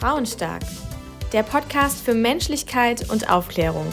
Frauenstark, 0.00 0.62
der 1.34 1.42
Podcast 1.42 2.02
für 2.02 2.14
Menschlichkeit 2.14 3.10
und 3.10 3.28
Aufklärung. 3.28 3.84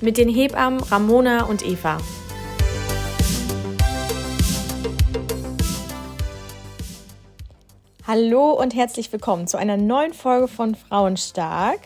Mit 0.00 0.16
den 0.16 0.28
Hebammen 0.28 0.80
Ramona 0.80 1.44
und 1.44 1.64
Eva. 1.64 1.98
Hallo 8.04 8.50
und 8.50 8.74
herzlich 8.74 9.12
willkommen 9.12 9.46
zu 9.46 9.58
einer 9.58 9.76
neuen 9.76 10.12
Folge 10.12 10.48
von 10.48 10.74
Frauenstark. 10.74 11.78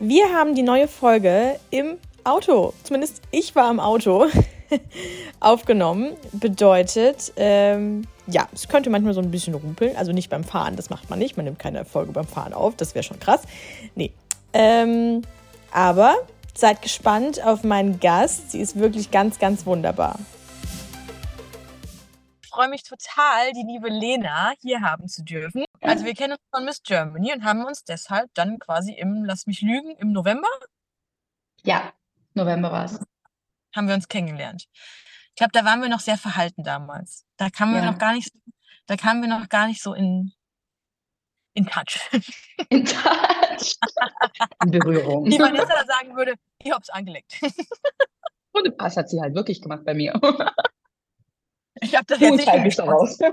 Wir 0.00 0.34
haben 0.34 0.56
die 0.56 0.64
neue 0.64 0.88
Folge 0.88 1.60
im 1.70 1.98
Auto, 2.24 2.74
zumindest 2.82 3.22
ich 3.30 3.54
war 3.54 3.70
im 3.70 3.78
Auto, 3.78 4.26
aufgenommen. 5.40 6.16
Bedeutet, 6.32 7.32
ähm, 7.36 8.06
ja, 8.26 8.48
es 8.52 8.68
könnte 8.68 8.90
manchmal 8.90 9.14
so 9.14 9.20
ein 9.20 9.30
bisschen 9.30 9.54
rumpeln. 9.54 9.96
Also 9.96 10.12
nicht 10.12 10.30
beim 10.30 10.44
Fahren, 10.44 10.76
das 10.76 10.90
macht 10.90 11.10
man 11.10 11.18
nicht. 11.18 11.36
Man 11.36 11.44
nimmt 11.44 11.58
keine 11.58 11.84
Folge 11.84 12.12
beim 12.12 12.26
Fahren 12.26 12.52
auf, 12.52 12.76
das 12.76 12.94
wäre 12.94 13.02
schon 13.02 13.20
krass. 13.20 13.42
Nee. 13.94 14.12
Ähm, 14.52 15.22
aber 15.72 16.16
seid 16.54 16.82
gespannt 16.82 17.42
auf 17.44 17.64
meinen 17.64 18.00
Gast. 18.00 18.50
Sie 18.50 18.60
ist 18.60 18.78
wirklich 18.78 19.10
ganz, 19.10 19.38
ganz 19.38 19.66
wunderbar. 19.66 20.18
Ich 22.42 22.48
freue 22.48 22.68
mich 22.68 22.82
total, 22.82 23.52
die 23.54 23.64
liebe 23.66 23.88
Lena 23.88 24.52
hier 24.60 24.82
haben 24.82 25.08
zu 25.08 25.24
dürfen. 25.24 25.64
Also 25.80 26.04
wir 26.04 26.14
kennen 26.14 26.34
uns 26.34 26.42
von 26.54 26.64
Miss 26.64 26.82
Germany 26.82 27.32
und 27.32 27.44
haben 27.44 27.64
uns 27.64 27.84
deshalb 27.84 28.30
dann 28.34 28.58
quasi 28.58 28.92
im, 28.92 29.24
lass 29.24 29.46
mich 29.46 29.62
lügen, 29.62 29.96
im 29.96 30.12
November? 30.12 30.48
Ja, 31.62 31.92
November 32.34 32.70
war 32.70 32.84
es. 32.84 33.00
Haben 33.74 33.88
wir 33.88 33.94
uns 33.94 34.08
kennengelernt. 34.08 34.66
Ich 35.30 35.36
glaube, 35.36 35.52
da 35.52 35.64
waren 35.64 35.80
wir 35.80 35.88
noch 35.88 36.00
sehr 36.00 36.18
verhalten 36.18 36.62
damals. 36.62 37.24
Da 37.36 37.48
kamen 37.50 37.74
ja. 37.74 37.82
wir 37.82 37.90
noch 37.90 37.98
gar 37.98 38.12
nicht, 38.12 38.32
da 38.86 38.96
kamen 38.96 39.22
wir 39.22 39.28
noch 39.28 39.48
gar 39.48 39.66
nicht 39.66 39.82
so 39.82 39.94
in, 39.94 40.32
in 41.54 41.66
Touch. 41.66 41.98
In 42.68 42.84
Touch. 42.84 43.76
in 44.64 44.70
Berührung. 44.70 45.26
Wie 45.26 45.38
Vanessa 45.38 45.84
sagen 45.86 46.16
würde, 46.16 46.34
ich 46.58 46.70
hab's 46.70 46.90
angelegt. 46.90 47.40
Und 48.52 48.74
das 48.78 48.96
hat 48.96 49.08
sie 49.08 49.20
halt 49.20 49.34
wirklich 49.34 49.62
gemacht 49.62 49.84
bei 49.84 49.94
mir. 49.94 50.12
Ich 51.80 51.96
habe 51.96 52.04
das 52.06 52.18
du 52.18 52.24
jetzt 52.26 52.46
nicht 52.46 52.78
daraus. 52.78 53.18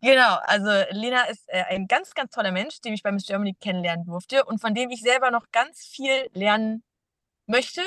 Genau, 0.00 0.36
also 0.42 0.70
Lena 0.90 1.24
ist 1.24 1.42
äh, 1.48 1.64
ein 1.70 1.88
ganz, 1.88 2.14
ganz 2.14 2.30
toller 2.30 2.52
Mensch, 2.52 2.80
den 2.80 2.94
ich 2.94 3.02
bei 3.02 3.10
Miss 3.10 3.26
Germany 3.26 3.54
kennenlernen 3.54 4.06
durfte 4.06 4.44
und 4.44 4.60
von 4.60 4.72
dem 4.72 4.90
ich 4.90 5.02
selber 5.02 5.32
noch 5.32 5.50
ganz 5.50 5.84
viel 5.84 6.28
lernen 6.34 6.84
möchte, 7.46 7.82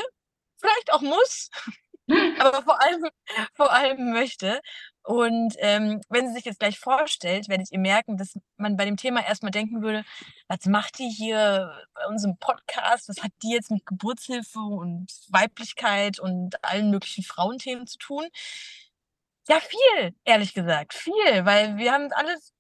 vielleicht 0.61 0.93
auch 0.93 1.01
muss, 1.01 1.49
aber 2.39 2.61
vor 2.63 2.81
allem, 2.81 3.07
vor 3.55 3.71
allem 3.71 4.11
möchte. 4.11 4.61
Und 5.03 5.55
ähm, 5.57 6.01
wenn 6.09 6.27
sie 6.27 6.33
sich 6.35 6.45
jetzt 6.45 6.59
gleich 6.59 6.77
vorstellt, 6.77 7.49
werdet 7.49 7.71
ihr 7.71 7.79
merken, 7.79 8.17
dass 8.17 8.37
man 8.57 8.77
bei 8.77 8.85
dem 8.85 8.97
Thema 8.97 9.25
erstmal 9.25 9.51
denken 9.51 9.81
würde, 9.81 10.03
was 10.47 10.65
macht 10.65 10.99
die 10.99 11.09
hier 11.09 11.73
bei 11.95 12.05
unserem 12.07 12.37
Podcast? 12.37 13.09
Was 13.09 13.23
hat 13.23 13.31
die 13.41 13.51
jetzt 13.51 13.71
mit 13.71 13.85
Geburtshilfe 13.85 14.59
und 14.59 15.11
Weiblichkeit 15.29 16.19
und 16.19 16.63
allen 16.63 16.91
möglichen 16.91 17.23
Frauenthemen 17.23 17.87
zu 17.87 17.97
tun? 17.97 18.27
Ja, 19.47 19.59
viel, 19.59 20.15
ehrlich 20.23 20.53
gesagt, 20.53 20.93
viel, 20.93 21.45
weil 21.45 21.77
wir 21.77 21.91
haben 21.91 22.11
alles 22.13 22.50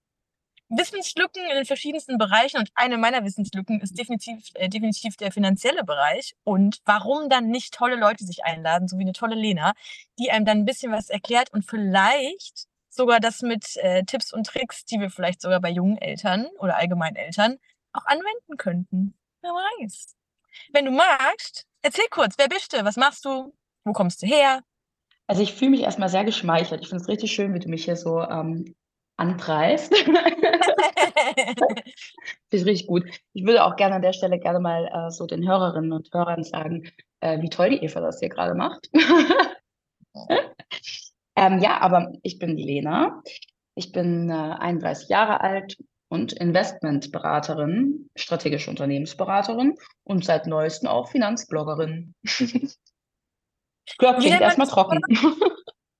Wissenslücken 0.71 1.43
in 1.43 1.55
den 1.55 1.65
verschiedensten 1.65 2.17
Bereichen 2.17 2.57
und 2.57 2.71
eine 2.75 2.97
meiner 2.97 3.25
Wissenslücken 3.25 3.81
ist 3.81 3.97
definitiv, 3.97 4.39
äh, 4.53 4.69
definitiv 4.69 5.17
der 5.17 5.31
finanzielle 5.31 5.83
Bereich. 5.83 6.33
Und 6.43 6.79
warum 6.85 7.29
dann 7.29 7.47
nicht 7.47 7.73
tolle 7.73 7.97
Leute 7.97 8.25
sich 8.25 8.45
einladen, 8.45 8.87
so 8.87 8.97
wie 8.97 9.03
eine 9.03 9.13
tolle 9.13 9.35
Lena, 9.35 9.73
die 10.17 10.31
einem 10.31 10.45
dann 10.45 10.59
ein 10.59 10.65
bisschen 10.65 10.91
was 10.91 11.09
erklärt 11.09 11.51
und 11.53 11.65
vielleicht 11.65 12.67
sogar 12.89 13.19
das 13.19 13.41
mit 13.41 13.75
äh, 13.77 14.03
Tipps 14.03 14.33
und 14.33 14.47
Tricks, 14.47 14.85
die 14.85 14.99
wir 14.99 15.09
vielleicht 15.09 15.41
sogar 15.41 15.59
bei 15.59 15.69
jungen 15.69 15.97
Eltern 15.97 16.47
oder 16.59 16.77
allgemeinen 16.77 17.15
Eltern 17.15 17.57
auch 17.93 18.05
anwenden 18.05 18.57
könnten. 18.57 19.13
Wer 19.41 19.51
weiß. 19.51 20.15
Wenn 20.71 20.85
du 20.85 20.91
magst, 20.91 21.65
erzähl 21.81 22.07
kurz, 22.09 22.37
wer 22.37 22.47
bist 22.47 22.73
du? 22.73 22.83
Was 22.85 22.95
machst 22.95 23.25
du? 23.25 23.53
Wo 23.83 23.93
kommst 23.93 24.21
du 24.21 24.27
her? 24.27 24.61
Also 25.27 25.41
ich 25.41 25.53
fühle 25.53 25.71
mich 25.71 25.81
erstmal 25.81 26.09
sehr 26.09 26.25
geschmeichelt. 26.25 26.81
Ich 26.81 26.89
finde 26.89 27.01
es 27.01 27.09
richtig 27.09 27.31
schön, 27.31 27.53
wie 27.53 27.59
du 27.59 27.69
mich 27.69 27.85
hier 27.85 27.95
so 27.95 28.21
ähm, 28.21 28.75
anpreist. 29.21 29.93
Finde 29.95 30.23
ich 32.49 32.65
richtig 32.65 32.87
gut. 32.87 33.05
Ich 33.33 33.45
würde 33.45 33.63
auch 33.63 33.75
gerne 33.75 33.95
an 33.95 34.01
der 34.01 34.13
Stelle 34.13 34.39
gerne 34.39 34.59
mal 34.59 34.87
äh, 34.87 35.11
so 35.11 35.27
den 35.27 35.47
Hörerinnen 35.47 35.93
und 35.93 36.09
Hörern 36.11 36.43
sagen, 36.43 36.91
äh, 37.19 37.39
wie 37.41 37.49
toll 37.49 37.69
die 37.69 37.83
Eva 37.85 38.01
das 38.01 38.19
hier 38.19 38.29
gerade 38.29 38.55
macht. 38.55 38.89
ähm, 41.35 41.59
ja, 41.59 41.79
aber 41.79 42.11
ich 42.23 42.39
bin 42.39 42.57
die 42.57 42.63
Lena. 42.63 43.21
Ich 43.75 43.91
bin 43.91 44.29
äh, 44.29 44.33
31 44.33 45.09
Jahre 45.09 45.41
alt 45.41 45.77
und 46.09 46.33
Investmentberaterin, 46.33 48.09
strategische 48.15 48.71
Unternehmensberaterin 48.71 49.75
und 50.03 50.25
seit 50.25 50.47
neuestem 50.47 50.89
auch 50.89 51.09
Finanzbloggerin. 51.09 52.15
ja, 54.01 54.13
klingt 54.15 54.41
erstmal 54.41 54.67
trocken. 54.67 54.99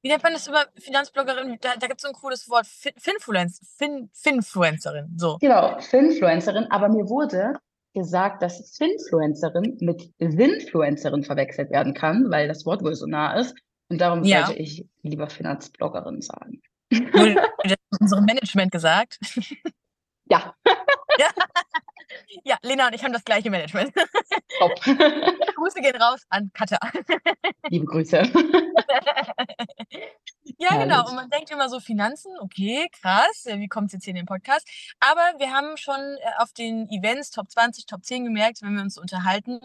Wie 0.02 0.10
nennt 0.10 0.24
man 0.24 0.34
das 0.34 0.48
über 0.48 0.66
Finanzbloggerin? 0.80 1.58
Da, 1.62 1.76
da 1.80 1.88
gibt 1.88 2.00
es 2.00 2.02
so 2.02 2.08
ein 2.08 2.14
cooles 2.14 2.50
Wort, 2.50 2.66
Finfluencerin. 2.66 3.68
Fin, 3.78 4.10
Finfluencerin, 4.14 5.16
so. 5.18 5.38
Genau, 5.40 5.80
Finfluencerin, 5.80 6.66
aber 6.72 6.90
mir 6.90 7.08
wurde 7.08 7.60
gesagt, 7.94 8.42
dass 8.42 8.76
Finfluencerin 8.78 9.78
mit 9.82 10.12
Sinfluencerin 10.20 11.24
verwechselt 11.24 11.70
werden 11.72 11.94
kann, 11.94 12.32
weil 12.32 12.48
das 12.48 12.66
Wort 12.66 12.84
wohl 12.84 12.96
so 12.96 13.06
nah 13.06 13.38
ist. 13.40 13.56
Und 13.90 14.00
darum 14.00 14.24
ja. 14.24 14.46
sollte 14.46 14.62
ich 14.62 14.88
lieber 15.04 15.30
Finanzbloggerin 15.30 16.22
sagen. 16.22 16.62
Wurde 16.90 17.36
das 17.64 18.00
unserem 18.00 18.26
Management 18.26 18.72
gesagt? 18.72 19.20
Ja. 20.26 20.56
ja. 21.20 21.28
Ja, 22.44 22.58
Lena 22.64 22.88
und 22.88 22.96
ich 22.96 23.04
haben 23.04 23.14
das 23.14 23.24
gleiche 23.24 23.50
Management. 23.50 23.94
Top. 24.60 24.74
Grüße 25.62 25.82
gehen 25.82 25.96
raus 25.96 26.26
an 26.30 26.52
Katja. 26.54 26.80
Liebe 27.70 27.86
Grüße. 27.86 28.18
ja, 28.18 28.28
Herrlich. 30.70 30.84
genau. 30.84 31.08
Und 31.08 31.16
man 31.16 31.30
denkt 31.30 31.52
immer 31.52 31.70
so, 31.70 31.80
Finanzen, 31.80 32.32
okay, 32.40 32.90
krass, 33.00 33.46
wie 33.46 33.68
kommt 33.68 33.88
es 33.88 33.94
jetzt 33.94 34.06
hier 34.06 34.12
in 34.12 34.18
den 34.18 34.26
Podcast? 34.26 34.68
Aber 35.00 35.22
wir 35.38 35.54
haben 35.54 35.78
schon 35.78 36.00
äh, 36.00 36.18
auf 36.40 36.52
den 36.54 36.90
Events 36.90 37.30
Top 37.30 37.52
20, 37.52 37.86
Top 37.86 38.04
10 38.04 38.26
gemerkt, 38.26 38.62
wenn 38.62 38.74
wir 38.74 38.82
uns 38.82 38.98
unterhalten, 38.98 39.60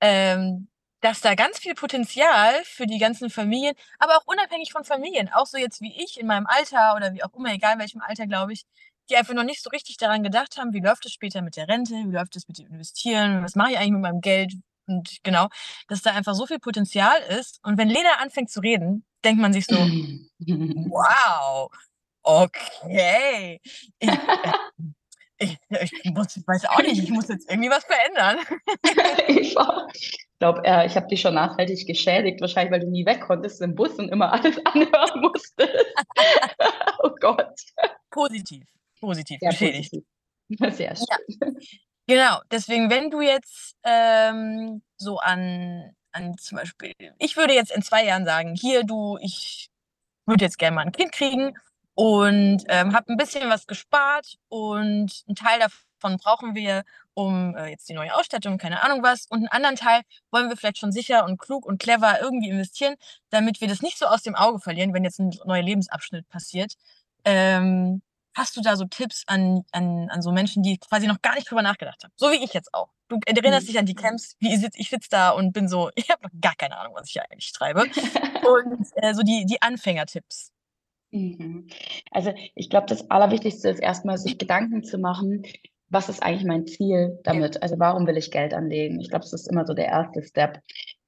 ähm, 0.00 0.68
dass 1.00 1.20
da 1.20 1.34
ganz 1.34 1.58
viel 1.58 1.74
Potenzial 1.74 2.54
für 2.64 2.86
die 2.86 2.98
ganzen 2.98 3.30
Familien, 3.30 3.74
aber 3.98 4.16
auch 4.16 4.26
unabhängig 4.26 4.72
von 4.72 4.84
Familien, 4.84 5.30
auch 5.32 5.46
so 5.46 5.58
jetzt 5.58 5.80
wie 5.80 6.02
ich 6.02 6.20
in 6.20 6.26
meinem 6.26 6.46
Alter 6.46 6.94
oder 6.96 7.14
wie 7.14 7.22
auch 7.22 7.32
immer, 7.34 7.52
egal 7.52 7.78
welchem 7.78 8.02
Alter, 8.02 8.26
glaube 8.26 8.52
ich, 8.52 8.64
die 9.10 9.16
einfach 9.16 9.34
noch 9.34 9.44
nicht 9.44 9.62
so 9.62 9.70
richtig 9.70 9.96
daran 9.98 10.22
gedacht 10.22 10.56
haben, 10.58 10.72
wie 10.72 10.80
läuft 10.80 11.06
es 11.06 11.12
später 11.12 11.42
mit 11.42 11.56
der 11.56 11.68
Rente, 11.68 11.94
wie 11.94 12.12
läuft 12.12 12.36
es 12.36 12.48
mit 12.48 12.58
dem 12.58 12.66
Investieren, 12.68 13.42
was 13.42 13.54
mache 13.54 13.72
ich 13.72 13.78
eigentlich 13.78 13.92
mit 13.92 14.02
meinem 14.02 14.20
Geld 14.20 14.54
und 14.86 15.18
genau, 15.22 15.48
dass 15.88 16.02
da 16.02 16.12
einfach 16.12 16.34
so 16.34 16.46
viel 16.46 16.58
Potenzial 16.58 17.20
ist. 17.38 17.60
Und 17.62 17.78
wenn 17.78 17.88
Lena 17.88 18.16
anfängt 18.20 18.50
zu 18.50 18.60
reden, 18.60 19.04
denkt 19.24 19.40
man 19.40 19.52
sich 19.52 19.66
so, 19.66 19.76
wow, 20.46 21.70
okay. 22.22 23.60
Ich, 23.98 25.58
ich, 25.68 25.92
ich, 26.02 26.12
muss, 26.12 26.36
ich 26.36 26.46
weiß 26.46 26.66
auch 26.66 26.82
nicht, 26.82 27.02
ich 27.02 27.10
muss 27.10 27.28
jetzt 27.28 27.50
irgendwie 27.50 27.70
was 27.70 27.84
verändern. 27.84 28.38
ich 29.28 29.54
glaube, 30.38 30.62
äh, 30.64 30.86
ich 30.86 30.96
habe 30.96 31.08
dich 31.08 31.20
schon 31.20 31.34
nachhaltig 31.34 31.86
geschädigt, 31.86 32.40
wahrscheinlich, 32.40 32.72
weil 32.72 32.80
du 32.80 32.90
nie 32.90 33.04
weg 33.04 33.20
konntest 33.22 33.60
im 33.60 33.74
Bus 33.74 33.92
und 33.94 34.10
immer 34.10 34.32
alles 34.32 34.56
anhören 34.64 35.20
musstest. 35.20 35.86
oh 37.02 37.10
Gott. 37.20 37.56
Positiv 38.10 38.64
positiv 39.04 39.38
Sehr 39.40 39.50
beschädigt. 39.50 39.92
Positiv. 40.58 40.76
Sehr 40.76 40.96
schön. 40.96 41.06
Ja. 41.40 41.48
Genau, 42.06 42.40
deswegen, 42.50 42.90
wenn 42.90 43.10
du 43.10 43.22
jetzt 43.22 43.76
ähm, 43.82 44.82
so 44.98 45.18
an, 45.18 45.94
an 46.12 46.36
zum 46.36 46.58
Beispiel, 46.58 46.92
ich 47.18 47.36
würde 47.36 47.54
jetzt 47.54 47.70
in 47.72 47.82
zwei 47.82 48.04
Jahren 48.04 48.26
sagen, 48.26 48.54
hier 48.54 48.84
du, 48.84 49.16
ich 49.22 49.70
würde 50.26 50.44
jetzt 50.44 50.58
gerne 50.58 50.74
mal 50.76 50.82
ein 50.82 50.92
Kind 50.92 51.12
kriegen 51.12 51.56
und 51.94 52.64
ähm, 52.68 52.94
habe 52.94 53.10
ein 53.12 53.16
bisschen 53.16 53.48
was 53.48 53.66
gespart 53.66 54.36
und 54.48 55.24
einen 55.26 55.36
Teil 55.36 55.58
davon 55.60 56.18
brauchen 56.18 56.54
wir, 56.54 56.84
um 57.14 57.56
äh, 57.56 57.68
jetzt 57.68 57.88
die 57.88 57.94
neue 57.94 58.14
Ausstattung, 58.14 58.58
keine 58.58 58.82
Ahnung 58.82 59.02
was, 59.02 59.26
und 59.30 59.38
einen 59.38 59.48
anderen 59.48 59.76
Teil 59.76 60.02
wollen 60.30 60.50
wir 60.50 60.56
vielleicht 60.58 60.78
schon 60.78 60.92
sicher 60.92 61.24
und 61.24 61.38
klug 61.38 61.64
und 61.64 61.78
clever 61.80 62.20
irgendwie 62.20 62.50
investieren, 62.50 62.96
damit 63.30 63.62
wir 63.62 63.68
das 63.68 63.80
nicht 63.80 63.96
so 63.98 64.06
aus 64.06 64.22
dem 64.22 64.34
Auge 64.34 64.60
verlieren, 64.60 64.92
wenn 64.92 65.04
jetzt 65.04 65.20
ein 65.20 65.32
neuer 65.46 65.62
Lebensabschnitt 65.62 66.28
passiert. 66.28 66.74
Ähm, 67.24 68.02
Hast 68.34 68.56
du 68.56 68.60
da 68.60 68.76
so 68.76 68.84
Tipps 68.84 69.22
an, 69.26 69.62
an, 69.72 70.08
an 70.10 70.22
so 70.22 70.32
Menschen, 70.32 70.62
die 70.62 70.78
quasi 70.78 71.06
noch 71.06 71.22
gar 71.22 71.34
nicht 71.34 71.50
drüber 71.50 71.62
nachgedacht 71.62 72.02
haben? 72.02 72.12
So 72.16 72.30
wie 72.30 72.42
ich 72.42 72.52
jetzt 72.52 72.74
auch. 72.74 72.88
Du 73.08 73.18
erinnerst 73.26 73.66
mhm. 73.66 73.70
dich 73.70 73.78
an 73.78 73.86
die 73.86 73.94
Camps, 73.94 74.36
wie 74.40 74.54
ich 74.54 74.60
sitze 74.60 74.78
ich 74.78 74.90
sitz 74.90 75.08
da 75.08 75.30
und 75.30 75.52
bin 75.52 75.68
so, 75.68 75.90
ich 75.94 76.10
habe 76.10 76.22
noch 76.22 76.30
gar 76.40 76.54
keine 76.56 76.76
Ahnung, 76.78 76.94
was 76.96 77.06
ich 77.06 77.12
hier 77.12 77.22
eigentlich 77.30 77.52
treibe. 77.52 77.82
und 78.46 78.88
äh, 78.96 79.14
so 79.14 79.22
die, 79.22 79.46
die 79.46 79.62
Anfängertipps. 79.62 80.52
Mhm. 81.12 81.68
Also 82.10 82.32
ich 82.54 82.70
glaube, 82.70 82.86
das 82.86 83.08
Allerwichtigste 83.10 83.68
ist 83.68 83.78
erstmal, 83.78 84.18
sich 84.18 84.36
Gedanken 84.36 84.82
zu 84.82 84.98
machen, 84.98 85.44
was 85.88 86.08
ist 86.08 86.22
eigentlich 86.22 86.44
mein 86.44 86.66
Ziel 86.66 87.20
damit? 87.22 87.62
Also 87.62 87.78
warum 87.78 88.06
will 88.06 88.16
ich 88.16 88.32
Geld 88.32 88.52
anlegen? 88.52 89.00
Ich 89.00 89.10
glaube, 89.10 89.22
das 89.22 89.32
ist 89.32 89.48
immer 89.48 89.64
so 89.64 89.74
der 89.74 89.86
erste 89.86 90.22
Step. 90.22 90.60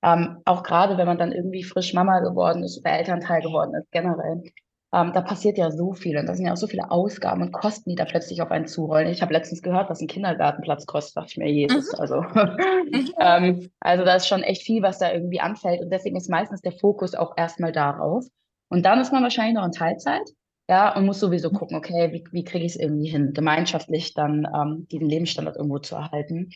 Ähm, 0.03 0.39
auch 0.45 0.63
gerade 0.63 0.97
wenn 0.97 1.07
man 1.07 1.19
dann 1.19 1.33
irgendwie 1.33 1.65
frisch 1.65 1.93
Mama 1.93 2.21
geworden 2.21 2.63
ist 2.63 2.79
oder 2.79 2.93
Elternteil 2.93 3.43
geworden 3.43 3.75
ist, 3.75 3.91
generell 3.91 4.45
ähm, 4.93 5.13
da 5.13 5.21
passiert 5.21 5.59
ja 5.59 5.71
so 5.71 5.93
viel 5.93 6.17
und 6.17 6.27
da 6.27 6.35
sind 6.35 6.47
ja 6.47 6.53
auch 6.53 6.57
so 6.57 6.67
viele 6.67 6.91
Ausgaben 6.91 7.43
und 7.43 7.53
Kosten, 7.53 7.91
die 7.91 7.97
da 7.97 8.05
plötzlich 8.05 8.41
auf 8.41 8.51
einen 8.51 8.67
zurollen. 8.67 9.09
Ich 9.09 9.21
habe 9.21 9.33
letztens 9.33 9.63
gehört, 9.63 9.91
was 9.91 10.01
ein 10.01 10.07
Kindergartenplatz 10.07 10.87
kostet, 10.87 11.17
dachte 11.17 11.31
ich 11.33 11.37
mir, 11.39 11.51
Jesus, 11.51 11.93
mhm. 11.93 12.01
also, 12.01 12.21
mhm. 12.21 13.11
ähm, 13.21 13.71
also 13.81 14.05
da 14.05 14.15
ist 14.15 14.29
schon 14.29 14.43
echt 14.43 14.63
viel, 14.63 14.83
was 14.83 14.99
da 14.99 15.13
irgendwie 15.13 15.41
anfällt 15.41 15.81
und 15.81 15.91
deswegen 15.91 16.17
ist 16.17 16.31
meistens 16.31 16.61
der 16.61 16.73
Fokus 16.73 17.15
auch 17.15 17.35
erstmal 17.37 17.73
darauf. 17.73 18.25
Und 18.69 18.85
dann 18.85 19.01
ist 19.01 19.13
man 19.13 19.23
wahrscheinlich 19.23 19.55
noch 19.55 19.65
in 19.65 19.73
Teilzeit, 19.73 20.29
ja, 20.69 20.97
und 20.97 21.07
muss 21.07 21.21
sowieso 21.21 21.51
mhm. 21.51 21.55
gucken, 21.55 21.77
okay, 21.77 22.13
wie, 22.13 22.25
wie 22.33 22.45
kriege 22.45 22.65
ich 22.65 22.73
es 22.73 22.81
irgendwie 22.81 23.09
hin, 23.09 23.33
gemeinschaftlich 23.33 24.15
dann 24.15 24.47
ähm, 24.53 24.87
diesen 24.91 25.09
Lebensstandard 25.09 25.57
irgendwo 25.57 25.79
zu 25.79 25.95
erhalten. 25.95 26.51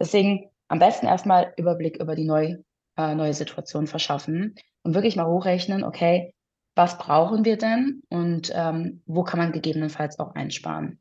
Deswegen 0.00 0.50
am 0.68 0.78
besten 0.78 1.06
erstmal 1.06 1.52
Überblick 1.56 2.00
über 2.00 2.16
die 2.16 2.24
neu, 2.24 2.56
äh, 2.96 3.14
neue 3.14 3.34
Situation 3.34 3.86
verschaffen 3.86 4.56
und 4.82 4.94
wirklich 4.94 5.16
mal 5.16 5.26
hochrechnen, 5.26 5.84
okay, 5.84 6.33
was 6.74 6.98
brauchen 6.98 7.44
wir 7.44 7.56
denn 7.56 8.02
und 8.08 8.52
ähm, 8.54 9.02
wo 9.06 9.22
kann 9.22 9.38
man 9.38 9.52
gegebenenfalls 9.52 10.18
auch 10.18 10.34
einsparen. 10.34 11.00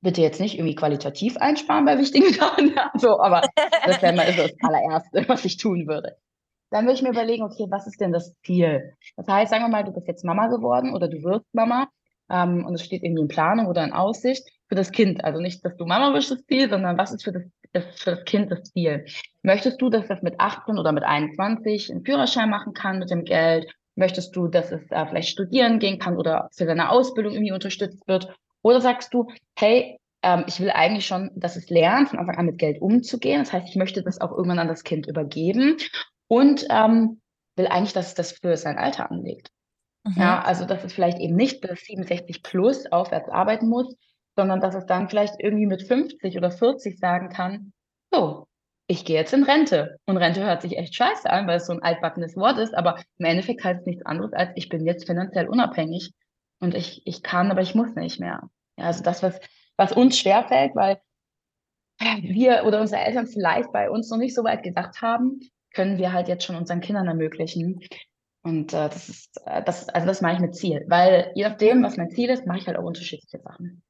Bitte 0.00 0.22
jetzt 0.22 0.40
nicht 0.40 0.56
irgendwie 0.56 0.76
qualitativ 0.76 1.36
einsparen 1.38 1.84
bei 1.84 1.98
wichtigen 1.98 2.32
Sachen, 2.32 2.72
so, 2.96 3.20
aber 3.20 3.42
das 3.84 4.02
wäre 4.02 4.14
mal 4.14 4.32
so 4.32 4.42
das 4.42 4.54
allererste, 4.62 5.28
was 5.28 5.44
ich 5.44 5.56
tun 5.56 5.86
würde. 5.88 6.16
Dann 6.70 6.84
würde 6.84 6.94
ich 6.94 7.02
mir 7.02 7.10
überlegen, 7.10 7.42
okay, 7.42 7.66
was 7.70 7.86
ist 7.86 8.00
denn 8.00 8.12
das 8.12 8.34
Ziel? 8.44 8.94
Das 9.16 9.26
heißt, 9.26 9.50
sagen 9.50 9.64
wir 9.64 9.68
mal, 9.68 9.84
du 9.84 9.92
bist 9.92 10.06
jetzt 10.06 10.24
Mama 10.24 10.48
geworden 10.48 10.94
oder 10.94 11.08
du 11.08 11.22
wirst 11.22 11.46
Mama 11.52 11.88
ähm, 12.30 12.66
und 12.66 12.74
es 12.74 12.84
steht 12.84 13.02
irgendwie 13.02 13.22
in 13.22 13.28
Planung 13.28 13.66
oder 13.66 13.82
in 13.84 13.92
Aussicht 13.92 14.46
für 14.68 14.74
das 14.74 14.92
Kind. 14.92 15.24
Also 15.24 15.40
nicht, 15.40 15.64
dass 15.64 15.76
du 15.76 15.86
Mama 15.86 16.10
bist 16.10 16.30
das 16.30 16.44
Ziel, 16.44 16.68
sondern 16.68 16.98
was 16.98 17.12
ist 17.12 17.24
für 17.24 17.32
das, 17.32 17.44
das, 17.72 17.84
für 18.00 18.10
das 18.16 18.24
Kind 18.24 18.52
das 18.52 18.64
Ziel? 18.64 19.06
Möchtest 19.42 19.80
du, 19.80 19.88
dass 19.88 20.06
das 20.08 20.20
mit 20.20 20.38
18 20.38 20.78
oder 20.78 20.92
mit 20.92 21.04
21 21.04 21.90
einen 21.90 22.04
Führerschein 22.04 22.50
machen 22.50 22.74
kann 22.74 22.98
mit 22.98 23.10
dem 23.10 23.24
Geld? 23.24 23.72
Möchtest 23.98 24.34
du, 24.36 24.46
dass 24.46 24.70
es 24.70 24.90
äh, 24.90 25.06
vielleicht 25.06 25.28
studieren 25.28 25.80
gehen 25.80 25.98
kann 25.98 26.16
oder 26.16 26.48
für 26.52 26.66
deine 26.66 26.90
Ausbildung 26.90 27.32
irgendwie 27.32 27.52
unterstützt 27.52 28.06
wird? 28.06 28.32
Oder 28.62 28.80
sagst 28.80 29.12
du, 29.12 29.28
hey, 29.56 29.98
ähm, 30.22 30.44
ich 30.46 30.60
will 30.60 30.70
eigentlich 30.70 31.06
schon, 31.06 31.30
dass 31.34 31.56
es 31.56 31.68
lernt, 31.68 32.08
von 32.08 32.18
Anfang 32.18 32.36
an 32.36 32.46
mit 32.46 32.58
Geld 32.58 32.80
umzugehen. 32.80 33.40
Das 33.40 33.52
heißt, 33.52 33.68
ich 33.68 33.76
möchte 33.76 34.02
das 34.02 34.20
auch 34.20 34.30
irgendwann 34.30 34.58
an 34.58 34.68
das 34.68 34.84
Kind 34.84 35.06
übergeben 35.06 35.76
und 36.28 36.66
ähm, 36.70 37.20
will 37.56 37.66
eigentlich, 37.66 37.92
dass 37.92 38.08
es 38.08 38.14
das 38.14 38.32
für 38.32 38.56
sein 38.56 38.78
Alter 38.78 39.10
anlegt. 39.10 39.50
Mhm. 40.04 40.14
Ja, 40.16 40.42
also 40.42 40.64
dass 40.64 40.84
es 40.84 40.92
vielleicht 40.92 41.18
eben 41.18 41.34
nicht 41.34 41.60
bis 41.60 41.80
67 41.80 42.42
plus 42.42 42.86
aufwärts 42.86 43.28
arbeiten 43.28 43.68
muss, 43.68 43.96
sondern 44.36 44.60
dass 44.60 44.74
es 44.74 44.86
dann 44.86 45.08
vielleicht 45.08 45.34
irgendwie 45.38 45.66
mit 45.66 45.82
50 45.82 46.36
oder 46.36 46.50
40 46.50 46.98
sagen 46.98 47.28
kann, 47.28 47.72
so, 48.12 48.46
ich 48.88 49.04
gehe 49.04 49.16
jetzt 49.16 49.34
in 49.34 49.44
Rente. 49.44 49.98
Und 50.06 50.16
Rente 50.16 50.42
hört 50.42 50.62
sich 50.62 50.76
echt 50.76 50.94
scheiße 50.94 51.28
an, 51.30 51.46
weil 51.46 51.58
es 51.58 51.66
so 51.66 51.72
ein 51.74 51.82
altbackenes 51.82 52.36
Wort 52.36 52.58
ist, 52.58 52.74
aber 52.74 53.00
im 53.18 53.26
Endeffekt 53.26 53.62
heißt 53.62 53.80
es 53.80 53.86
nichts 53.86 54.06
anderes 54.06 54.32
als, 54.32 54.50
ich 54.56 54.68
bin 54.68 54.84
jetzt 54.84 55.06
finanziell 55.06 55.46
unabhängig 55.46 56.12
und 56.58 56.74
ich, 56.74 57.02
ich 57.06 57.22
kann, 57.22 57.50
aber 57.50 57.60
ich 57.60 57.74
muss 57.74 57.94
nicht 57.94 58.18
mehr. 58.18 58.48
Ja, 58.76 58.86
also 58.86 59.02
das, 59.02 59.22
was, 59.22 59.38
was 59.76 59.92
uns 59.92 60.18
schwerfällt, 60.18 60.74
weil 60.74 61.00
wir 62.00 62.64
oder 62.64 62.80
unsere 62.80 63.02
Eltern 63.02 63.26
vielleicht 63.26 63.72
bei 63.72 63.90
uns 63.90 64.08
noch 64.10 64.18
nicht 64.18 64.34
so 64.34 64.42
weit 64.42 64.62
gedacht 64.62 65.02
haben, 65.02 65.40
können 65.74 65.98
wir 65.98 66.12
halt 66.12 66.28
jetzt 66.28 66.44
schon 66.44 66.56
unseren 66.56 66.80
Kindern 66.80 67.08
ermöglichen. 67.08 67.80
Und 68.42 68.72
äh, 68.72 68.88
das 68.88 69.08
ist, 69.10 69.42
äh, 69.44 69.62
das, 69.62 69.88
also 69.90 70.06
das 70.06 70.22
mache 70.22 70.34
ich 70.34 70.40
mit 70.40 70.54
Ziel, 70.54 70.84
weil 70.88 71.30
je 71.34 71.46
nachdem, 71.46 71.82
was 71.82 71.98
mein 71.98 72.10
Ziel 72.10 72.30
ist, 72.30 72.46
mache 72.46 72.58
ich 72.58 72.66
halt 72.66 72.78
auch 72.78 72.84
unterschiedliche 72.84 73.40
Sachen. 73.40 73.82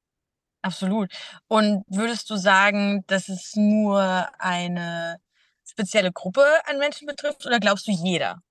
Absolut. 0.61 1.11
Und 1.47 1.83
würdest 1.87 2.29
du 2.29 2.35
sagen, 2.35 3.03
dass 3.07 3.29
es 3.29 3.55
nur 3.55 4.27
eine 4.39 5.19
spezielle 5.65 6.11
Gruppe 6.11 6.45
an 6.65 6.79
Menschen 6.79 7.07
betrifft 7.07 7.45
oder 7.45 7.59
glaubst 7.59 7.87
du, 7.87 7.91
jeder 7.91 8.41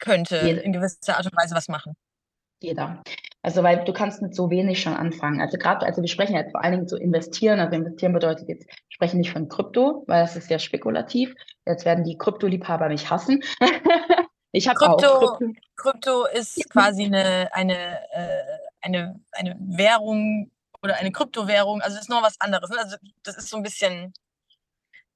könnte 0.00 0.40
Jede. 0.44 0.60
in 0.60 0.72
gewisser 0.72 1.16
Art 1.16 1.26
und 1.26 1.36
Weise 1.36 1.54
was 1.54 1.68
machen? 1.68 1.94
Jeder. 2.62 3.02
Also, 3.42 3.62
weil 3.62 3.84
du 3.84 3.92
kannst 3.92 4.20
mit 4.20 4.34
so 4.34 4.50
wenig 4.50 4.82
schon 4.82 4.92
anfangen. 4.92 5.40
Also 5.40 5.56
gerade, 5.56 5.86
also 5.86 6.02
wir 6.02 6.08
sprechen 6.08 6.34
jetzt 6.34 6.50
vor 6.50 6.62
allen 6.62 6.72
Dingen 6.72 6.88
zu 6.88 6.96
investieren. 6.98 7.58
Also 7.58 7.74
investieren 7.76 8.12
bedeutet 8.12 8.48
jetzt, 8.48 8.66
wir 8.66 8.74
sprechen 8.90 9.18
nicht 9.18 9.32
von 9.32 9.48
Krypto, 9.48 10.04
weil 10.06 10.22
das 10.22 10.36
ist 10.36 10.48
sehr 10.48 10.58
spekulativ. 10.58 11.34
Jetzt 11.64 11.86
werden 11.86 12.04
die 12.04 12.18
Kryptoliebhaber 12.18 12.88
mich 12.88 13.08
hassen. 13.08 13.42
ich 14.52 14.68
habe 14.68 14.78
Krypto, 14.78 15.36
Krypto. 15.36 15.60
Krypto 15.76 16.26
ist 16.26 16.68
quasi 16.68 17.04
eine, 17.04 17.48
eine, 17.52 17.98
äh, 18.12 18.58
eine, 18.82 19.20
eine 19.32 19.56
Währung, 19.58 20.50
oder 20.82 20.96
eine 20.96 21.12
Kryptowährung. 21.12 21.82
Also 21.82 21.96
das 21.96 22.04
ist 22.04 22.10
noch 22.10 22.22
was 22.22 22.40
anderes. 22.40 22.70
Ne? 22.70 22.78
Also 22.78 22.96
das 23.22 23.36
ist 23.36 23.48
so 23.48 23.56
ein 23.56 23.62
bisschen, 23.62 24.12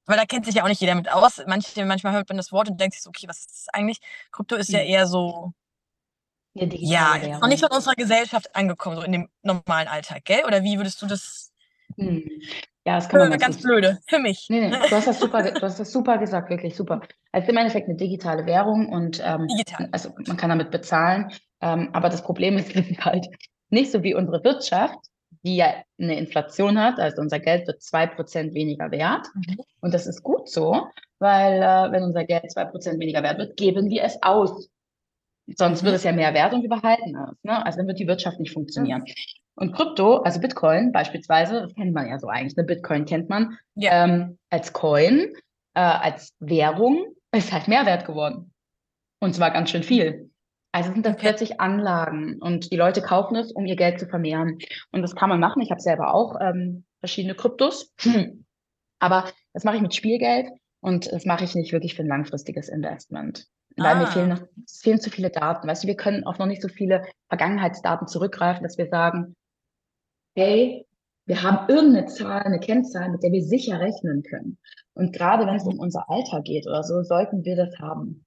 weil 0.05 0.17
da 0.17 0.25
kennt 0.25 0.45
sich 0.45 0.55
ja 0.55 0.63
auch 0.63 0.67
nicht 0.67 0.81
jeder 0.81 0.95
mit 0.95 1.11
aus. 1.11 1.41
Manche, 1.47 1.85
manchmal 1.85 2.13
hört 2.13 2.29
man 2.29 2.37
das 2.37 2.51
Wort 2.51 2.69
und 2.69 2.79
denkt 2.79 2.93
sich 2.93 3.03
so, 3.03 3.09
okay, 3.09 3.27
was 3.27 3.39
ist 3.39 3.49
das 3.49 3.73
eigentlich? 3.73 3.99
Krypto 4.31 4.55
ist 4.55 4.69
ja 4.69 4.79
hm. 4.79 4.87
eher 4.87 5.07
so, 5.07 5.53
ja, 6.55 7.15
ist 7.15 7.41
noch 7.41 7.49
nicht 7.49 7.59
von 7.59 7.75
unserer 7.75 7.95
Gesellschaft 7.95 8.55
angekommen, 8.55 8.95
so 8.95 9.01
in 9.01 9.11
dem 9.11 9.29
normalen 9.43 9.89
Alltag, 9.89 10.23
gell? 10.23 10.45
Oder 10.45 10.63
wie 10.63 10.77
würdest 10.77 11.01
du 11.01 11.05
das? 11.05 11.51
Hm. 11.97 12.23
Ja, 12.85 12.95
das 12.95 13.09
kann 13.09 13.19
man 13.19 13.31
ganz, 13.31 13.41
ganz 13.41 13.61
blöde, 13.61 13.99
für 14.07 14.19
mich. 14.19 14.45
Nee, 14.49 14.69
nee, 14.69 14.69
du 14.69 14.91
hast 14.91 15.07
das 15.07 15.19
super, 15.19 15.41
du 15.51 15.61
hast 15.61 15.79
das 15.79 15.91
super 15.91 16.17
gesagt, 16.17 16.49
wirklich 16.49 16.75
super. 16.75 17.01
Also 17.31 17.49
im 17.49 17.57
Endeffekt 17.57 17.89
eine 17.89 17.97
digitale 17.97 18.45
Währung 18.45 18.87
und 18.89 19.21
ähm, 19.25 19.47
Digital. 19.47 19.89
also 19.91 20.11
man 20.27 20.37
kann 20.37 20.49
damit 20.49 20.71
bezahlen. 20.71 21.31
Ähm, 21.61 21.89
aber 21.93 22.09
das 22.09 22.21
Problem 22.21 22.57
ist, 22.57 22.69
es 22.75 22.89
ist 22.89 23.03
halt 23.03 23.27
nicht 23.69 23.91
so 23.91 24.03
wie 24.03 24.13
unsere 24.13 24.43
Wirtschaft, 24.43 24.99
die 25.45 25.57
ja 25.57 25.75
eine 25.99 26.17
Inflation 26.17 26.79
hat, 26.79 26.99
also 26.99 27.21
unser 27.21 27.39
Geld 27.39 27.67
wird 27.67 27.81
zwei 27.81 28.07
Prozent 28.07 28.53
weniger 28.53 28.89
wert. 28.91 29.27
Mhm. 29.35 29.57
Und 29.79 29.93
das 29.93 30.07
ist 30.07 30.23
gut 30.23 30.49
so, 30.49 30.87
weil 31.19 31.61
äh, 31.61 31.91
wenn 31.91 32.03
unser 32.03 32.25
Geld 32.25 32.51
zwei 32.51 32.65
Prozent 32.65 32.99
weniger 32.99 33.21
wert 33.21 33.37
wird, 33.37 33.55
geben 33.55 33.89
wir 33.89 34.03
es 34.03 34.21
aus. 34.23 34.69
Sonst 35.55 35.83
mhm. 35.83 35.85
wird 35.85 35.95
es 35.97 36.03
ja 36.03 36.11
mehr 36.11 36.33
wert 36.33 36.53
und 36.53 36.63
wir 36.63 36.69
behalten 36.69 37.15
es. 37.15 37.43
Ne? 37.43 37.63
Also 37.63 37.77
dann 37.77 37.87
wird 37.87 37.99
die 37.99 38.07
Wirtschaft 38.07 38.39
nicht 38.39 38.53
funktionieren. 38.53 39.01
Mhm. 39.01 39.13
Und 39.57 39.73
Krypto, 39.73 40.17
also 40.17 40.41
Bitcoin 40.41 40.91
beispielsweise, 40.91 41.61
das 41.61 41.75
kennt 41.75 41.93
man 41.93 42.07
ja 42.07 42.19
so 42.19 42.27
eigentlich. 42.27 42.55
Ne? 42.57 42.63
Bitcoin 42.63 43.05
kennt 43.05 43.29
man 43.29 43.57
ja. 43.75 44.03
ähm, 44.03 44.37
als 44.49 44.73
Coin, 44.73 45.31
äh, 45.75 45.79
als 45.79 46.33
Währung, 46.39 47.05
ist 47.31 47.53
halt 47.53 47.67
mehr 47.67 47.85
wert 47.85 48.05
geworden. 48.05 48.51
Und 49.19 49.35
zwar 49.35 49.51
ganz 49.51 49.69
schön 49.69 49.83
viel. 49.83 50.31
Also 50.75 50.91
sind 50.91 51.05
das 51.05 51.13
okay. 51.13 51.27
plötzlich 51.27 51.61
Anlagen 51.61 52.41
und 52.41 52.69
die 52.69 52.75
Leute 52.75 53.01
kaufen 53.01 53.37
es, 53.37 53.53
um 53.53 53.65
ihr 53.65 53.77
Geld 53.77 53.97
zu 53.97 54.07
vermehren. 54.07 54.59
Und 54.91 55.03
das 55.03 55.15
kann 55.15 55.29
man 55.29 55.39
machen. 55.39 55.61
Ich 55.61 55.71
habe 55.71 55.79
selber 55.79 56.13
auch 56.13 56.35
ähm, 56.41 56.83
verschiedene 56.99 57.33
Kryptos. 57.33 57.93
Aber 58.99 59.23
das 59.53 59.63
mache 59.63 59.77
ich 59.77 59.81
mit 59.81 59.95
Spielgeld 59.95 60.49
und 60.81 61.09
das 61.09 61.23
mache 61.23 61.45
ich 61.45 61.55
nicht 61.55 61.71
wirklich 61.71 61.95
für 61.95 62.03
ein 62.03 62.09
langfristiges 62.09 62.67
Investment. 62.67 63.47
Weil 63.77 63.93
ah. 63.93 63.99
mir 63.99 64.07
fehlen 64.07 64.27
noch 64.27 64.41
es 64.65 64.81
fehlen 64.81 64.99
zu 64.99 65.09
viele 65.09 65.29
Daten. 65.29 65.65
Weißt 65.65 65.85
du, 65.85 65.87
wir 65.87 65.95
können 65.95 66.25
auch 66.25 66.39
noch 66.39 66.45
nicht 66.45 66.61
so 66.61 66.67
viele 66.67 67.05
Vergangenheitsdaten 67.29 68.09
zurückgreifen, 68.09 68.63
dass 68.63 68.77
wir 68.77 68.89
sagen, 68.89 69.37
hey, 70.35 70.85
wir 71.25 71.41
haben 71.41 71.69
irgendeine 71.69 72.07
Zahl, 72.07 72.41
eine 72.41 72.59
Kennzahl, 72.59 73.11
mit 73.11 73.23
der 73.23 73.31
wir 73.31 73.43
sicher 73.43 73.79
rechnen 73.79 74.23
können. 74.23 74.57
Und 74.93 75.15
gerade 75.15 75.47
wenn 75.47 75.55
es 75.55 75.63
um 75.63 75.79
unser 75.79 76.09
Alter 76.09 76.41
geht 76.41 76.67
oder 76.67 76.83
so, 76.83 77.01
sollten 77.01 77.45
wir 77.45 77.55
das 77.55 77.79
haben. 77.79 78.25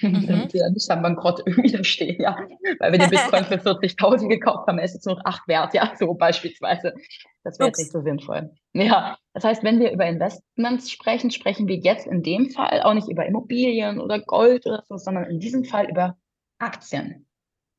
Mhm. 0.00 0.26
damit 0.26 0.54
wir 0.54 0.70
nicht 0.70 0.88
am 0.90 1.02
Bankrott 1.02 1.42
irgendwie 1.46 1.72
da 1.72 1.82
stehen, 1.82 2.20
ja. 2.20 2.36
Weil 2.78 2.92
wir 2.92 2.98
den 2.98 3.10
Bitcoin 3.10 3.44
für 3.44 3.54
40.000 3.56 4.28
gekauft 4.28 4.68
haben, 4.68 4.78
ist 4.78 4.94
jetzt 4.94 5.06
nur 5.06 5.16
noch 5.16 5.24
8 5.24 5.48
wert, 5.48 5.74
ja, 5.74 5.92
so 5.98 6.14
beispielsweise. 6.14 6.94
Das 7.42 7.58
wäre 7.58 7.68
jetzt 7.68 7.78
nicht 7.78 7.92
so 7.92 8.00
sinnvoll. 8.00 8.50
Ja, 8.72 9.18
das 9.34 9.44
heißt, 9.44 9.64
wenn 9.64 9.80
wir 9.80 9.90
über 9.90 10.06
Investments 10.06 10.90
sprechen, 10.90 11.30
sprechen 11.30 11.66
wir 11.66 11.76
jetzt 11.76 12.06
in 12.06 12.22
dem 12.22 12.50
Fall 12.50 12.82
auch 12.82 12.94
nicht 12.94 13.08
über 13.08 13.26
Immobilien 13.26 14.00
oder 14.00 14.20
Gold 14.20 14.66
oder 14.66 14.84
so, 14.88 14.96
sondern 14.96 15.24
in 15.24 15.40
diesem 15.40 15.64
Fall 15.64 15.90
über 15.90 16.16
Aktien. 16.58 17.26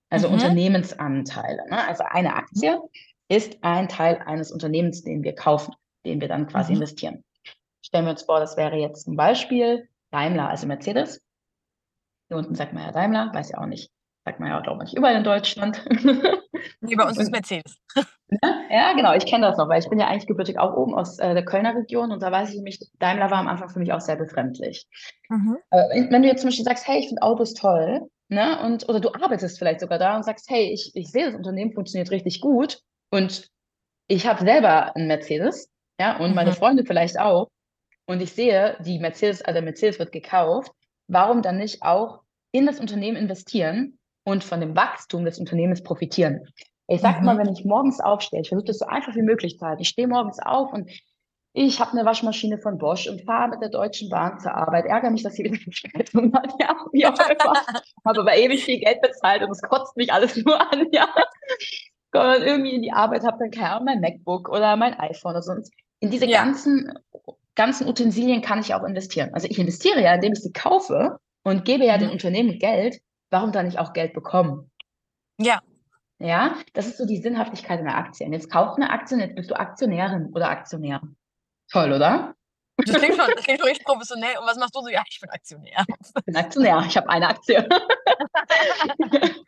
Also 0.09 0.27
mhm. 0.27 0.33
Unternehmensanteile. 0.33 1.63
Ne? 1.69 1.87
Also 1.87 2.03
eine 2.05 2.35
Aktie 2.35 2.79
ist 3.29 3.57
ein 3.61 3.87
Teil 3.87 4.21
eines 4.25 4.51
Unternehmens, 4.51 5.03
den 5.03 5.23
wir 5.23 5.33
kaufen, 5.33 5.73
den 6.05 6.19
wir 6.19 6.27
dann 6.27 6.47
quasi 6.47 6.73
mhm. 6.73 6.81
investieren. 6.81 7.23
Stellen 7.81 8.05
wir 8.05 8.11
uns 8.11 8.23
vor, 8.23 8.39
das 8.41 8.57
wäre 8.57 8.75
jetzt 8.75 9.05
zum 9.05 9.15
Beispiel 9.15 9.87
Daimler, 10.11 10.49
also 10.49 10.67
Mercedes. 10.67 11.21
Hier 12.31 12.37
unten 12.37 12.55
sagt 12.55 12.71
man 12.71 12.83
ja 12.83 12.93
Daimler, 12.93 13.29
weiß 13.33 13.51
ja 13.51 13.57
auch 13.57 13.65
nicht. 13.65 13.91
Sagt 14.23 14.39
man 14.39 14.47
ja, 14.47 14.61
glaube 14.61 14.85
ich, 14.85 14.95
überall 14.95 15.15
in 15.15 15.23
Deutschland. 15.25 15.83
Nee, 16.79 16.95
bei 16.95 17.07
uns 17.07 17.17
ist 17.17 17.31
Mercedes. 17.31 17.77
Ja, 18.69 18.93
genau, 18.93 19.13
ich 19.13 19.25
kenne 19.25 19.45
das 19.47 19.57
noch, 19.57 19.67
weil 19.67 19.81
ich 19.81 19.89
bin 19.89 19.99
ja 19.99 20.07
eigentlich 20.07 20.27
gebürtig 20.27 20.57
auch 20.57 20.73
oben 20.77 20.95
aus 20.95 21.19
äh, 21.19 21.33
der 21.33 21.43
Kölner 21.43 21.75
Region 21.75 22.11
und 22.11 22.21
da 22.21 22.31
weiß 22.31 22.49
ich 22.49 22.55
nämlich, 22.55 22.79
Daimler 22.97 23.29
war 23.29 23.39
am 23.39 23.47
Anfang 23.47 23.67
für 23.67 23.79
mich 23.79 23.91
auch 23.91 23.99
sehr 23.99 24.15
befremdlich. 24.15 24.87
Mhm. 25.27 25.57
Äh, 25.71 26.09
wenn 26.09 26.21
du 26.21 26.29
jetzt 26.29 26.41
zum 26.41 26.47
Beispiel 26.47 26.63
sagst, 26.63 26.87
hey, 26.87 26.99
ich 26.99 27.07
finde 27.09 27.23
Autos 27.23 27.53
toll, 27.55 28.07
ne, 28.29 28.61
und, 28.63 28.87
oder 28.87 29.01
du 29.01 29.09
arbeitest 29.13 29.57
vielleicht 29.57 29.81
sogar 29.81 29.99
da 29.99 30.15
und 30.15 30.23
sagst, 30.23 30.49
hey, 30.49 30.71
ich, 30.71 30.91
ich 30.95 31.09
sehe, 31.09 31.25
das 31.25 31.35
Unternehmen 31.35 31.73
funktioniert 31.73 32.11
richtig 32.11 32.39
gut 32.39 32.79
und 33.09 33.49
ich 34.07 34.25
habe 34.27 34.45
selber 34.45 34.95
einen 34.95 35.07
Mercedes, 35.07 35.69
ja, 35.99 36.17
und 36.17 36.29
mhm. 36.29 36.35
meine 36.35 36.53
Freunde 36.53 36.85
vielleicht 36.85 37.19
auch, 37.19 37.49
und 38.05 38.21
ich 38.21 38.31
sehe, 38.31 38.77
die 38.79 38.99
Mercedes, 38.99 39.41
also 39.41 39.55
der 39.55 39.63
Mercedes 39.63 39.99
wird 39.99 40.13
gekauft, 40.13 40.71
warum 41.11 41.41
dann 41.41 41.57
nicht 41.57 41.83
auch 41.83 42.21
in 42.51 42.65
das 42.65 42.79
Unternehmen 42.79 43.17
investieren 43.17 43.99
und 44.23 44.43
von 44.43 44.59
dem 44.59 44.75
Wachstum 44.75 45.25
des 45.25 45.39
Unternehmens 45.39 45.83
profitieren? 45.83 46.47
Ich 46.87 47.01
sage 47.01 47.19
mhm. 47.19 47.25
mal, 47.25 47.37
wenn 47.37 47.51
ich 47.51 47.65
morgens 47.65 47.99
aufstehe, 47.99 48.41
ich 48.41 48.49
versuche 48.49 48.67
das 48.67 48.79
so 48.79 48.85
einfach 48.85 49.15
wie 49.15 49.21
möglich 49.21 49.57
zu 49.57 49.65
halten. 49.65 49.81
Ich 49.81 49.89
stehe 49.89 50.07
morgens 50.07 50.39
auf 50.39 50.73
und 50.73 50.89
ich 51.53 51.81
habe 51.81 51.91
eine 51.91 52.05
Waschmaschine 52.05 52.59
von 52.59 52.77
Bosch 52.77 53.07
und 53.07 53.23
fahre 53.23 53.49
mit 53.49 53.61
der 53.61 53.69
Deutschen 53.69 54.09
Bahn 54.09 54.39
zur 54.39 54.55
Arbeit, 54.55 54.85
ärgere 54.85 55.11
mich, 55.11 55.23
dass 55.23 55.33
sie 55.33 55.43
wieder 55.45 55.57
Verspätung 55.57 56.33
hat, 56.33 56.53
ja, 56.59 56.75
wie 56.93 57.05
auch 57.05 57.11
immer. 57.11 57.53
habe 58.05 58.19
aber 58.19 58.35
ewig 58.37 58.63
viel 58.63 58.79
Geld 58.79 59.01
bezahlt 59.01 59.43
und 59.43 59.51
es 59.51 59.61
kotzt 59.61 59.97
mich 59.97 60.11
alles 60.13 60.37
nur 60.37 60.59
an, 60.59 60.87
ja. 60.91 61.07
Komme 62.11 62.33
dann 62.33 62.43
irgendwie 62.43 62.75
in 62.75 62.81
die 62.81 62.91
Arbeit, 62.91 63.23
habe 63.23 63.37
dann 63.39 63.51
keine 63.51 63.71
Ahnung, 63.71 63.85
mein 63.85 64.01
MacBook 64.01 64.49
oder 64.49 64.75
mein 64.75 64.93
iPhone 64.99 65.31
oder 65.31 65.41
sonst. 65.41 65.73
In 65.99 66.09
diese 66.09 66.25
Ja. 66.25 66.43
ganzen, 66.43 66.91
ganzen 67.55 67.87
Utensilien 67.87 68.41
kann 68.41 68.59
ich 68.59 68.73
auch 68.73 68.83
investieren. 68.83 69.31
Also 69.33 69.47
ich 69.49 69.59
investiere 69.59 70.01
ja, 70.01 70.13
indem 70.15 70.33
ich 70.33 70.41
sie 70.41 70.51
kaufe 70.53 71.17
und 71.43 71.65
gebe 71.65 71.85
ja 71.85 71.95
Mhm. 71.95 72.01
den 72.01 72.09
Unternehmen 72.11 72.59
Geld. 72.59 73.01
Warum 73.29 73.51
dann 73.51 73.65
nicht 73.65 73.79
auch 73.79 73.93
Geld 73.93 74.13
bekommen? 74.13 74.69
Ja. 75.39 75.61
Ja, 76.19 76.55
das 76.73 76.87
ist 76.87 76.97
so 76.97 77.05
die 77.05 77.17
Sinnhaftigkeit 77.17 77.79
einer 77.79 77.95
Aktie. 77.97 78.25
Und 78.27 78.33
jetzt 78.33 78.51
kauf 78.51 78.75
eine 78.75 78.89
Aktie 78.91 79.15
und 79.15 79.21
jetzt 79.23 79.35
bist 79.35 79.49
du 79.49 79.55
Aktionärin 79.55 80.27
oder 80.33 80.49
Aktionär. 80.49 81.01
Toll, 81.71 81.93
oder? 81.93 82.35
Das 82.77 82.97
klingt 82.97 83.15
schon, 83.15 83.31
das 83.35 83.43
klingt 83.45 83.59
schon 83.59 83.69
richtig 83.69 83.85
professionell. 83.85 84.37
Und 84.37 84.45
was 84.47 84.57
machst 84.57 84.75
du 84.75 84.81
so? 84.81 84.89
Ja, 84.89 85.01
ich 85.09 85.19
bin 85.19 85.29
Aktionär. 85.29 85.85
Ich 85.87 86.23
bin 86.25 86.35
Aktionär. 86.35 86.83
Ich 86.87 86.97
habe 86.97 87.09
eine 87.09 87.27
Aktie. 87.29 87.67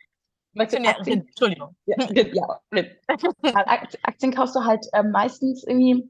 Aktionärin, 0.56 1.26
Entschuldigung. 1.26 1.76
Ja, 1.86 1.96
ja, 2.10 2.60
Aktien 4.02 4.32
kaufst 4.34 4.54
du 4.54 4.64
halt 4.64 4.86
ähm, 4.94 5.10
meistens 5.10 5.64
irgendwie, 5.64 6.08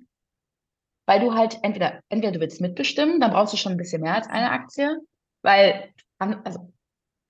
weil 1.07 1.21
du 1.21 1.35
halt 1.35 1.59
entweder, 1.63 2.01
entweder 2.09 2.33
du 2.33 2.41
willst 2.41 2.61
mitbestimmen, 2.61 3.21
dann 3.21 3.33
brauchst 3.33 3.53
du 3.53 3.57
schon 3.57 3.73
ein 3.73 3.79
bisschen 3.79 4.03
mehr 4.03 4.15
als 4.15 4.29
eine 4.29 4.51
Aktie, 4.51 4.99
weil 5.43 5.93
also, 6.19 6.73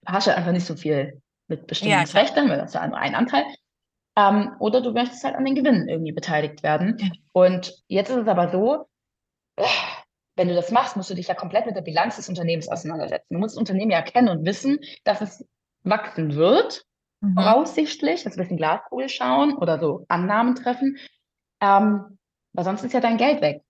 du 0.02 0.12
hast 0.12 0.26
ja 0.26 0.34
einfach 0.34 0.52
nicht 0.52 0.66
so 0.66 0.76
viel 0.76 1.20
Mitbestimmungsrecht, 1.48 2.36
dann, 2.36 2.48
weil 2.48 2.58
das 2.58 2.74
ja 2.74 2.86
nur 2.86 2.98
ein 2.98 3.14
Anteil. 3.14 3.44
Ähm, 4.16 4.52
oder 4.60 4.80
du 4.80 4.92
möchtest 4.92 5.24
halt 5.24 5.34
an 5.34 5.44
den 5.44 5.56
Gewinnen 5.56 5.88
irgendwie 5.88 6.12
beteiligt 6.12 6.62
werden. 6.62 6.96
Ja. 6.98 7.10
Und 7.32 7.74
jetzt 7.88 8.10
ist 8.10 8.18
es 8.18 8.28
aber 8.28 8.50
so, 8.50 8.86
wenn 10.36 10.48
du 10.48 10.54
das 10.54 10.70
machst, 10.70 10.96
musst 10.96 11.10
du 11.10 11.14
dich 11.14 11.26
ja 11.26 11.34
komplett 11.34 11.66
mit 11.66 11.74
der 11.74 11.82
Bilanz 11.82 12.16
des 12.16 12.28
Unternehmens 12.28 12.68
auseinandersetzen. 12.68 13.34
Du 13.34 13.38
musst 13.38 13.56
das 13.56 13.60
Unternehmen 13.60 13.90
ja 13.90 14.02
kennen 14.02 14.28
und 14.28 14.46
wissen, 14.46 14.78
dass 15.02 15.20
es 15.20 15.44
wachsen 15.82 16.34
wird 16.34 16.86
Mhm. 17.24 17.34
voraussichtlich, 17.34 18.26
also 18.26 18.36
ein 18.36 18.42
bisschen 18.42 18.56
Glaskugel 18.56 19.08
schauen 19.08 19.56
oder 19.56 19.78
so 19.78 20.04
Annahmen 20.08 20.54
treffen, 20.54 20.98
ähm, 21.60 22.18
weil 22.52 22.64
sonst 22.64 22.84
ist 22.84 22.92
ja 22.92 23.00
dein 23.00 23.16
Geld 23.16 23.40
weg. 23.40 23.62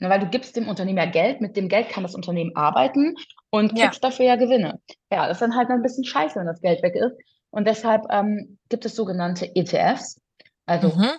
Ne, 0.00 0.10
weil 0.10 0.20
du 0.20 0.26
gibst 0.26 0.56
dem 0.56 0.68
Unternehmen 0.68 0.98
ja 0.98 1.06
Geld, 1.06 1.40
mit 1.40 1.56
dem 1.56 1.68
Geld 1.68 1.88
kann 1.88 2.02
das 2.02 2.14
Unternehmen 2.14 2.54
arbeiten 2.56 3.14
und 3.50 3.78
Ja. 3.78 3.86
kriegst 3.86 4.02
dafür 4.02 4.26
ja 4.26 4.36
Gewinne. 4.36 4.80
Ja, 5.10 5.28
das 5.28 5.36
ist 5.36 5.42
dann 5.42 5.54
halt 5.56 5.70
ein 5.70 5.82
bisschen 5.82 6.04
scheiße, 6.04 6.38
wenn 6.38 6.46
das 6.46 6.60
Geld 6.60 6.82
weg 6.82 6.94
ist. 6.96 7.16
Und 7.50 7.66
deshalb 7.68 8.02
ähm, 8.10 8.58
gibt 8.68 8.84
es 8.84 8.96
sogenannte 8.96 9.54
ETFs. 9.54 10.20
Also 10.66 10.88
Mhm. 10.88 11.10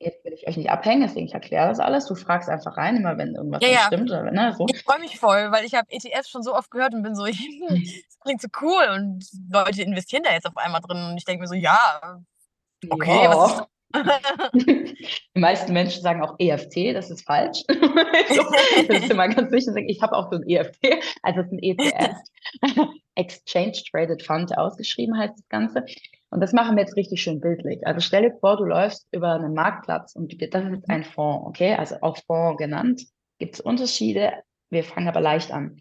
jetzt 0.00 0.24
will 0.24 0.32
ich 0.32 0.48
euch 0.48 0.56
nicht 0.56 0.70
abhängen, 0.70 1.02
deswegen 1.02 1.26
ich 1.26 1.34
erkläre 1.34 1.68
das 1.68 1.78
alles. 1.78 2.06
Du 2.06 2.16
fragst 2.16 2.48
einfach 2.48 2.76
rein, 2.76 2.96
immer 2.96 3.16
wenn 3.18 3.36
irgendwas 3.36 3.62
Ja, 3.62 3.68
nicht 3.68 3.78
ja. 3.78 3.86
stimmt 3.86 4.10
oder 4.10 4.32
ne, 4.32 4.52
so. 4.58 4.66
Ich 4.68 4.82
freue 4.82 4.98
mich 4.98 5.18
voll, 5.20 5.52
weil 5.52 5.64
ich 5.64 5.74
habe 5.74 5.86
ETFs 5.90 6.28
schon 6.28 6.42
so 6.42 6.56
oft 6.56 6.70
gehört 6.72 6.94
und 6.94 7.02
bin 7.04 7.14
so, 7.14 7.24
das 7.26 8.18
klingt 8.24 8.40
so 8.42 8.48
cool 8.60 8.82
und 8.96 9.24
Leute 9.52 9.82
investieren 9.82 10.24
da 10.24 10.32
jetzt 10.32 10.46
auf 10.46 10.56
einmal 10.56 10.80
drin 10.80 11.04
und 11.10 11.16
ich 11.16 11.24
denke 11.24 11.42
mir 11.42 11.46
so, 11.48 11.54
ja, 11.54 12.18
okay, 12.90 13.28
was 13.28 13.52
ist 13.52 13.58
Ja. 13.58 13.66
Die 14.54 15.40
meisten 15.40 15.72
Menschen 15.72 16.02
sagen 16.02 16.22
auch 16.22 16.36
EFT, 16.38 16.94
das 16.94 17.10
ist 17.10 17.26
falsch. 17.26 17.62
so, 17.68 18.42
das 18.88 19.02
ist 19.02 19.10
immer 19.10 19.28
ganz 19.28 19.50
wichtig. 19.52 19.84
Ich 19.88 20.02
habe 20.02 20.16
auch 20.16 20.30
so 20.30 20.38
ein 20.38 20.48
EFT, 20.48 21.02
also 21.22 21.40
es 21.40 21.46
ist 21.46 21.52
ein 21.52 21.58
ETF, 21.58 22.16
Exchange 23.14 23.72
Traded 23.90 24.22
Fund 24.22 24.56
ausgeschrieben 24.56 25.18
heißt 25.18 25.34
das 25.36 25.48
Ganze. 25.48 25.84
Und 26.30 26.40
das 26.40 26.52
machen 26.52 26.76
wir 26.76 26.82
jetzt 26.82 26.96
richtig 26.96 27.22
schön 27.22 27.40
bildlich. 27.40 27.86
Also 27.86 28.00
stell 28.00 28.22
dir 28.22 28.36
vor, 28.40 28.56
du 28.56 28.64
läufst 28.64 29.06
über 29.12 29.34
einen 29.34 29.52
Marktplatz 29.52 30.14
und 30.16 30.32
das 30.40 30.64
ist 30.64 30.88
ein 30.88 31.04
Fonds, 31.04 31.46
okay? 31.46 31.74
Also 31.74 31.96
auch 32.00 32.16
Fonds 32.26 32.58
genannt. 32.58 33.02
Gibt 33.38 33.54
es 33.54 33.60
Unterschiede? 33.60 34.32
Wir 34.70 34.84
fangen 34.84 35.08
aber 35.08 35.20
leicht 35.20 35.52
an. 35.52 35.78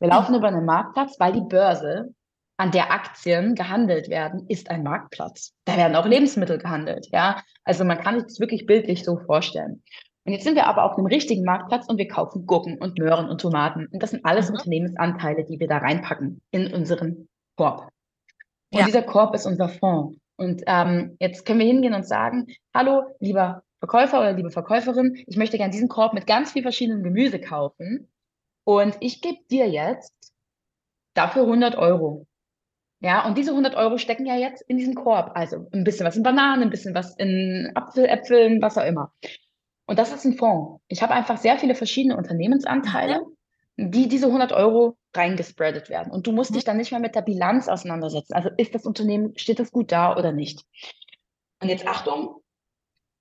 Wir 0.00 0.08
laufen 0.08 0.34
über 0.34 0.48
einen 0.48 0.64
Marktplatz, 0.64 1.20
weil 1.20 1.32
die 1.32 1.46
Börse, 1.48 2.12
an 2.56 2.70
der 2.70 2.92
Aktien 2.92 3.54
gehandelt 3.54 4.08
werden, 4.08 4.46
ist 4.48 4.70
ein 4.70 4.82
Marktplatz. 4.82 5.52
Da 5.64 5.76
werden 5.76 5.96
auch 5.96 6.06
Lebensmittel 6.06 6.58
gehandelt, 6.58 7.08
ja. 7.12 7.42
Also 7.64 7.84
man 7.84 7.98
kann 7.98 8.16
sich 8.16 8.24
das 8.28 8.40
wirklich 8.40 8.66
bildlich 8.66 9.04
so 9.04 9.18
vorstellen. 9.18 9.82
Und 10.26 10.32
jetzt 10.32 10.44
sind 10.44 10.54
wir 10.54 10.66
aber 10.66 10.84
auf 10.84 10.96
einem 10.96 11.06
richtigen 11.06 11.44
Marktplatz 11.44 11.86
und 11.88 11.98
wir 11.98 12.08
kaufen 12.08 12.46
Gurken 12.46 12.78
und 12.78 12.98
Möhren 12.98 13.28
und 13.28 13.40
Tomaten. 13.40 13.86
Und 13.92 14.02
das 14.02 14.10
sind 14.10 14.24
alles 14.24 14.48
Mhm. 14.48 14.54
Unternehmensanteile, 14.56 15.44
die 15.44 15.58
wir 15.60 15.68
da 15.68 15.78
reinpacken 15.78 16.40
in 16.50 16.72
unseren 16.72 17.28
Korb. 17.56 17.90
Und 18.72 18.80
Ja. 18.80 18.86
dieser 18.86 19.02
Korb 19.02 19.34
ist 19.34 19.46
unser 19.46 19.68
Fonds. 19.68 20.18
Und 20.36 20.62
ähm, 20.66 21.16
jetzt 21.20 21.44
können 21.44 21.58
wir 21.60 21.66
hingehen 21.66 21.94
und 21.94 22.06
sagen, 22.06 22.46
hallo, 22.74 23.02
lieber 23.20 23.62
Verkäufer 23.80 24.18
oder 24.20 24.32
liebe 24.32 24.50
Verkäuferin, 24.50 25.14
ich 25.26 25.36
möchte 25.36 25.58
gerne 25.58 25.72
diesen 25.72 25.88
Korb 25.88 26.14
mit 26.14 26.26
ganz 26.26 26.52
viel 26.52 26.62
verschiedenem 26.62 27.02
Gemüse 27.02 27.38
kaufen. 27.40 28.08
Und 28.64 28.96
ich 29.00 29.20
gebe 29.20 29.38
dir 29.50 29.68
jetzt 29.68 30.14
dafür 31.14 31.42
100 31.42 31.76
Euro. 31.76 32.26
Ja, 33.00 33.26
und 33.26 33.36
diese 33.36 33.50
100 33.52 33.74
Euro 33.74 33.98
stecken 33.98 34.24
ja 34.24 34.36
jetzt 34.36 34.62
in 34.62 34.78
diesen 34.78 34.94
Korb. 34.94 35.32
Also 35.34 35.66
ein 35.72 35.84
bisschen 35.84 36.06
was 36.06 36.16
in 36.16 36.22
Bananen, 36.22 36.62
ein 36.62 36.70
bisschen 36.70 36.94
was 36.94 37.14
in 37.16 37.70
Apfel, 37.74 38.06
Äpfeln, 38.06 38.62
was 38.62 38.78
auch 38.78 38.84
immer. 38.86 39.12
Und 39.86 39.98
das 39.98 40.12
ist 40.12 40.24
ein 40.24 40.34
Fonds. 40.38 40.82
Ich 40.88 41.02
habe 41.02 41.12
einfach 41.12 41.36
sehr 41.36 41.58
viele 41.58 41.74
verschiedene 41.74 42.16
Unternehmensanteile, 42.16 43.20
die 43.76 44.08
diese 44.08 44.26
100 44.28 44.52
Euro 44.52 44.96
reingespreadet 45.14 45.90
werden. 45.90 46.10
Und 46.12 46.26
du 46.26 46.32
musst 46.32 46.50
Mhm. 46.50 46.54
dich 46.54 46.64
dann 46.64 46.76
nicht 46.78 46.92
mehr 46.92 47.00
mit 47.00 47.14
der 47.14 47.22
Bilanz 47.22 47.68
auseinandersetzen. 47.68 48.32
Also 48.32 48.48
ist 48.56 48.74
das 48.74 48.86
Unternehmen, 48.86 49.36
steht 49.36 49.58
das 49.58 49.70
gut 49.70 49.92
da 49.92 50.16
oder 50.16 50.32
nicht? 50.32 50.64
Und 51.60 51.68
jetzt 51.68 51.86
Achtung, 51.86 52.40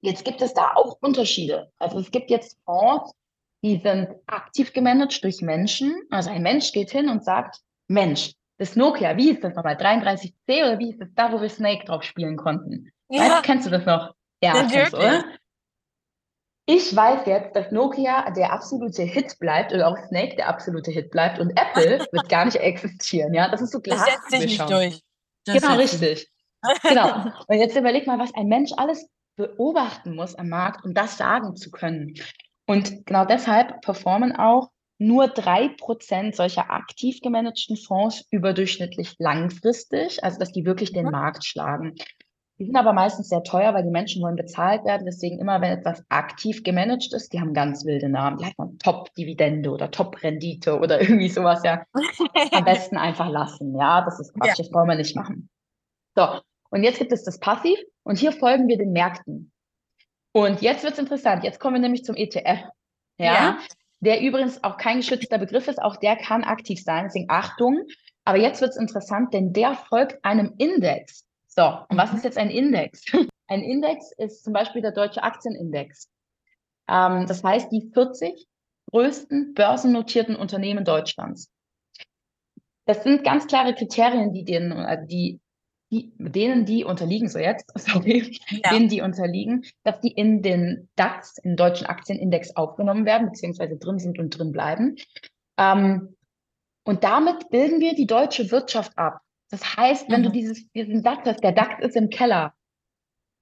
jetzt 0.02 0.24
gibt 0.24 0.42
es 0.42 0.54
da 0.54 0.74
auch 0.76 0.98
Unterschiede. 1.02 1.72
Also 1.80 2.00
es 2.00 2.12
gibt 2.12 2.30
jetzt 2.30 2.58
Fonds, 2.66 3.12
die 3.64 3.78
sind 3.78 4.10
aktiv 4.28 4.74
gemanagt 4.74 5.24
durch 5.24 5.42
Menschen. 5.42 5.94
Also 6.10 6.30
ein 6.30 6.44
Mensch 6.44 6.72
geht 6.72 6.92
hin 6.92 7.10
und 7.10 7.24
sagt, 7.24 7.60
Mensch, 7.88 8.34
das 8.58 8.76
Nokia, 8.76 9.18
wie 9.18 9.32
ist 9.32 9.44
das 9.44 9.56
nochmal? 9.56 9.76
33C 9.76 10.34
oder 10.48 10.80
wie 10.80 10.92
ist 10.92 11.02
das 11.02 11.10
da, 11.16 11.32
wo 11.32 11.42
wir 11.42 11.50
Snake 11.50 11.86
drauf 11.86 12.04
spielen 12.04 12.38
konnten? 12.38 12.92
Ja, 13.10 13.30
Weißt, 13.30 13.44
kennst 13.44 13.66
du 13.66 13.72
das 13.72 13.86
noch? 13.86 14.14
Ja, 14.42 14.54
kennst 14.54 14.74
du, 14.74 14.80
Natürlich. 14.80 14.94
oder? 14.94 15.24
Ich 16.66 16.96
weiß 16.96 17.26
jetzt, 17.26 17.56
dass 17.56 17.72
Nokia 17.72 18.32
der 18.32 18.54
absolute 18.54 19.04
Hit 19.04 19.38
bleibt 19.40 19.74
oder 19.74 19.90
auch 19.90 19.98
Snake 20.08 20.38
der 20.38 20.48
absolute 20.48 20.92
Hit 20.92 21.12
bleibt 21.12 21.40
und 21.40 21.52
Apple 21.52 22.08
wird 22.12 22.30
gar 22.30 22.46
nicht 22.46 22.56
existieren. 22.56 23.34
Ja, 23.34 23.50
das 23.50 23.62
ist 23.62 23.72
so 23.72 23.80
das 23.80 24.06
setzt 24.06 24.30
sich 24.30 24.46
nicht 24.46 24.70
durch. 24.70 25.02
Das 25.46 25.62
Genau, 25.62 25.76
richtig. 25.76 26.30
Genau. 26.84 27.26
Und 27.48 27.58
jetzt 27.58 27.76
überleg 27.76 28.08
mal, 28.08 28.20
was 28.20 28.34
ein 28.34 28.48
Mensch 28.48 28.72
alles 28.78 29.10
beobachten 29.36 30.16
muss 30.16 30.36
am 30.36 30.48
Markt, 30.48 30.86
um 30.86 30.94
das 30.94 31.18
sagen 31.18 31.58
zu 31.58 31.70
können. 31.70 32.14
Und 32.66 33.06
genau 33.06 33.26
deshalb 33.26 33.82
performen 33.82 34.34
auch 34.34 34.70
nur 35.00 35.28
drei 35.28 35.70
Prozent 35.70 36.36
solcher 36.36 36.72
aktiv 36.72 37.20
gemanagten 37.22 37.76
Fonds 37.78 38.26
überdurchschnittlich 38.32 39.16
langfristig, 39.20 40.24
also 40.24 40.40
dass 40.40 40.52
die 40.52 40.66
wirklich 40.66 40.94
den 40.94 41.06
Mhm. 41.06 41.12
Markt 41.12 41.46
schlagen. 41.46 41.96
Die 42.60 42.66
sind 42.66 42.76
aber 42.76 42.94
meistens 42.94 43.30
sehr 43.30 43.44
teuer, 43.44 43.74
weil 43.74 43.84
die 43.84 43.90
Menschen 43.90 44.22
wollen 44.22 44.36
bezahlt 44.36 44.86
werden. 44.86 45.06
Deswegen 45.06 45.40
immer, 45.40 45.60
wenn 45.60 45.72
etwas 45.80 46.04
aktiv 46.10 46.64
gemanagt 46.64 47.12
ist, 47.12 47.34
die 47.34 47.42
haben 47.42 47.54
ganz 47.54 47.84
wilde 47.84 48.10
Namen. 48.10 48.38
Die 48.38 48.46
heißt 48.46 48.60
man 48.60 48.78
Top-Dividende 48.78 49.72
oder 49.72 49.90
Top-Rendite 49.90 50.80
oder 50.80 51.02
irgendwie 51.02 51.30
sowas, 51.30 51.64
ja. 51.64 51.84
Am 52.52 52.64
besten 52.66 52.96
einfach 52.98 53.28
lassen. 53.30 53.76
Ja, 53.76 54.02
das 54.06 54.20
ist 54.20 54.34
Quatsch, 54.36 54.50
Ja. 54.50 54.54
das 54.58 54.70
brauchen 54.70 54.88
wir 54.88 54.96
nicht 54.96 55.16
machen. 55.16 55.50
So, 56.16 56.28
und 56.70 56.84
jetzt 56.84 57.00
gibt 57.00 57.12
es 57.12 57.24
das 57.24 57.40
Passiv 57.40 57.78
und 58.04 58.20
hier 58.20 58.32
folgen 58.32 58.68
wir 58.68 58.78
den 58.78 58.92
Märkten. 58.92 59.52
Und 60.32 60.62
jetzt 60.62 60.84
wird's 60.84 61.00
interessant. 61.00 61.44
Jetzt 61.44 61.60
kommen 61.60 61.76
wir 61.76 61.82
nämlich 61.82 62.06
zum 62.06 62.16
ETF. 62.16 62.70
Ja, 63.18 63.34
Ja. 63.34 63.58
Der 64.04 64.22
übrigens 64.22 64.64
auch 64.64 64.78
kein 64.78 64.98
geschützter 64.98 65.38
Begriff 65.38 65.68
ist, 65.68 65.82
auch 65.82 65.96
der 65.96 66.18
kann 66.18 66.44
aktiv 66.44 66.82
sein. 66.84 67.06
Deswegen 67.06 67.30
Achtung. 67.30 67.86
Aber 68.26 68.38
jetzt 68.38 68.62
wird's 68.62 68.78
interessant, 68.78 69.34
denn 69.34 69.54
der 69.54 69.76
folgt 69.76 70.24
einem 70.24 70.54
Index. 70.58 71.26
So, 71.48 71.64
und 71.90 71.98
was 71.98 72.14
ist 72.14 72.24
jetzt 72.24 72.38
ein 72.38 72.50
Index? 72.50 73.04
Ein 73.48 73.62
Index 73.62 74.12
ist 74.18 74.44
zum 74.46 74.54
Beispiel 74.54 74.82
der 74.82 74.94
deutsche 74.94 75.22
Aktienindex. 75.22 76.10
Ähm, 76.88 77.28
das 77.28 77.44
heißt, 77.44 77.72
die 77.72 77.92
40 77.94 78.48
größten 78.92 79.54
börsennotierten 79.54 80.36
Unternehmen 80.36 80.86
Deutschlands. 80.86 81.52
Das 82.86 83.04
sind 83.04 83.24
ganz 83.24 83.46
klare 83.46 83.76
Kriterien, 83.76 84.32
die 84.32 84.46
denen, 84.46 84.72
also 84.72 85.06
die, 85.06 85.40
die, 85.94 86.12
denen 86.18 86.66
die 86.66 86.84
unterliegen, 86.84 87.30
so 87.30 87.40
jetzt, 87.40 87.72
sorry, 87.76 88.38
Ja. 88.50 88.72
denen 88.72 88.90
die 88.90 89.02
unterliegen, 89.02 89.64
dass 89.84 90.00
die 90.02 90.12
in 90.12 90.42
den 90.42 90.90
DAX, 90.96 91.38
in 91.38 91.52
den 91.52 91.58
deutschen 91.58 91.88
Aktienindex 91.88 92.56
aufgenommen 92.56 93.06
werden, 93.06 93.28
beziehungsweise 93.30 93.78
drin 93.78 94.00
sind 94.00 94.18
und 94.20 94.38
drin 94.38 94.52
bleiben. 94.52 94.96
Ähm, 95.58 96.16
und 96.86 97.04
damit 97.04 97.50
bilden 97.50 97.80
wir 97.80 97.96
die 97.96 98.08
deutsche 98.08 98.52
Wirtschaft 98.52 98.98
ab. 98.98 99.20
Das 99.50 99.78
heißt, 99.78 100.10
wenn 100.10 100.24
du 100.24 100.30
Mhm. 100.30 100.34
dieses, 100.34 100.72
diesen 100.72 101.04
DAX 101.04 101.26
hast, 101.26 101.44
der 101.44 101.52
DAX 101.52 101.80
ist 101.86 101.96
im 101.96 102.10
Keller, 102.10 102.54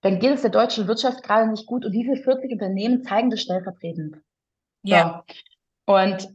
dann 0.01 0.19
geht 0.19 0.33
es 0.33 0.41
der 0.41 0.51
deutschen 0.51 0.87
Wirtschaft 0.87 1.23
gerade 1.23 1.49
nicht 1.49 1.65
gut 1.67 1.85
und 1.85 1.91
diese 1.93 2.15
40 2.17 2.51
Unternehmen 2.51 3.03
zeigen 3.03 3.29
das 3.29 3.41
stellvertretend. 3.41 4.17
Ja. 4.83 5.23
So. 5.87 5.93
Und 5.93 6.29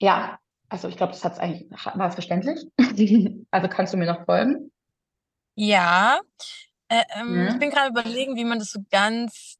ja, 0.00 0.38
also 0.68 0.88
ich 0.88 0.96
glaube, 0.96 1.12
das 1.12 1.24
hat's 1.24 1.38
eigentlich, 1.38 1.70
war 1.70 2.08
es 2.08 2.14
verständlich? 2.14 2.66
Also 3.50 3.68
kannst 3.68 3.92
du 3.92 3.96
mir 3.96 4.06
noch 4.06 4.24
folgen? 4.24 4.72
Ja. 5.56 6.20
Äh, 6.88 7.02
ähm, 7.16 7.48
ich 7.48 7.58
bin 7.58 7.70
gerade 7.70 7.90
überlegen, 7.90 8.36
wie 8.36 8.44
man 8.44 8.58
das 8.58 8.70
so 8.70 8.80
ganz 8.90 9.56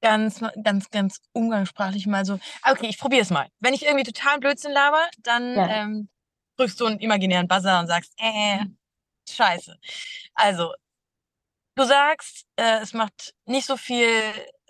ganz, 0.00 0.40
ganz, 0.62 0.90
ganz 0.90 1.18
umgangssprachlich 1.32 2.06
mal 2.06 2.24
so, 2.24 2.38
okay, 2.70 2.86
ich 2.88 2.98
probiere 2.98 3.22
es 3.22 3.30
mal. 3.30 3.48
Wenn 3.60 3.74
ich 3.74 3.84
irgendwie 3.84 4.04
total 4.04 4.38
Blödsinn 4.38 4.72
laber, 4.72 5.04
dann 5.18 5.56
Ja. 5.56 5.68
ähm, 5.68 6.08
drückst 6.56 6.80
du 6.80 6.86
einen 6.86 7.00
imaginären 7.00 7.48
Buzzer 7.48 7.80
und 7.80 7.88
sagst, 7.88 8.12
äh, 8.18 8.60
scheiße. 9.28 9.76
Also, 10.34 10.72
du 11.76 11.84
sagst, 11.84 12.46
äh, 12.56 12.80
es 12.80 12.92
macht 12.92 13.34
nicht 13.46 13.66
so 13.66 13.76
viel, 13.76 14.10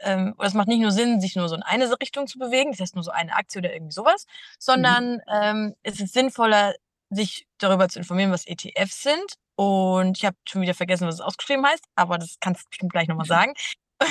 ähm, 0.00 0.34
oder 0.38 0.48
es 0.48 0.54
macht 0.54 0.68
nicht 0.68 0.80
nur 0.80 0.92
Sinn, 0.92 1.20
sich 1.20 1.36
nur 1.36 1.48
so 1.48 1.56
in 1.56 1.62
eine 1.62 1.90
Richtung 2.00 2.26
zu 2.26 2.38
bewegen, 2.38 2.70
das 2.72 2.80
heißt 2.80 2.94
nur 2.94 3.04
so 3.04 3.10
eine 3.10 3.34
Aktie 3.34 3.58
oder 3.60 3.72
irgendwie 3.72 3.92
sowas, 3.94 4.26
sondern 4.58 5.20
ähm, 5.30 5.74
es 5.82 6.00
ist 6.00 6.12
sinnvoller, 6.14 6.74
sich 7.10 7.46
darüber 7.58 7.88
zu 7.88 7.98
informieren, 7.98 8.30
was 8.32 8.46
ETFs 8.46 9.02
sind. 9.02 9.34
Und 9.60 10.16
ich 10.16 10.24
habe 10.24 10.36
schon 10.48 10.62
wieder 10.62 10.74
vergessen, 10.74 11.08
was 11.08 11.16
es 11.16 11.20
ausgeschrieben 11.20 11.66
heißt, 11.66 11.84
aber 11.96 12.16
das 12.16 12.36
kannst 12.40 12.62
du 12.62 12.68
bestimmt 12.70 12.92
gleich 12.92 13.08
nochmal 13.08 13.26
sagen. 13.26 13.54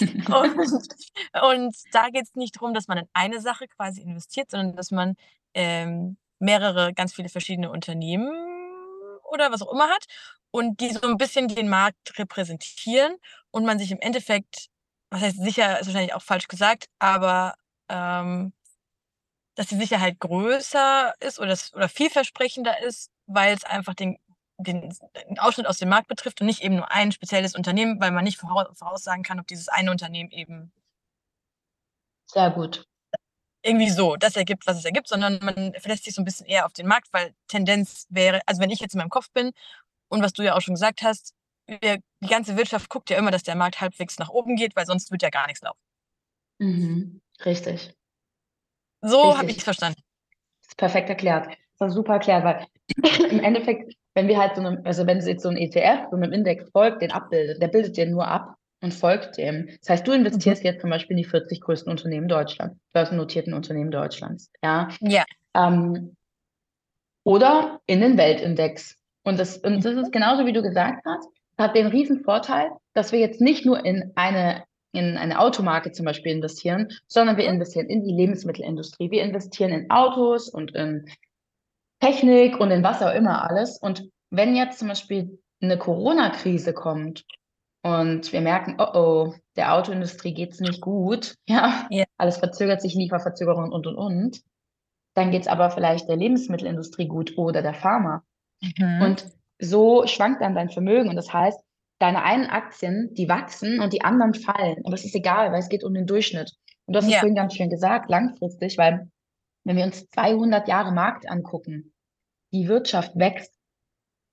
und, 0.00 0.94
und 1.42 1.76
da 1.90 2.08
geht 2.10 2.22
es 2.22 2.34
nicht 2.36 2.54
darum, 2.54 2.72
dass 2.72 2.86
man 2.86 2.98
in 2.98 3.08
eine 3.12 3.40
Sache 3.40 3.66
quasi 3.66 4.00
investiert, 4.00 4.52
sondern 4.52 4.76
dass 4.76 4.92
man 4.92 5.16
ähm, 5.54 6.18
mehrere, 6.38 6.94
ganz 6.94 7.12
viele 7.14 7.28
verschiedene 7.28 7.68
Unternehmen 7.68 8.30
oder 9.24 9.50
was 9.50 9.60
auch 9.60 9.72
immer 9.72 9.88
hat 9.88 10.04
und 10.52 10.78
die 10.78 10.90
so 10.90 11.00
ein 11.08 11.16
bisschen 11.16 11.48
den 11.48 11.68
Markt 11.68 12.16
repräsentieren 12.16 13.16
und 13.50 13.64
man 13.64 13.80
sich 13.80 13.90
im 13.90 13.98
Endeffekt, 13.98 14.68
was 15.10 15.20
heißt 15.20 15.42
sicher, 15.42 15.80
ist 15.80 15.86
wahrscheinlich 15.88 16.14
auch 16.14 16.22
falsch 16.22 16.46
gesagt, 16.46 16.86
aber 17.00 17.56
ähm, 17.88 18.52
dass 19.56 19.66
die 19.66 19.76
Sicherheit 19.78 20.20
größer 20.20 21.12
ist 21.18 21.40
oder, 21.40 21.58
oder 21.74 21.88
vielversprechender 21.88 22.80
ist, 22.84 23.10
weil 23.26 23.56
es 23.56 23.64
einfach 23.64 23.94
den, 23.94 24.18
den, 24.58 24.94
Ausschnitt 25.38 25.66
aus 25.66 25.78
dem 25.78 25.88
Markt 25.88 26.08
betrifft 26.08 26.40
und 26.40 26.46
nicht 26.46 26.62
eben 26.62 26.76
nur 26.76 26.90
ein 26.90 27.12
spezielles 27.12 27.54
Unternehmen, 27.54 28.00
weil 28.00 28.10
man 28.10 28.24
nicht 28.24 28.38
voraus, 28.38 28.66
voraussagen 28.78 29.22
kann, 29.22 29.40
ob 29.40 29.46
dieses 29.46 29.68
eine 29.68 29.90
Unternehmen 29.90 30.30
eben 30.30 30.72
Sehr 32.26 32.50
gut. 32.50 32.86
irgendwie 33.62 33.90
so 33.90 34.16
das 34.16 34.36
ergibt, 34.36 34.66
was 34.66 34.78
es 34.78 34.84
ergibt, 34.84 35.08
sondern 35.08 35.38
man 35.42 35.74
verlässt 35.74 36.04
sich 36.04 36.14
so 36.14 36.22
ein 36.22 36.24
bisschen 36.24 36.46
eher 36.46 36.66
auf 36.66 36.72
den 36.72 36.86
Markt, 36.86 37.08
weil 37.12 37.34
Tendenz 37.48 38.06
wäre, 38.08 38.40
also 38.46 38.60
wenn 38.60 38.70
ich 38.70 38.80
jetzt 38.80 38.94
in 38.94 38.98
meinem 38.98 39.10
Kopf 39.10 39.30
bin 39.32 39.52
und 40.08 40.22
was 40.22 40.32
du 40.32 40.42
ja 40.42 40.54
auch 40.54 40.60
schon 40.60 40.74
gesagt 40.74 41.02
hast, 41.02 41.34
wir, 41.66 41.98
die 42.20 42.28
ganze 42.28 42.56
Wirtschaft 42.56 42.88
guckt 42.88 43.10
ja 43.10 43.18
immer, 43.18 43.30
dass 43.30 43.42
der 43.42 43.56
Markt 43.56 43.80
halbwegs 43.80 44.18
nach 44.18 44.28
oben 44.28 44.56
geht, 44.56 44.76
weil 44.76 44.86
sonst 44.86 45.10
wird 45.10 45.22
ja 45.22 45.30
gar 45.30 45.46
nichts 45.46 45.62
laufen. 45.62 45.80
Mhm. 46.58 47.20
Richtig. 47.44 47.94
So 49.02 49.36
habe 49.36 49.50
ich 49.50 49.58
es 49.58 49.64
verstanden. 49.64 50.00
Das 50.62 50.68
ist 50.68 50.76
perfekt 50.76 51.08
erklärt. 51.08 51.48
Das 51.78 51.88
ist 51.88 51.94
super 51.94 52.14
erklärt, 52.14 52.44
weil 52.44 52.66
im 53.30 53.40
Endeffekt, 53.40 53.94
wenn 54.16 54.28
wir 54.28 54.38
halt 54.38 54.56
so 54.56 54.62
einem, 54.62 54.80
also 54.84 55.06
wenn 55.06 55.20
jetzt 55.20 55.42
so 55.42 55.50
ein 55.50 55.58
ETF 55.58 56.08
so 56.10 56.16
einem 56.16 56.32
Index 56.32 56.70
folgt, 56.70 57.02
den 57.02 57.12
abbildet, 57.12 57.60
der 57.60 57.68
bildet 57.68 57.98
den 57.98 58.12
nur 58.12 58.26
ab 58.26 58.54
und 58.82 58.94
folgt 58.94 59.36
dem. 59.36 59.68
Das 59.80 59.90
heißt, 59.90 60.08
du 60.08 60.12
investierst 60.12 60.64
jetzt 60.64 60.80
zum 60.80 60.88
Beispiel 60.88 61.16
in 61.18 61.22
die 61.22 61.28
40 61.28 61.60
größten 61.60 61.90
Unternehmen 61.90 62.26
Deutschlands, 62.26 62.78
börsennotierten 62.94 63.52
Unternehmen 63.52 63.90
Deutschlands, 63.90 64.50
ja. 64.64 64.88
Ja. 65.00 65.24
Ähm, 65.54 66.16
oder 67.24 67.80
in 67.86 68.00
den 68.00 68.16
Weltindex. 68.16 68.96
Und 69.22 69.38
das, 69.38 69.58
und 69.58 69.84
das 69.84 69.94
ist 69.94 70.12
genauso, 70.12 70.46
wie 70.46 70.52
du 70.52 70.62
gesagt 70.62 71.04
hast, 71.04 71.28
hat 71.58 71.76
den 71.76 71.86
riesen 71.86 72.24
Vorteil, 72.24 72.70
dass 72.94 73.12
wir 73.12 73.18
jetzt 73.18 73.42
nicht 73.42 73.66
nur 73.66 73.84
in 73.84 74.12
eine, 74.14 74.64
in 74.92 75.18
eine 75.18 75.40
Automarke 75.40 75.92
zum 75.92 76.06
Beispiel 76.06 76.32
investieren, 76.32 76.88
sondern 77.06 77.36
wir 77.36 77.44
Mhm. 77.44 77.54
investieren 77.56 77.86
in 77.88 78.02
die 78.02 78.14
Lebensmittelindustrie. 78.14 79.10
Wir 79.10 79.24
investieren 79.24 79.72
in 79.72 79.90
Autos 79.90 80.48
und 80.48 80.74
in 80.74 81.06
Technik 82.06 82.60
und 82.60 82.70
in 82.70 82.84
was 82.84 83.02
auch 83.02 83.12
immer 83.12 83.48
alles. 83.48 83.78
Und 83.78 84.08
wenn 84.30 84.54
jetzt 84.54 84.78
zum 84.78 84.88
Beispiel 84.88 85.38
eine 85.60 85.78
Corona-Krise 85.78 86.72
kommt 86.72 87.24
und 87.82 88.32
wir 88.32 88.40
merken, 88.40 88.76
oh 88.78 88.90
oh, 88.94 89.34
der 89.56 89.74
Autoindustrie 89.74 90.34
geht's 90.34 90.60
nicht 90.60 90.80
gut, 90.80 91.34
ja, 91.48 91.86
Ja. 91.90 92.04
alles 92.16 92.38
verzögert 92.38 92.80
sich, 92.80 92.94
Lieferverzögerungen 92.94 93.72
und 93.72 93.86
und 93.86 93.96
und, 93.96 94.40
dann 95.14 95.30
geht's 95.30 95.48
aber 95.48 95.70
vielleicht 95.70 96.08
der 96.08 96.16
Lebensmittelindustrie 96.16 97.08
gut 97.08 97.36
oder 97.38 97.62
der 97.62 97.74
Pharma. 97.74 98.22
Mhm. 98.60 99.02
Und 99.02 99.26
so 99.58 100.06
schwankt 100.06 100.42
dann 100.42 100.54
dein 100.54 100.68
Vermögen. 100.68 101.08
Und 101.08 101.16
das 101.16 101.32
heißt, 101.32 101.58
deine 101.98 102.22
einen 102.22 102.46
Aktien, 102.46 103.14
die 103.14 103.28
wachsen 103.28 103.80
und 103.80 103.92
die 103.94 104.02
anderen 104.02 104.34
fallen. 104.34 104.82
Aber 104.84 104.94
es 104.94 105.04
ist 105.04 105.14
egal, 105.14 105.50
weil 105.52 105.60
es 105.60 105.70
geht 105.70 105.82
um 105.82 105.94
den 105.94 106.06
Durchschnitt. 106.06 106.52
Und 106.84 106.94
du 106.94 106.98
hast 106.98 107.08
es 107.08 107.16
vorhin 107.16 107.34
ganz 107.34 107.54
schön 107.54 107.70
gesagt, 107.70 108.10
langfristig, 108.10 108.76
weil 108.76 109.08
wenn 109.64 109.76
wir 109.76 109.84
uns 109.84 110.06
200 110.10 110.68
Jahre 110.68 110.92
Markt 110.92 111.28
angucken, 111.28 111.94
die 112.62 112.68
Wirtschaft 112.68 113.12
wächst 113.16 113.52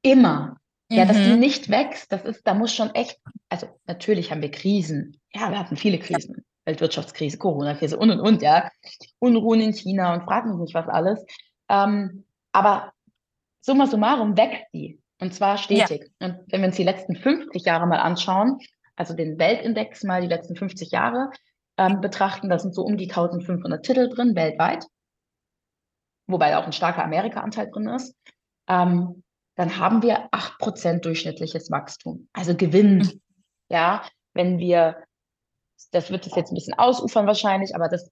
immer. 0.02 0.58
Ja, 0.92 1.06
dass 1.06 1.18
die 1.18 1.32
Mhm. 1.32 1.40
nicht 1.40 1.70
wächst, 1.70 2.12
das 2.12 2.24
ist, 2.24 2.46
da 2.46 2.54
muss 2.54 2.74
schon 2.74 2.94
echt, 2.94 3.20
also 3.50 3.68
natürlich 3.88 4.30
haben 4.32 4.42
wir 4.42 4.52
Krisen. 4.52 5.20
Ja, 5.34 5.50
wir 5.50 5.58
hatten 5.58 5.76
viele 5.78 5.98
Krisen. 5.98 6.46
Weltwirtschaftskrise, 6.66 7.38
Corona-Krise 7.38 7.98
und 7.98 8.12
und 8.12 8.20
und, 8.20 8.42
ja. 8.42 8.70
Unruhen 9.20 9.60
in 9.62 9.74
China 9.74 10.14
und 10.14 10.24
frag 10.24 10.46
mich 10.46 10.58
nicht 10.58 10.74
was 10.76 10.88
alles. 10.88 11.26
Ähm, 11.70 12.26
aber 12.52 12.94
summa 13.62 13.88
summarum 13.88 14.38
wächst 14.38 14.66
die. 14.74 15.00
Und 15.20 15.34
zwar 15.34 15.58
stetig. 15.58 16.12
Und 16.20 16.40
wenn 16.48 16.62
wir 16.62 16.68
uns 16.68 16.76
die 16.76 16.84
letzten 16.84 17.16
50 17.16 17.64
Jahre 17.66 17.88
mal 17.88 18.00
anschauen, 18.00 18.60
also 18.96 19.16
den 19.16 19.40
Weltindex 19.40 20.04
mal 20.04 20.22
die 20.22 20.28
letzten 20.28 20.56
50 20.56 20.92
Jahre 20.92 21.32
ähm, 21.78 22.02
betrachten, 22.02 22.50
da 22.50 22.60
sind 22.60 22.76
so 22.76 22.84
um 22.84 22.98
die 22.98 23.10
1500 23.10 23.84
Titel 23.84 24.10
drin, 24.10 24.36
weltweit. 24.36 24.86
Wobei 26.34 26.58
auch 26.58 26.66
ein 26.66 26.74
starker 26.74 27.04
Amerika-Anteil 27.04 27.70
drin 27.72 27.88
ist. 27.90 28.16
Ähm, 28.68 29.24
dann 29.56 29.78
haben 29.78 30.02
wir 30.02 30.30
8% 30.32 31.02
durchschnittliches 31.02 31.70
Wachstum. 31.70 32.28
Also 32.34 32.56
Gewinn. 32.56 33.22
Ja, 33.70 34.04
wenn 34.34 34.58
wir, 34.58 34.98
das 35.92 36.10
wird 36.10 36.26
es 36.26 36.36
jetzt 36.36 36.52
ein 36.52 36.56
bisschen 36.56 36.74
ausufern 36.74 37.28
wahrscheinlich, 37.28 37.76
aber 37.76 37.88
das 37.88 38.10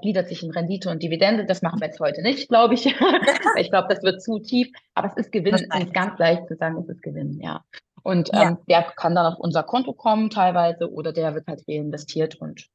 gliedert 0.00 0.28
sich 0.28 0.42
in 0.42 0.50
Rendite 0.50 0.88
und 0.90 1.02
Dividende. 1.02 1.44
Das 1.44 1.60
machen 1.60 1.78
wir 1.80 1.88
jetzt 1.88 2.00
heute 2.00 2.22
nicht, 2.22 2.48
glaube 2.48 2.72
ich. 2.74 2.86
Ich 3.58 3.70
glaube, 3.70 3.88
das 3.92 4.02
wird 4.02 4.22
zu 4.22 4.38
tief. 4.38 4.68
Aber 4.94 5.08
es 5.08 5.16
ist 5.16 5.30
Gewinn. 5.32 5.54
Es 5.54 5.62
ist 5.84 5.92
ganz 5.92 6.18
leicht 6.18 6.48
zu 6.48 6.56
sagen, 6.56 6.78
es 6.78 6.88
ist 6.88 7.02
Gewinn, 7.02 7.38
ja. 7.40 7.62
Und 8.02 8.30
Ja. 8.32 8.42
ähm, 8.50 8.58
der 8.68 8.82
kann 8.96 9.14
dann 9.14 9.26
auf 9.26 9.38
unser 9.38 9.62
Konto 9.64 9.92
kommen 9.92 10.30
teilweise 10.30 10.90
oder 10.90 11.12
der 11.12 11.34
wird 11.34 11.46
halt 11.46 11.64
reinvestiert 11.68 12.36
und 12.36 12.66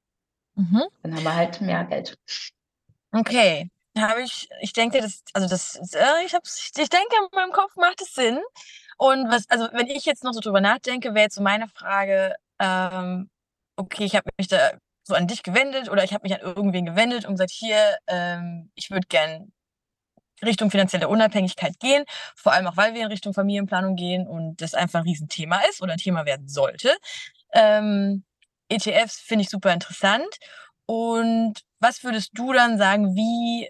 Mhm. 0.56 0.84
dann 1.02 1.16
haben 1.16 1.24
wir 1.24 1.36
halt 1.36 1.62
mehr 1.62 1.84
Geld. 1.86 2.16
Okay, 3.12 3.70
habe 3.98 4.22
ich, 4.24 4.50
ich 4.62 4.74
denke, 4.74 5.02
das, 5.02 5.24
also 5.34 5.48
das, 5.48 5.76
äh, 5.94 6.26
ich 6.26 6.34
hab's, 6.34 6.72
ich 6.76 6.90
denke, 6.90 7.16
in 7.18 7.28
meinem 7.36 7.52
Kopf 7.52 7.76
macht 7.76 8.02
es 8.02 8.14
Sinn. 8.14 8.40
Und 8.98 9.30
was, 9.30 9.50
also 9.50 9.70
wenn 9.74 9.88
ich 9.88 10.06
jetzt 10.06 10.24
noch 10.24 10.34
so 10.34 10.40
drüber 10.40 10.62
nachdenke, 10.62 11.10
wäre 11.14 11.26
jetzt 11.26 11.36
so 11.36 11.42
meine 11.42 11.68
Frage, 11.68 12.36
ähm, 12.60 13.30
okay, 13.76 14.06
ich 14.06 14.16
habe 14.16 14.30
mich 14.38 14.48
da 14.48 14.72
so 15.04 15.16
an 15.16 15.28
dich 15.28 15.44
gewendet 15.44 15.90
oder 15.90 16.04
ich 16.04 16.14
habe 16.14 16.24
mich 16.24 16.34
an 16.34 16.42
irgendwen 16.42 16.86
gewendet 16.86 17.26
und 17.26 17.34
gesagt, 17.34 17.52
hier, 17.52 17.98
ähm, 18.08 18.72
ich 18.76 18.90
würde 18.92 19.08
gern 19.08 19.52
Richtung 20.44 20.72
finanzielle 20.72 21.08
Unabhängigkeit 21.08 21.80
gehen, 21.80 22.04
vor 22.36 22.54
allem 22.54 22.68
auch, 22.68 22.78
weil 22.78 22.94
wir 22.94 23.02
in 23.02 23.08
Richtung 23.08 23.34
Familienplanung 23.34 23.96
gehen 23.96 24.28
und 24.28 24.62
das 24.62 24.74
einfach 24.74 25.00
ein 25.00 25.08
Riesenthema 25.08 25.62
ist 25.70 25.82
oder 25.82 25.94
ein 25.94 26.00
Thema 26.00 26.26
werden 26.26 26.48
sollte. 26.48 26.96
Ähm, 27.54 28.24
ETFs 28.70 29.20
finde 29.20 29.44
ich 29.44 29.50
super 29.50 29.74
interessant. 29.74 30.38
Und 30.86 31.62
was 31.80 32.04
würdest 32.04 32.32
du 32.34 32.54
dann 32.54 32.78
sagen, 32.78 33.16
wie 33.16 33.70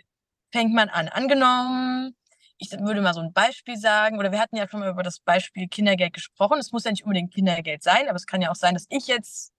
fängt 0.54 0.74
man 0.74 0.88
an? 0.90 1.10
Angenommen, 1.10 2.16
ich 2.58 2.72
würde 2.72 3.02
mal 3.02 3.14
so 3.14 3.22
ein 3.22 3.34
Beispiel 3.34 3.76
sagen, 3.76 4.20
oder 4.20 4.32
wir 4.32 4.40
hatten 4.40 4.56
ja 4.56 4.70
schon 4.70 4.80
mal 4.80 4.90
über 4.90 5.04
das 5.04 5.20
Beispiel 5.20 5.68
Kindergeld 5.68 6.14
gesprochen. 6.14 6.60
Es 6.60 6.72
muss 6.72 6.86
ja 6.86 6.92
nicht 6.92 7.04
unbedingt 7.04 7.34
Kindergeld 7.34 7.84
sein, 7.84 8.08
aber 8.08 8.16
es 8.16 8.28
kann 8.28 8.42
ja 8.42 8.52
auch 8.52 8.56
sein, 8.56 8.76
dass 8.76 8.86
ich 8.90 9.08
jetzt 9.08 9.52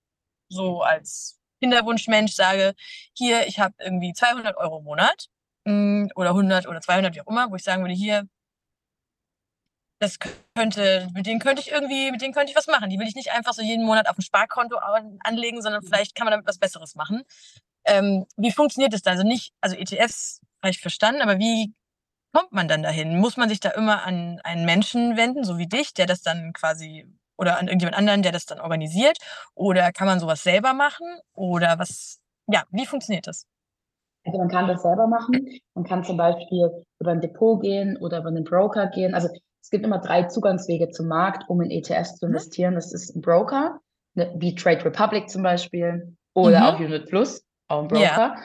so 0.49 0.83
als 0.83 1.39
Kinderwunschmensch 1.61 2.33
sage, 2.33 2.75
hier, 3.13 3.47
ich 3.47 3.59
habe 3.59 3.75
irgendwie 3.81 4.13
200 4.13 4.57
Euro 4.57 4.79
im 4.79 4.85
Monat 4.85 5.27
mm, 5.65 6.07
oder 6.15 6.31
100 6.31 6.67
oder 6.69 6.81
200, 6.81 7.15
wie 7.15 7.21
auch 7.23 7.27
immer, 7.27 7.51
wo 7.51 7.57
ich 7.57 7.65
sagen 7.65 7.83
würde, 7.83 7.95
hier, 7.95 8.29
das 10.01 10.19
könnte, 10.55 11.09
mit 11.15 11.27
denen 11.27 11.41
könnte 11.41 11.63
ich 11.63 11.71
irgendwie, 11.71 12.11
mit 12.11 12.21
denen 12.21 12.35
könnte 12.35 12.51
ich 12.51 12.57
was 12.57 12.67
machen. 12.67 12.91
Die 12.91 12.99
will 12.99 13.09
ich 13.09 13.15
nicht 13.15 13.33
einfach 13.33 13.55
so 13.55 13.63
jeden 13.63 13.85
Monat 13.85 14.09
auf 14.09 14.19
ein 14.19 14.23
Sparkonto 14.23 14.77
an- 14.77 15.19
anlegen, 15.25 15.63
sondern 15.63 15.83
vielleicht 15.83 16.15
kann 16.15 16.27
man 16.27 16.33
damit 16.33 16.47
was 16.47 16.59
Besseres 16.59 16.95
machen. 16.95 17.25
Ähm, 17.85 18.27
wie 18.37 18.53
funktioniert 18.53 18.93
das 18.93 19.03
dann? 19.03 19.13
Also 19.13 19.27
nicht, 19.27 19.53
also 19.61 19.77
ETFs 19.77 20.41
habe 20.65 20.71
ich 20.71 20.81
verstanden, 20.81 21.23
aber 21.23 21.39
wie 21.39 21.75
kommt 22.33 22.53
man 22.53 22.69
dann 22.69 22.83
dahin? 22.83 23.19
Muss 23.19 23.37
man 23.37 23.49
sich 23.49 23.61
da 23.61 23.71
immer 23.71 24.05
an 24.05 24.41
einen 24.45 24.65
Menschen 24.65 25.17
wenden, 25.17 25.45
so 25.45 25.59
wie 25.59 25.67
dich, 25.69 25.95
der 25.95 26.07
das 26.07 26.23
dann 26.23 26.53
quasi, 26.53 27.07
oder 27.37 27.59
an 27.59 27.69
irgendjemand 27.69 27.97
anderen, 27.97 28.23
der 28.23 28.33
das 28.33 28.47
dann 28.47 28.61
organisiert? 28.61 29.19
Oder 29.55 29.93
kann 29.93 30.07
man 30.07 30.21
sowas 30.21 30.43
selber 30.43 30.73
machen? 30.75 31.07
Oder 31.35 31.79
was, 31.79 32.21
ja, 32.49 32.65
wie 32.71 32.87
funktioniert 32.87 33.27
das? 33.27 33.47
Also 34.27 34.39
man 34.39 34.49
kann 34.49 34.69
das 34.69 34.83
selber 34.83 35.07
machen. 35.07 35.47
Man 35.75 35.85
kann 35.85 36.03
zum 36.03 36.17
Beispiel 36.17 36.71
über 36.99 37.11
ein 37.13 37.21
Depot 37.21 37.61
gehen 37.61 37.99
oder 37.99 38.19
über 38.21 38.29
einen 38.29 38.45
Broker 38.45 38.87
gehen. 38.89 39.15
Also 39.15 39.29
es 39.63 39.71
gibt 39.71 39.85
immer 39.85 39.99
drei 39.99 40.25
Zugangswege 40.25 40.91
zum 40.91 41.09
Markt, 41.09 41.49
um 41.49 41.61
in 41.61 41.71
ETFs 41.71 42.17
zu 42.17 42.27
Mhm. 42.27 42.33
investieren. 42.33 42.75
Das 42.75 42.93
ist 42.93 43.15
ein 43.15 43.21
Broker, 43.21 43.81
ne, 44.15 44.35
wie 44.39 44.55
Trade 44.55 44.85
Republic 44.87 45.29
zum 45.29 45.43
Beispiel, 45.43 46.17
oder 46.35 46.61
Mhm. 46.61 46.65
auch 46.65 46.81
Unit 46.81 47.07
Plus, 47.09 47.45
auch 47.69 47.83
ein 47.83 47.89
Ja. 47.89 47.99
Broker, 48.17 48.37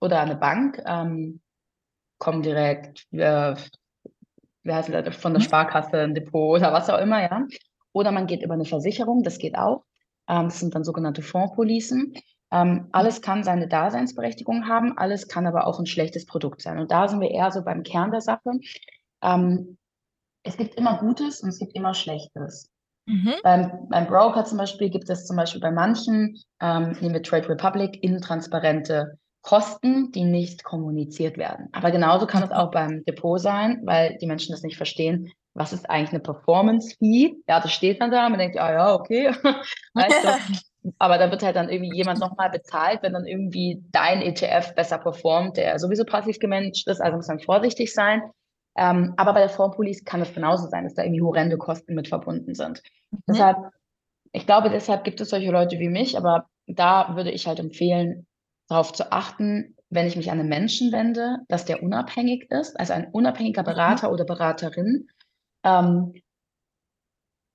oder 0.00 0.20
eine 0.20 0.36
Bank, 0.36 0.82
ähm, 0.86 1.40
Comdirect, 2.18 3.06
äh, 3.12 3.54
wie 4.62 4.72
heißt 4.72 4.88
das, 4.92 5.16
von 5.16 5.32
der 5.32 5.40
Mhm. 5.40 5.44
Sparkasse, 5.44 6.00
ein 6.00 6.14
Depot 6.14 6.58
oder 6.58 6.72
was 6.72 6.90
auch 6.90 6.98
immer, 6.98 7.22
ja. 7.22 7.46
Oder 7.92 8.12
man 8.12 8.26
geht 8.26 8.42
über 8.42 8.54
eine 8.54 8.64
Versicherung, 8.64 9.22
das 9.22 9.38
geht 9.38 9.56
auch. 9.56 9.84
Ähm, 10.28 10.44
das 10.44 10.60
sind 10.60 10.74
dann 10.74 10.84
sogenannte 10.84 11.22
Fondspolicen. 11.22 12.14
Ähm, 12.52 12.88
alles 12.92 13.22
kann 13.22 13.42
seine 13.42 13.68
Daseinsberechtigung 13.68 14.68
haben, 14.68 14.96
alles 14.98 15.28
kann 15.28 15.46
aber 15.46 15.66
auch 15.66 15.78
ein 15.78 15.86
schlechtes 15.86 16.26
Produkt 16.26 16.62
sein. 16.62 16.78
Und 16.78 16.90
da 16.90 17.08
sind 17.08 17.20
wir 17.20 17.30
eher 17.30 17.50
so 17.50 17.62
beim 17.62 17.82
Kern 17.82 18.10
der 18.10 18.20
Sache. 18.20 18.50
Ähm, 19.22 19.78
es 20.42 20.56
gibt 20.56 20.76
immer 20.76 20.98
Gutes 20.98 21.42
und 21.42 21.48
es 21.48 21.58
gibt 21.58 21.74
immer 21.74 21.94
Schlechtes. 21.94 22.70
Mhm. 23.06 23.34
Beim, 23.42 23.88
beim 23.88 24.06
Broker 24.06 24.44
zum 24.44 24.58
Beispiel 24.58 24.90
gibt 24.90 25.08
es 25.10 25.26
zum 25.26 25.36
Beispiel 25.36 25.60
bei 25.60 25.70
manchen, 25.70 26.38
ähm, 26.60 26.96
nehmen 27.00 27.14
wir 27.14 27.22
Trade 27.22 27.48
Republic, 27.48 28.02
intransparente 28.02 29.18
Kosten, 29.46 30.10
die 30.10 30.24
nicht 30.24 30.64
kommuniziert 30.64 31.38
werden. 31.38 31.68
Aber 31.70 31.92
genauso 31.92 32.26
kann 32.26 32.42
es 32.42 32.50
auch 32.50 32.72
beim 32.72 33.04
Depot 33.04 33.40
sein, 33.40 33.80
weil 33.84 34.18
die 34.20 34.26
Menschen 34.26 34.50
das 34.50 34.64
nicht 34.64 34.76
verstehen. 34.76 35.30
Was 35.54 35.72
ist 35.72 35.88
eigentlich 35.88 36.10
eine 36.10 36.18
Performance-Fee? 36.18 37.36
Ja, 37.46 37.60
das 37.60 37.70
steht 37.70 38.00
dann 38.00 38.10
da, 38.10 38.28
man 38.28 38.40
denkt, 38.40 38.58
ah 38.58 38.72
ja, 38.72 38.94
okay. 38.94 39.28
weißt 39.94 40.24
du? 40.24 40.92
Aber 40.98 41.18
da 41.18 41.30
wird 41.30 41.44
halt 41.44 41.54
dann 41.54 41.68
irgendwie 41.68 41.96
jemand 41.96 42.18
nochmal 42.18 42.50
bezahlt, 42.50 43.04
wenn 43.04 43.12
dann 43.12 43.24
irgendwie 43.24 43.84
dein 43.92 44.20
ETF 44.20 44.74
besser 44.74 44.98
performt, 44.98 45.56
der 45.58 45.78
sowieso 45.78 46.04
passiv 46.04 46.40
gemanagt 46.40 46.82
ist, 46.84 47.00
also 47.00 47.16
muss 47.16 47.28
man 47.28 47.38
vorsichtig 47.38 47.94
sein. 47.94 48.22
Ähm, 48.76 49.14
aber 49.16 49.32
bei 49.32 49.40
der 49.40 49.48
Fondspolice 49.48 50.02
kann 50.02 50.22
es 50.22 50.34
genauso 50.34 50.66
sein, 50.66 50.82
dass 50.82 50.94
da 50.94 51.04
irgendwie 51.04 51.22
horrende 51.22 51.56
Kosten 51.56 51.94
mit 51.94 52.08
verbunden 52.08 52.56
sind. 52.56 52.82
Mhm. 53.12 53.18
Deshalb, 53.28 53.58
ich 54.32 54.44
glaube, 54.44 54.70
deshalb 54.70 55.04
gibt 55.04 55.20
es 55.20 55.30
solche 55.30 55.52
Leute 55.52 55.78
wie 55.78 55.88
mich, 55.88 56.18
aber 56.18 56.46
da 56.66 57.14
würde 57.14 57.30
ich 57.30 57.46
halt 57.46 57.60
empfehlen, 57.60 58.26
darauf 58.68 58.92
zu 58.92 59.12
achten, 59.12 59.76
wenn 59.90 60.06
ich 60.06 60.16
mich 60.16 60.30
an 60.30 60.40
einen 60.40 60.48
Menschen 60.48 60.92
wende, 60.92 61.38
dass 61.48 61.64
der 61.64 61.82
unabhängig 61.82 62.50
ist, 62.50 62.78
also 62.78 62.92
ein 62.92 63.10
unabhängiger 63.12 63.62
mhm. 63.62 63.66
Berater 63.66 64.08
mhm. 64.08 64.14
oder 64.14 64.24
Beraterin 64.24 65.08
ähm, 65.64 66.14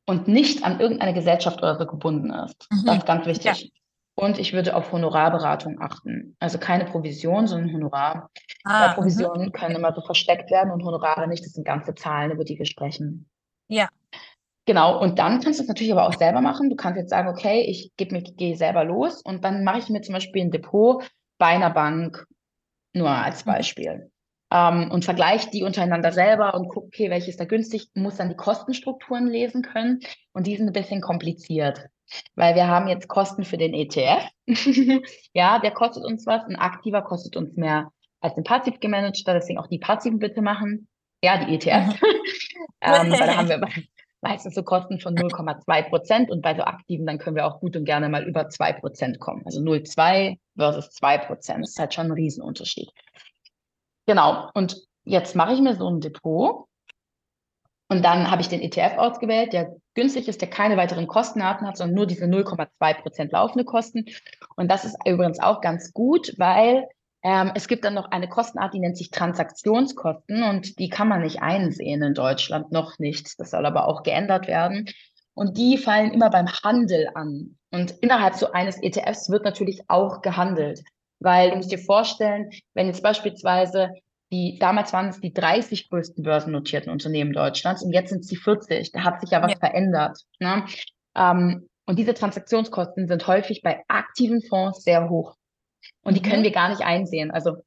und 0.05 0.27
nicht 0.27 0.63
an 0.63 0.79
irgendeine 0.79 1.13
Gesellschaft 1.13 1.59
oder 1.59 1.77
so 1.77 1.85
gebunden 1.85 2.31
ist. 2.31 2.67
Mhm. 2.71 2.85
Das 2.85 2.97
ist 2.97 3.05
ganz 3.05 3.25
wichtig. 3.25 3.61
Ja. 3.63 3.69
Und 4.15 4.37
ich 4.37 4.53
würde 4.53 4.75
auf 4.75 4.91
Honorarberatung 4.91 5.81
achten. 5.81 6.35
Also 6.39 6.57
keine 6.57 6.85
Provision, 6.85 7.47
sondern 7.47 7.73
Honorar. 7.73 8.29
Ah, 8.63 8.87
Weil 8.87 8.95
Provisionen 8.95 9.47
mhm. 9.47 9.51
können 9.51 9.75
immer 9.75 9.93
so 9.93 10.01
versteckt 10.01 10.51
werden 10.51 10.71
und 10.71 10.83
Honorare 10.83 11.27
nicht. 11.27 11.43
Das 11.45 11.53
sind 11.53 11.65
ganze 11.65 11.95
Zahlen, 11.95 12.31
über 12.31 12.43
die 12.43 12.57
wir 12.57 12.65
sprechen. 12.65 13.29
Ja. 13.67 13.87
Genau, 14.65 15.01
und 15.01 15.17
dann 15.17 15.41
kannst 15.41 15.59
du 15.59 15.63
es 15.63 15.67
natürlich 15.67 15.91
aber 15.91 16.07
auch 16.07 16.13
selber 16.13 16.41
machen. 16.41 16.69
Du 16.69 16.75
kannst 16.75 16.97
jetzt 16.97 17.09
sagen, 17.09 17.29
okay, 17.29 17.61
ich 17.61 17.91
gebe 17.97 18.21
gehe 18.21 18.55
selber 18.55 18.83
los 18.83 19.21
und 19.21 19.43
dann 19.43 19.63
mache 19.63 19.79
ich 19.79 19.89
mir 19.89 20.01
zum 20.01 20.13
Beispiel 20.13 20.43
ein 20.43 20.51
Depot 20.51 21.03
bei 21.39 21.47
einer 21.47 21.71
Bank, 21.71 22.25
nur 22.93 23.09
als 23.09 23.45
mhm. 23.45 23.51
Beispiel. 23.51 24.11
Ähm, 24.51 24.91
und 24.91 25.05
vergleiche 25.05 25.49
die 25.49 25.63
untereinander 25.63 26.11
selber 26.11 26.53
und 26.53 26.67
gucke, 26.67 26.87
okay, 26.87 27.09
welches 27.09 27.37
da 27.37 27.45
günstig, 27.45 27.87
muss 27.95 28.17
dann 28.17 28.29
die 28.29 28.35
Kostenstrukturen 28.35 29.27
lesen 29.27 29.63
können. 29.63 30.01
Und 30.33 30.45
die 30.45 30.57
sind 30.57 30.67
ein 30.67 30.73
bisschen 30.73 31.01
kompliziert, 31.01 31.87
weil 32.35 32.53
wir 32.55 32.67
haben 32.67 32.87
jetzt 32.87 33.07
Kosten 33.07 33.45
für 33.45 33.57
den 33.57 33.73
ETF. 33.73 34.29
ja, 35.33 35.59
der 35.59 35.71
kostet 35.71 36.03
uns 36.03 36.27
was. 36.27 36.43
Ein 36.43 36.57
aktiver 36.57 37.01
kostet 37.01 37.35
uns 37.35 37.55
mehr 37.55 37.91
als 38.19 38.37
ein 38.37 38.43
passiv 38.43 38.79
gemanagter, 38.79 39.33
deswegen 39.33 39.57
auch 39.57 39.67
die 39.67 39.79
passiven 39.79 40.19
bitte 40.19 40.41
machen. 40.41 40.87
Ja, 41.23 41.43
die 41.43 41.55
ETF. 41.55 41.87
Mhm. 41.87 42.07
ähm, 42.81 43.11
weil 43.11 43.27
da 43.27 43.37
haben 43.37 43.49
wir 43.49 43.59
meistens 44.21 44.55
so 44.55 44.63
Kosten 44.63 44.99
von 44.99 45.15
0,2 45.15 45.89
Prozent 45.89 46.31
und 46.31 46.41
bei 46.41 46.55
so 46.55 46.63
aktiven, 46.63 47.05
dann 47.05 47.17
können 47.17 47.35
wir 47.35 47.45
auch 47.45 47.59
gut 47.59 47.75
und 47.75 47.85
gerne 47.85 48.09
mal 48.09 48.23
über 48.23 48.49
2 48.49 48.73
Prozent 48.73 49.19
kommen. 49.19 49.41
Also 49.45 49.59
0,2 49.61 50.37
versus 50.55 50.91
2 50.91 51.17
Prozent, 51.19 51.63
das 51.63 51.71
ist 51.71 51.79
halt 51.79 51.93
schon 51.93 52.07
ein 52.07 52.11
Riesenunterschied. 52.11 52.89
Genau, 54.05 54.49
und 54.53 54.77
jetzt 55.03 55.35
mache 55.35 55.53
ich 55.53 55.61
mir 55.61 55.75
so 55.75 55.89
ein 55.89 56.01
Depot 56.01 56.67
und 57.91 58.05
dann 58.05 58.31
habe 58.31 58.41
ich 58.41 58.47
den 58.47 58.61
ETF 58.61 58.97
ausgewählt, 58.97 59.53
der 59.53 59.75
günstig 59.95 60.27
ist, 60.27 60.39
der 60.39 60.49
keine 60.49 60.77
weiteren 60.77 61.07
Kostenarten 61.07 61.67
hat, 61.67 61.75
sondern 61.75 61.95
nur 61.95 62.07
diese 62.07 62.25
0,2 62.25 63.01
Prozent 63.01 63.31
laufende 63.33 63.65
Kosten. 63.65 64.05
Und 64.55 64.71
das 64.71 64.85
ist 64.85 64.95
übrigens 65.05 65.39
auch 65.39 65.59
ganz 65.59 65.91
gut, 65.91 66.33
weil 66.37 66.87
ähm, 67.23 67.51
es 67.53 67.67
gibt 67.67 67.85
dann 67.85 67.93
noch 67.93 68.09
eine 68.11 68.27
Kostenart, 68.27 68.73
die 68.73 68.79
nennt 68.79 68.97
sich 68.97 69.11
Transaktionskosten 69.11 70.43
und 70.43 70.79
die 70.79 70.89
kann 70.89 71.07
man 71.07 71.21
nicht 71.21 71.41
einsehen 71.41 72.01
in 72.01 72.13
Deutschland, 72.13 72.71
noch 72.71 72.97
nicht. 72.97 73.39
Das 73.39 73.51
soll 73.51 73.65
aber 73.65 73.87
auch 73.87 74.03
geändert 74.03 74.47
werden. 74.47 74.87
Und 75.33 75.57
die 75.57 75.77
fallen 75.77 76.11
immer 76.11 76.29
beim 76.29 76.47
Handel 76.47 77.09
an. 77.13 77.57
Und 77.71 77.91
innerhalb 78.01 78.35
so 78.35 78.51
eines 78.51 78.81
ETFs 78.81 79.29
wird 79.29 79.45
natürlich 79.45 79.81
auch 79.87 80.21
gehandelt. 80.21 80.81
Weil 81.19 81.51
du 81.51 81.57
musst 81.57 81.71
dir 81.71 81.79
vorstellen, 81.79 82.49
wenn 82.73 82.87
jetzt 82.87 83.03
beispielsweise 83.03 83.91
die, 84.31 84.57
damals 84.59 84.93
waren 84.93 85.09
es 85.09 85.19
die 85.19 85.33
30 85.33 85.89
größten 85.89 86.23
börsennotierten 86.23 86.91
Unternehmen 86.91 87.33
Deutschlands 87.33 87.83
und 87.83 87.91
jetzt 87.91 88.09
sind 88.09 88.21
es 88.21 88.27
die 88.27 88.37
40. 88.37 88.91
Da 88.91 89.03
hat 89.03 89.21
sich 89.21 89.29
ja 89.29 89.41
was 89.41 89.51
ja. 89.51 89.57
verändert. 89.59 90.19
Ne? 90.39 90.65
Ähm, 91.15 91.67
und 91.85 91.99
diese 91.99 92.13
Transaktionskosten 92.13 93.07
sind 93.07 93.27
häufig 93.27 93.61
bei 93.61 93.83
aktiven 93.87 94.41
Fonds 94.41 94.83
sehr 94.83 95.09
hoch. 95.09 95.35
Und 96.03 96.15
die 96.15 96.21
können 96.21 96.39
mhm. 96.39 96.45
wir 96.45 96.51
gar 96.51 96.69
nicht 96.69 96.81
einsehen. 96.81 97.31
Also 97.31 97.57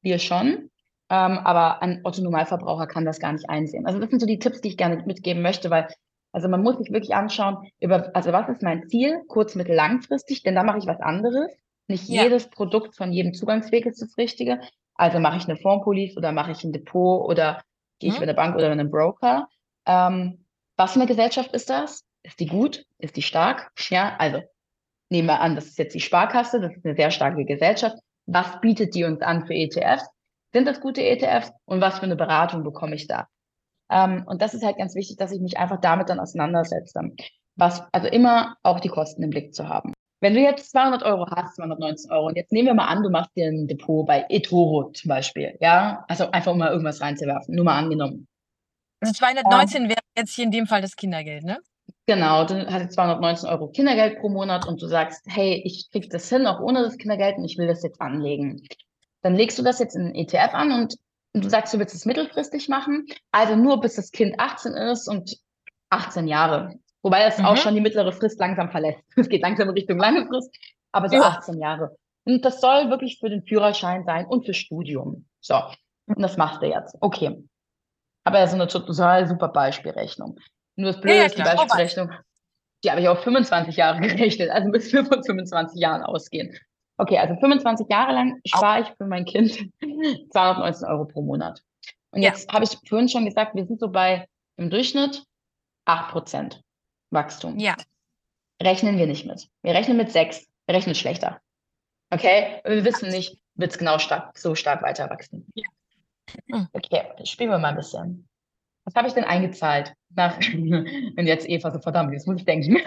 wir 0.00 0.18
schon, 0.18 0.70
ähm, 1.10 1.38
aber 1.38 1.82
ein 1.82 2.00
Otto-Normalverbraucher 2.04 2.86
kann 2.86 3.04
das 3.04 3.20
gar 3.20 3.32
nicht 3.32 3.48
einsehen. 3.48 3.86
Also 3.86 3.98
das 3.98 4.10
sind 4.10 4.20
so 4.20 4.26
die 4.26 4.38
Tipps, 4.38 4.60
die 4.60 4.68
ich 4.68 4.76
gerne 4.76 5.02
mitgeben 5.04 5.42
möchte, 5.42 5.70
weil 5.70 5.88
also 6.32 6.48
man 6.48 6.62
muss 6.62 6.78
sich 6.78 6.90
wirklich 6.90 7.14
anschauen, 7.14 7.68
über, 7.78 8.10
also 8.14 8.32
was 8.32 8.48
ist 8.48 8.62
mein 8.62 8.88
Ziel, 8.88 9.20
kurz, 9.28 9.54
mittel, 9.54 9.76
langfristig, 9.76 10.42
denn 10.42 10.54
da 10.54 10.62
mache 10.62 10.78
ich 10.78 10.86
was 10.86 11.00
anderes. 11.00 11.52
Nicht 11.88 12.08
ja. 12.08 12.22
jedes 12.22 12.48
Produkt 12.48 12.96
von 12.96 13.12
jedem 13.12 13.34
Zugangsweg 13.34 13.84
ist 13.84 14.00
das 14.00 14.16
Richtige. 14.16 14.60
Also 14.94 15.20
mache 15.20 15.36
ich 15.36 15.44
eine 15.44 15.58
Fondspolice 15.58 16.16
oder 16.16 16.32
mache 16.32 16.52
ich 16.52 16.64
ein 16.64 16.72
Depot 16.72 17.28
oder 17.28 17.62
gehe 17.98 18.08
ich 18.08 18.16
mhm. 18.16 18.20
bei 18.20 18.22
einer 18.24 18.34
Bank 18.34 18.56
oder 18.56 18.66
bei 18.66 18.72
einem 18.72 18.90
Broker. 18.90 19.48
Ähm, 19.86 20.46
was 20.76 20.92
für 20.92 21.00
eine 21.00 21.06
Gesellschaft 21.06 21.52
ist 21.52 21.68
das? 21.68 22.04
Ist 22.22 22.40
die 22.40 22.46
gut? 22.46 22.86
Ist 22.98 23.16
die 23.16 23.22
stark? 23.22 23.70
Ja, 23.90 24.16
also 24.18 24.42
nehmen 25.12 25.28
wir 25.28 25.40
an, 25.40 25.54
das 25.54 25.66
ist 25.66 25.78
jetzt 25.78 25.94
die 25.94 26.00
Sparkasse, 26.00 26.60
das 26.60 26.74
ist 26.74 26.84
eine 26.84 26.96
sehr 26.96 27.12
starke 27.12 27.44
Gesellschaft. 27.44 27.96
Was 28.26 28.60
bietet 28.60 28.94
die 28.94 29.04
uns 29.04 29.20
an 29.20 29.46
für 29.46 29.54
ETFs? 29.54 30.08
Sind 30.52 30.66
das 30.66 30.80
gute 30.80 31.02
ETFs? 31.02 31.52
Und 31.64 31.80
was 31.80 31.98
für 31.98 32.04
eine 32.04 32.16
Beratung 32.16 32.64
bekomme 32.64 32.94
ich 32.96 33.06
da? 33.06 33.28
Ähm, 33.90 34.24
und 34.26 34.42
das 34.42 34.54
ist 34.54 34.64
halt 34.64 34.78
ganz 34.78 34.94
wichtig, 34.94 35.16
dass 35.16 35.32
ich 35.32 35.40
mich 35.40 35.58
einfach 35.58 35.80
damit 35.80 36.08
dann 36.08 36.18
auseinandersetze. 36.18 37.00
Was, 37.56 37.82
also 37.92 38.08
immer 38.08 38.56
auch 38.62 38.80
die 38.80 38.88
Kosten 38.88 39.22
im 39.22 39.30
Blick 39.30 39.54
zu 39.54 39.68
haben. 39.68 39.92
Wenn 40.20 40.34
du 40.34 40.40
jetzt 40.40 40.70
200 40.70 41.02
Euro 41.02 41.26
hast, 41.34 41.56
219 41.56 42.10
Euro, 42.12 42.28
und 42.28 42.36
jetzt 42.36 42.52
nehmen 42.52 42.68
wir 42.68 42.74
mal 42.74 42.86
an, 42.86 43.02
du 43.02 43.10
machst 43.10 43.30
dir 43.36 43.48
ein 43.48 43.66
Depot 43.66 44.06
bei 44.06 44.24
eToro 44.28 44.90
zum 44.92 45.08
Beispiel, 45.08 45.56
ja, 45.60 46.04
also 46.08 46.30
einfach 46.30 46.52
um 46.52 46.58
mal 46.58 46.70
irgendwas 46.70 47.00
reinzuwerfen, 47.00 47.54
nur 47.54 47.64
mal 47.64 47.76
angenommen. 47.76 48.28
Also 49.00 49.14
219 49.14 49.82
ähm, 49.82 49.88
wäre 49.88 50.00
jetzt 50.16 50.34
hier 50.34 50.44
in 50.44 50.52
dem 50.52 50.66
Fall 50.66 50.80
das 50.80 50.94
Kindergeld, 50.94 51.42
ne? 51.42 51.58
Genau, 52.06 52.44
du 52.44 52.66
hast 52.66 52.92
219 52.92 53.48
Euro 53.48 53.68
Kindergeld 53.68 54.20
pro 54.20 54.28
Monat 54.28 54.66
und 54.66 54.82
du 54.82 54.86
sagst, 54.86 55.24
hey, 55.28 55.62
ich 55.64 55.88
krieg 55.90 56.10
das 56.10 56.28
hin, 56.28 56.46
auch 56.46 56.60
ohne 56.60 56.82
das 56.82 56.98
Kindergeld 56.98 57.38
und 57.38 57.44
ich 57.44 57.58
will 57.58 57.68
das 57.68 57.82
jetzt 57.82 58.00
anlegen. 58.00 58.66
Dann 59.22 59.36
legst 59.36 59.58
du 59.58 59.62
das 59.62 59.78
jetzt 59.78 59.94
in 59.94 60.06
einen 60.06 60.14
ETF 60.14 60.52
an 60.52 60.72
und 60.72 60.96
du 61.32 61.48
sagst, 61.48 61.72
du 61.72 61.78
willst 61.78 61.94
es 61.94 62.04
mittelfristig 62.04 62.68
machen, 62.68 63.06
also 63.30 63.54
nur 63.54 63.80
bis 63.80 63.94
das 63.94 64.10
Kind 64.10 64.34
18 64.38 64.72
ist 64.72 65.08
und 65.08 65.36
18 65.90 66.26
Jahre. 66.26 66.74
Wobei 67.02 67.24
es 67.24 67.38
mhm. 67.38 67.46
auch 67.46 67.56
schon 67.56 67.74
die 67.74 67.80
mittlere 67.80 68.12
Frist 68.12 68.38
langsam 68.38 68.70
verlässt. 68.70 69.02
Es 69.16 69.28
geht 69.28 69.42
langsam 69.42 69.68
in 69.68 69.74
Richtung 69.74 69.98
lange 69.98 70.26
Frist, 70.26 70.54
aber 70.90 71.08
so 71.08 71.16
ja. 71.16 71.22
18 71.22 71.60
Jahre. 71.60 71.96
Und 72.24 72.44
das 72.44 72.60
soll 72.60 72.90
wirklich 72.90 73.18
für 73.18 73.28
den 73.28 73.42
Führerschein 73.42 74.04
sein 74.04 74.26
und 74.26 74.44
fürs 74.44 74.56
Studium. 74.56 75.26
So, 75.40 75.56
und 76.06 76.20
das 76.20 76.36
machst 76.36 76.62
du 76.62 76.66
jetzt. 76.66 76.96
Okay. 77.00 77.44
Aber 78.24 78.38
ja, 78.38 78.46
so 78.46 78.54
eine 78.54 78.68
total 78.68 79.26
super 79.26 79.48
Beispielrechnung. 79.48 80.38
Nur 80.76 80.92
das 80.92 81.00
Blöde 81.00 81.18
ja, 81.18 81.24
ist, 81.24 81.38
die 81.38 81.42
Beispielrechnung, 81.42 82.10
die 82.84 82.90
habe 82.90 83.00
ich 83.00 83.08
auf 83.08 83.22
25 83.22 83.76
Jahre 83.76 84.00
gerechnet. 84.06 84.50
Also 84.50 84.68
müssen 84.68 84.92
wir 84.92 85.04
von 85.04 85.22
25 85.22 85.80
Jahren 85.80 86.02
ausgehen. 86.02 86.56
Okay, 86.98 87.18
also 87.18 87.34
25 87.36 87.88
Jahre 87.88 88.12
lang 88.12 88.40
spare 88.46 88.82
ich 88.82 88.88
für 88.96 89.06
mein 89.06 89.24
Kind 89.24 89.52
219 90.32 90.88
Euro 90.88 91.04
pro 91.06 91.22
Monat. 91.22 91.62
Und 92.10 92.22
jetzt 92.22 92.48
ja. 92.48 92.54
habe 92.54 92.64
ich 92.64 92.76
vorhin 92.88 93.08
schon 93.08 93.24
gesagt, 93.24 93.54
wir 93.54 93.66
sind 93.66 93.80
so 93.80 93.88
bei 93.88 94.26
im 94.56 94.70
Durchschnitt 94.70 95.24
8% 95.86 96.60
Wachstum. 97.10 97.58
Ja. 97.58 97.76
Rechnen 98.62 98.98
wir 98.98 99.06
nicht 99.06 99.26
mit. 99.26 99.48
Wir 99.62 99.74
rechnen 99.74 99.96
mit 99.96 100.12
6. 100.12 100.46
Wir 100.66 100.74
rechnen 100.74 100.94
schlechter. 100.94 101.40
Okay? 102.10 102.60
Wir 102.64 102.84
wissen 102.84 103.08
nicht, 103.08 103.38
wird 103.54 103.72
es 103.72 103.78
genau 103.78 103.98
stark, 103.98 104.36
so 104.38 104.54
stark 104.54 104.82
weiter 104.82 105.08
wachsen. 105.10 105.46
Ja. 105.54 105.64
Hm. 106.50 106.68
Okay, 106.72 107.02
spielen 107.24 107.50
wir 107.50 107.58
mal 107.58 107.70
ein 107.70 107.76
bisschen. 107.76 108.28
Was 108.84 108.94
habe 108.94 109.08
ich 109.08 109.14
denn 109.14 109.24
eingezahlt? 109.24 109.94
Nach, 110.10 110.38
wenn 110.40 111.26
jetzt 111.26 111.48
Eva 111.48 111.70
so 111.70 111.78
verdammt, 111.78 112.12
jetzt 112.12 112.26
muss 112.26 112.36
ich 112.38 112.44
denken. 112.44 112.78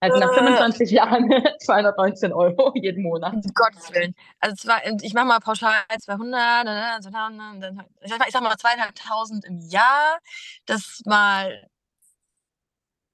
Also 0.00 0.18
nach 0.18 0.34
25 0.34 0.90
äh. 0.90 0.96
Jahren 0.96 1.30
219 1.60 2.32
Euro 2.34 2.72
jeden 2.74 3.02
Monat. 3.02 3.32
Um 3.32 3.40
Gottes 3.54 3.90
Willen. 3.94 4.14
Also 4.38 4.54
zwei, 4.56 4.82
ich 5.00 5.14
mache 5.14 5.24
mal 5.24 5.38
pauschal 5.38 5.72
200, 5.98 6.64
ne, 6.66 7.00
ne, 7.70 7.86
ich 8.02 8.32
sag 8.32 8.42
mal 8.42 8.54
zweieinhalbtausend 8.58 9.46
im 9.46 9.60
Jahr. 9.60 10.18
Das 10.66 11.00
mal 11.06 11.70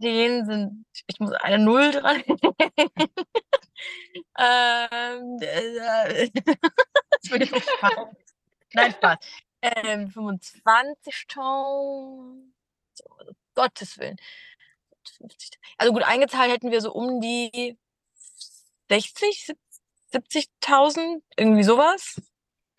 10 0.01 0.46
sind, 0.46 0.85
ich 1.07 1.20
muss 1.20 1.31
eine 1.33 1.62
Null 1.62 1.92
dran. 1.92 2.25
ähm, 4.37 5.38
äh, 5.42 6.29
das 6.33 7.31
würde 7.31 7.44
ich 7.44 7.53
Nein, 8.73 8.92
Spaß 8.92 9.18
ähm, 9.62 10.11
25.000, 10.11 12.53
so, 12.94 13.05
also 13.18 13.33
Gottes 13.55 13.99
Willen. 13.99 14.16
50. 15.18 15.59
Also 15.79 15.92
gut, 15.92 16.03
eingezahlt 16.03 16.53
hätten 16.53 16.70
wir 16.70 16.81
so 16.81 16.92
um 16.92 17.20
die 17.20 17.77
60, 18.88 19.53
70.000, 20.12 21.23
irgendwie 21.37 21.62
sowas. 21.62 22.20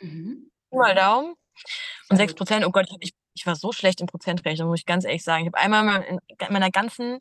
Mhm. 0.01 0.51
Mal 0.71 0.95
Daumen. 0.95 1.35
Und 2.09 2.17
Sehr 2.17 2.17
6 2.17 2.31
gut. 2.33 2.37
Prozent, 2.39 2.65
oh 2.65 2.71
Gott, 2.71 2.87
ich, 2.99 3.13
ich 3.33 3.45
war 3.45 3.55
so 3.55 3.71
schlecht 3.71 4.01
in 4.01 4.07
Prozentrechnung, 4.07 4.69
muss 4.69 4.81
ich 4.81 4.85
ganz 4.85 5.05
ehrlich 5.05 5.23
sagen. 5.23 5.43
Ich 5.43 5.47
habe 5.53 5.57
einmal 5.57 5.83
mal 5.83 6.01
in 6.03 6.19
in 6.29 6.53
meiner 6.53 6.71
ganzen 6.71 7.19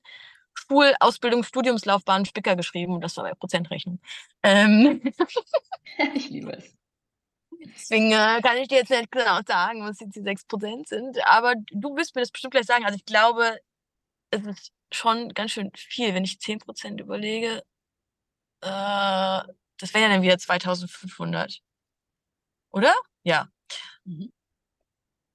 Schul-, 0.55 0.95
Ausbildungs-, 1.01 1.49
Studiumslaufbahn 1.49 2.27
Spicker 2.27 2.57
geschrieben 2.57 2.95
und 2.95 3.03
das 3.03 3.17
war 3.17 3.25
bei 3.25 3.35
Prozentrechnung. 3.35 4.01
Ähm, 4.43 5.03
Ich 6.15 6.31
liebe 6.31 6.53
es. 6.53 6.80
Deswegen 7.65 8.13
äh, 8.13 8.41
kann 8.43 8.57
ich 8.57 8.69
dir 8.69 8.79
jetzt 8.79 8.91
nicht 8.91 9.11
genau 9.11 9.41
sagen, 9.47 9.83
was 9.83 10.01
jetzt 10.01 10.17
die 10.17 10.23
6 10.23 10.45
Prozent 10.45 10.89
sind. 10.89 11.19
Aber 11.27 11.55
du 11.71 11.97
wirst 11.97 12.15
mir 12.15 12.23
das 12.23 12.31
bestimmt 12.31 12.53
gleich 12.53 12.67
sagen. 12.67 12.85
Also 12.85 12.97
ich 12.97 13.05
glaube, 13.05 13.59
es 14.31 14.45
ist 14.47 14.73
schon 14.93 15.31
ganz 15.31 15.53
schön 15.53 15.71
viel, 15.75 16.15
wenn 16.15 16.25
ich 16.25 16.41
10 16.41 16.59
Prozent 16.59 17.01
überlege. 17.01 17.63
Äh, 18.63 19.43
das 19.81 19.95
wären 19.95 20.03
ja 20.03 20.09
dann 20.09 20.23
wieder 20.23 20.35
2.500. 20.35 21.61
Oder? 22.71 22.95
Ja. 23.23 23.49
Mhm. 24.05 24.33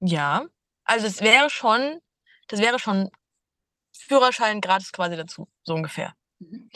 Ja. 0.00 0.46
Also 0.84 1.06
es 1.06 1.20
wäre 1.20 1.50
schon, 1.50 2.00
das 2.48 2.60
wäre 2.60 2.78
schon 2.78 3.10
Führerschein 3.96 4.60
gratis 4.60 4.92
quasi 4.92 5.16
dazu, 5.16 5.48
so 5.64 5.74
ungefähr. 5.74 6.14
Mhm. 6.38 6.70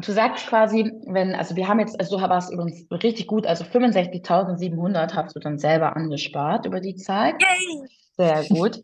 Also 0.00 0.12
du 0.12 0.14
sagst 0.14 0.46
quasi, 0.46 0.92
wenn, 1.06 1.34
also 1.34 1.56
wir 1.56 1.68
haben 1.68 1.78
jetzt, 1.78 1.98
also 2.00 2.16
du 2.16 2.22
warst 2.22 2.50
übrigens 2.50 2.86
richtig 2.90 3.26
gut, 3.26 3.46
also 3.46 3.64
65.700 3.64 5.14
hast 5.14 5.36
du 5.36 5.40
dann 5.40 5.58
selber 5.58 5.94
angespart 5.94 6.64
über 6.64 6.80
die 6.80 6.96
Zeit. 6.96 7.34
Yay! 7.42 7.86
Sehr 8.16 8.44
gut. 8.44 8.80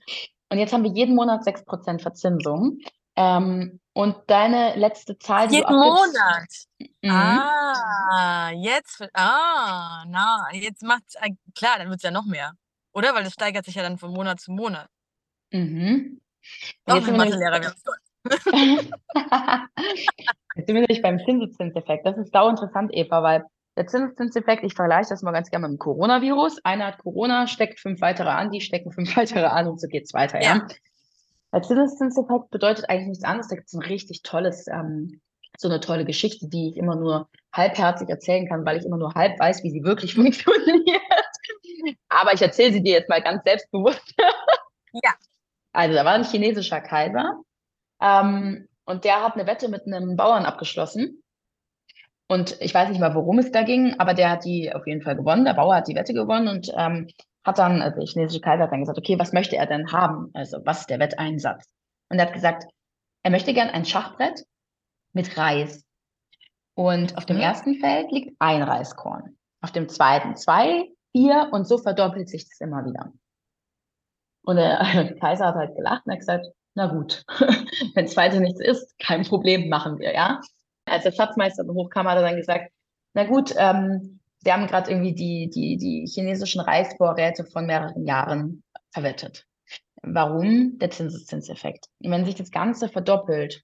Und 0.51 0.59
jetzt 0.59 0.75
haben 0.75 0.85
wir 0.85 0.93
jeden 0.93 1.15
Monat 1.15 1.43
6% 1.43 2.03
Verzinsung. 2.03 2.81
Ähm, 3.17 3.81
und 3.95 4.17
deine 4.27 4.77
letzte 4.77 5.19
Zahl, 5.19 5.49
die 5.49 5.57
Jeden 5.57 5.75
Monat. 5.75 6.49
Mhm. 7.01 7.11
Ah, 7.11 8.51
jetzt, 8.55 9.03
ah, 9.15 10.05
na, 10.07 10.49
jetzt 10.53 10.83
macht's, 10.83 11.15
klar, 11.55 11.79
dann 11.79 11.89
wird's 11.89 12.03
ja 12.03 12.11
noch 12.11 12.27
mehr. 12.27 12.53
Oder? 12.93 13.15
Weil 13.15 13.25
das 13.25 13.33
steigert 13.33 13.65
sich 13.65 13.77
ja 13.77 13.83
dann 13.83 13.97
von 13.97 14.13
Monat 14.13 14.39
zu 14.39 14.53
Monat. 14.53 14.91
Mhm. 15.51 16.21
Und 16.21 16.21
Doch, 16.85 16.97
jetzt 16.97 17.17
mein 17.17 17.31
sind 17.31 17.41
Mathelehrer, 17.41 17.65
haben's 17.65 17.83
toll. 17.83 17.97
Jetzt 20.57 20.67
sind 20.67 20.75
wir 20.75 20.83
nämlich 20.83 21.03
beim 21.03 21.19
Zinseszinseffekt. 21.19 22.07
Das 22.07 22.17
ist 22.17 22.33
sau 22.33 22.49
interessant, 22.49 22.91
Eva, 22.95 23.23
weil 23.23 23.45
der 23.77 23.87
Zinseszinseffekt, 23.87 24.65
ich 24.65 24.75
vergleiche 24.75 25.11
das 25.11 25.23
mal 25.23 25.33
ganz 25.33 25.51
gerne 25.51 25.69
mit 25.69 25.77
dem 25.77 25.79
Coronavirus. 25.79 26.65
Einer 26.65 26.87
hat 26.87 26.99
Corona, 26.99 27.47
steckt 27.47 27.79
fünf 27.79 28.01
weitere 28.01 28.31
an, 28.31 28.51
die 28.51 28.63
stecken 28.63 28.91
fünf 28.91 29.15
weitere 29.17 29.45
an 29.45 29.69
und 29.69 29.81
so 29.81 29.87
geht's 29.87 30.15
weiter, 30.15 30.43
ja. 30.43 30.57
Ja. 30.57 30.67
Der 31.53 31.63
Zinseszinseffekt 31.63 32.51
bedeutet 32.51 32.89
eigentlich 32.89 33.09
nichts 33.09 33.25
anderes. 33.25 33.49
Da 33.49 33.57
gibt 33.57 33.69
es 33.69 33.75
ein 33.75 33.83
richtig 33.83 34.23
tolles, 34.23 34.67
ähm, 34.69 35.21
so 35.59 35.69
eine 35.69 35.81
tolle 35.81 36.05
Geschichte, 36.05 36.49
die 36.49 36.71
ich 36.71 36.77
immer 36.77 36.97
nur 36.97 37.29
halbherzig 37.53 38.09
erzählen 38.09 38.49
kann, 38.49 38.65
weil 38.65 38.79
ich 38.79 38.85
immer 38.85 38.99
nur 38.99 39.15
halb 39.15 39.39
weiß, 39.39 39.63
wie 39.63 39.71
sie 39.71 39.85
wirklich 39.85 40.15
funktioniert. 40.17 41.03
Aber 42.09 42.33
ich 42.33 42.41
erzähle 42.41 42.73
sie 42.73 42.83
dir 42.83 42.95
jetzt 42.95 43.09
mal 43.11 43.23
ganz 43.23 43.43
selbstbewusst. 43.45 44.15
Ja. 45.03 45.13
Also, 45.73 45.95
da 45.95 46.07
war 46.07 46.15
ein 46.15 46.25
chinesischer 46.25 46.81
Kaiser, 46.81 47.43
ähm, 48.01 48.67
und 48.87 49.05
der 49.05 49.23
hat 49.23 49.35
eine 49.35 49.47
Wette 49.47 49.69
mit 49.69 49.87
einem 49.87 50.17
Bauern 50.17 50.45
abgeschlossen. 50.47 51.23
Und 52.29 52.61
ich 52.61 52.75
weiß 52.75 52.89
nicht 52.89 53.01
mal, 53.01 53.15
worum 53.15 53.39
es 53.39 53.53
da 53.53 53.63
ging, 53.63 53.95
aber 53.99 54.15
der 54.15 54.31
hat 54.31 54.45
die 54.45 54.73
auf 54.75 54.87
jeden 54.87 55.03
Fall 55.03 55.17
gewonnen. 55.17 55.45
Der 55.45 55.55
Bauer 55.55 55.77
hat 55.77 55.89
die 55.89 55.95
Wette 55.95 56.13
gewonnen 56.15 56.49
und 56.49 56.73
ähm, 56.77 57.09
hat 57.45 57.59
dann, 57.59 57.83
also 57.83 58.01
der 58.01 58.07
chinesische 58.09 58.41
Kaiser 58.41 58.65
hat 58.65 58.73
dann 58.73 58.81
gesagt, 58.81 58.99
okay, 58.99 59.19
was 59.19 59.33
möchte 59.33 59.57
er 59.57 59.67
denn 59.67 59.93
haben? 59.93 60.31
Also, 60.35 60.59
was 60.65 60.81
ist 60.81 60.91
der 60.91 60.99
Wetteinsatz? 60.99 61.65
Und 62.09 62.19
er 62.19 62.27
hat 62.27 62.33
gesagt, 62.35 62.65
er 63.23 63.31
möchte 63.31 63.55
gern 63.55 63.69
ein 63.69 63.85
Schachbrett 63.85 64.45
mit 65.13 65.37
Reis. 65.37 65.85
Und 66.75 67.17
auf 67.17 67.27
dem 67.27 67.37
Mhm. 67.37 67.43
ersten 67.43 67.75
Feld 67.77 68.11
liegt 68.11 68.37
ein 68.41 68.63
Reiskorn. 68.63 69.37
Auf 69.61 69.73
dem 69.73 69.89
zweiten 69.89 70.37
zwei, 70.37 70.91
vier 71.13 71.49
und 71.53 71.67
so 71.67 71.79
verdoppelt 71.79 72.29
sich 72.29 72.49
das 72.49 72.61
immer 72.61 72.85
wieder. 72.85 73.13
Und 74.45 74.57
der 74.57 74.79
Kaiser 75.21 75.47
hat 75.47 75.55
halt 75.55 75.77
gelacht 75.77 76.03
und 76.07 76.13
hat 76.13 76.19
gesagt, 76.19 76.47
na 76.77 76.87
gut, 76.87 77.25
wenn 77.95 78.07
zweite 78.07 78.41
nichts 78.41 78.61
ist, 78.61 78.97
kein 78.99 79.25
Problem, 79.25 79.69
machen 79.69 79.99
wir, 79.99 80.15
ja. 80.15 80.41
Als 80.85 81.03
der 81.03 81.13
Schatzmeister 81.13 81.65
hochkam, 81.67 82.07
hat 82.09 82.17
er 82.17 82.23
dann 82.23 82.37
gesagt, 82.37 82.71
na 83.15 83.25
gut, 83.25 83.53
ähm, 83.59 84.21
wir 84.45 84.53
haben 84.53 84.69
gerade 84.69 84.91
irgendwie 84.91 85.15
die, 85.15 85.51
die, 85.51 85.77
die 85.79 86.07
chinesischen 86.07 86.61
Reisvorräte 86.61 87.45
von 87.45 87.67
mehreren 87.67 88.07
Jahren 88.07 88.63
verwettet. 88.93 89.47
Warum? 90.03 90.79
Der 90.79 90.91
Zinseszinseffekt. 90.91 91.87
Wenn 92.01 92.25
sich 92.25 92.37
das 92.37 92.53
Ganze 92.53 92.89
verdoppelt, 92.89 93.63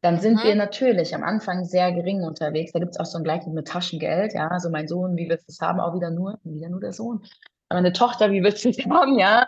dann 0.00 0.20
sind 0.20 0.36
Mhm. 0.36 0.48
wir 0.48 0.54
natürlich 0.54 1.14
am 1.14 1.24
Anfang 1.24 1.64
sehr 1.64 1.92
gering 1.92 2.22
unterwegs. 2.22 2.72
Da 2.72 2.78
gibt 2.78 2.92
es 2.92 3.00
auch 3.00 3.06
so 3.06 3.18
ein 3.18 3.24
Gleichnis 3.24 3.54
mit 3.54 3.68
Taschengeld, 3.68 4.32
ja. 4.34 4.48
Also 4.48 4.70
mein 4.70 4.86
Sohn, 4.88 5.16
wie 5.16 5.28
willst 5.28 5.48
du 5.48 5.52
es 5.52 5.60
haben? 5.60 5.80
Auch 5.80 5.94
wieder 5.94 6.10
nur, 6.10 6.38
wieder 6.44 6.68
nur 6.70 6.80
der 6.80 6.92
Sohn. 6.92 7.22
Aber 7.68 7.80
meine 7.80 7.92
Tochter, 7.92 8.30
wie 8.30 8.42
willst 8.42 8.64
du 8.64 8.70
es 8.70 8.78
haben? 8.88 9.18
Ja. 9.18 9.46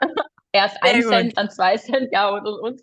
Erst 0.56 0.78
ein. 0.82 1.02
Cent, 1.02 1.38
dann 1.38 1.50
zwei 1.50 1.76
Cent, 1.76 2.08
ja, 2.12 2.28
und, 2.30 2.46
und, 2.46 2.60
und. 2.60 2.80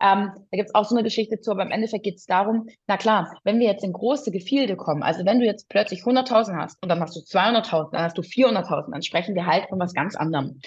Ähm, 0.00 0.32
da 0.50 0.56
gibt 0.56 0.68
es 0.68 0.74
auch 0.74 0.84
so 0.84 0.96
eine 0.96 1.04
Geschichte 1.04 1.38
zu, 1.38 1.52
aber 1.52 1.62
im 1.62 1.70
Endeffekt 1.70 2.02
geht 2.02 2.16
es 2.16 2.26
darum, 2.26 2.66
na 2.88 2.96
klar, 2.96 3.32
wenn 3.44 3.60
wir 3.60 3.68
jetzt 3.68 3.84
in 3.84 3.92
große 3.92 4.32
Gefilde 4.32 4.76
kommen, 4.76 5.04
also 5.04 5.24
wenn 5.24 5.38
du 5.38 5.46
jetzt 5.46 5.68
plötzlich 5.68 6.00
100.000 6.00 6.56
hast 6.56 6.82
und 6.82 6.88
dann 6.88 6.98
hast 7.00 7.14
du 7.14 7.20
200.000, 7.20 7.92
dann 7.92 8.02
hast 8.02 8.18
du 8.18 8.22
400.000, 8.22 8.90
dann 8.90 9.02
sprechen 9.02 9.36
wir 9.36 9.46
halt 9.46 9.68
von 9.68 9.78
was 9.78 9.94
ganz 9.94 10.16
anderem. 10.16 10.60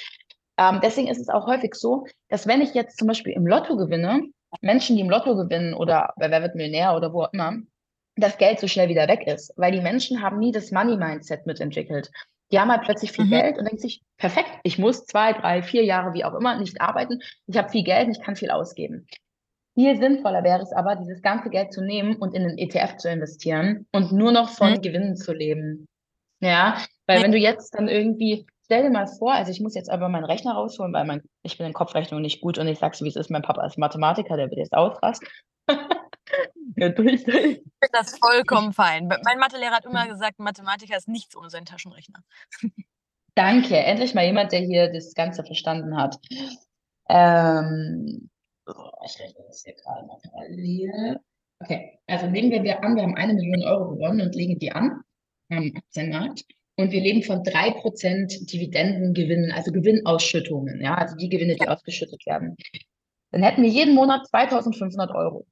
Ähm, 0.58 0.80
deswegen 0.82 1.10
ist 1.10 1.20
es 1.20 1.28
auch 1.28 1.48
häufig 1.48 1.76
so, 1.76 2.06
dass 2.30 2.48
wenn 2.48 2.62
ich 2.62 2.74
jetzt 2.74 2.98
zum 2.98 3.10
Beispiel 3.10 3.34
im 3.34 3.46
Lotto 3.46 3.76
gewinne, 3.76 4.22
Menschen, 4.62 4.96
die 4.96 5.02
im 5.02 5.10
Lotto 5.10 5.36
gewinnen 5.36 5.74
oder 5.74 6.14
bei 6.16 6.32
Wer 6.32 6.42
wird 6.42 6.56
Millionär 6.56 6.96
oder 6.96 7.12
wo 7.12 7.24
auch 7.24 7.34
immer, 7.34 7.58
das 8.16 8.38
Geld 8.38 8.60
so 8.62 8.68
schnell 8.68 8.88
wieder 8.88 9.10
weg 9.10 9.28
ist, 9.28 9.54
weil 9.58 9.74
die 9.74 9.82
Menschen 9.82 10.22
haben 10.22 10.40
nie 10.40 10.54
das 10.54 10.72
Money-Mindset 10.72 11.46
mitentwickelt. 11.46 12.10
Die 12.56 12.60
haben 12.62 12.72
halt 12.72 12.84
plötzlich 12.84 13.12
viel 13.12 13.26
Mhm. 13.26 13.32
Geld 13.32 13.58
und 13.58 13.66
denken 13.66 13.82
sich, 13.82 14.02
perfekt, 14.18 14.48
ich 14.64 14.80
muss 14.80 15.06
zwei, 15.06 15.34
drei, 15.34 15.62
vier 15.62 15.84
Jahre, 15.84 16.14
wie 16.14 16.24
auch 16.24 16.34
immer, 16.34 16.58
nicht 16.58 16.80
arbeiten. 16.80 17.20
Ich 17.48 17.58
habe 17.58 17.68
viel 17.68 17.84
Geld 17.84 18.08
und 18.08 18.18
ich 18.18 18.22
kann 18.22 18.38
viel 18.38 18.50
ausgeben. 18.50 19.08
Viel 19.78 19.98
sinnvoller 19.98 20.42
wäre 20.46 20.62
es 20.62 20.72
aber, 20.72 20.96
dieses 20.96 21.22
ganze 21.22 21.50
Geld 21.50 21.74
zu 21.74 21.84
nehmen 21.84 22.16
und 22.16 22.34
in 22.34 22.44
den 22.44 22.58
ETF 22.58 22.96
zu 22.96 23.10
investieren 23.10 23.88
und 23.92 24.14
nur 24.14 24.32
noch 24.32 24.48
von 24.52 24.72
Mhm. 24.72 24.82
Gewinnen 24.82 25.18
zu 25.18 25.34
leben. 25.34 25.86
Ja, 26.40 26.78
weil 27.08 27.22
wenn 27.22 27.34
du 27.34 27.38
jetzt 27.38 27.76
dann 27.76 27.90
irgendwie, 27.90 28.46
stell 28.64 28.84
dir 28.84 28.90
mal 28.90 29.08
vor, 29.08 29.34
also 29.34 29.52
ich 29.52 29.60
muss 29.60 29.76
jetzt 29.76 29.90
aber 29.90 30.08
meinen 30.08 30.24
Rechner 30.24 30.54
rausholen, 30.54 30.94
weil 30.94 31.04
mein, 31.04 31.24
ich 31.44 31.58
bin 31.58 31.68
in 31.68 31.74
Kopfrechnung 31.74 32.22
nicht 32.22 32.40
gut 32.40 32.58
und 32.58 32.70
ich 32.70 32.80
sag's, 32.80 33.02
wie 33.02 33.10
es 33.10 33.18
ist, 33.18 33.30
mein 33.30 33.42
Papa 33.42 33.66
ist 33.66 33.78
Mathematiker, 33.78 34.38
der 34.38 34.50
wird 34.50 34.60
jetzt 34.60 34.74
ausrasten. 34.74 35.28
ja, 36.76 36.90
durch, 36.90 37.24
durch. 37.24 37.46
Ich 37.46 37.58
finde 37.58 37.92
das 37.92 38.18
vollkommen 38.18 38.74
fein. 38.74 39.08
Mein 39.08 39.40
Mathelehrer 39.40 39.76
hat 39.76 39.86
immer 39.86 40.08
gesagt, 40.08 40.40
Mathematiker 40.40 40.98
ist 40.98 41.08
nichts 41.08 41.36
ohne 41.36 41.50
seinen 41.50 41.66
Taschenrechner. 41.66 42.24
Danke, 43.36 43.76
endlich 43.76 44.14
mal 44.14 44.26
jemand, 44.26 44.52
der 44.54 44.62
hier 44.62 44.92
das 44.92 45.14
Ganze 45.14 45.44
verstanden 45.44 45.98
hat. 45.98 46.18
Ähm, 47.10 48.30
oh, 48.66 48.92
ich 49.06 49.20
rechne 49.20 49.44
das 49.48 49.64
hier 49.64 49.76
gerade 49.76 50.06
mal 50.08 50.18
parallel. 50.24 51.20
Okay, 51.60 52.00
also 52.08 52.28
nehmen 52.28 52.52
wir, 52.52 52.64
wir 52.64 52.84
an, 52.84 52.96
wir 52.96 53.04
haben 53.04 53.16
eine 53.16 53.34
Million 53.34 53.64
Euro 53.64 53.90
gewonnen 53.96 54.22
und 54.22 54.36
legen 54.36 54.58
die 54.60 54.72
an 54.72 55.02
am 55.50 55.72
Aktienmarkt. 55.76 56.44
Und 56.78 56.92
wir 56.92 57.02
leben 57.02 57.24
von 57.24 57.44
3% 57.44 58.52
Dividendengewinnen, 58.52 59.52
also 59.52 59.72
Gewinnausschüttungen, 59.72 60.82
ja, 60.82 60.96
also 60.96 61.16
die 61.16 61.30
Gewinne, 61.30 61.56
die 61.56 61.68
ausgeschüttet 61.68 62.26
werden. 62.26 62.58
Dann 63.32 63.44
hätten 63.44 63.64
wir 63.64 63.70
jeden 63.70 63.96
Monat 63.96 64.28
2500 64.28 65.12
Euro. 65.12 65.46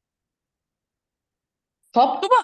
Top. 1.94 2.24
Super. 2.24 2.44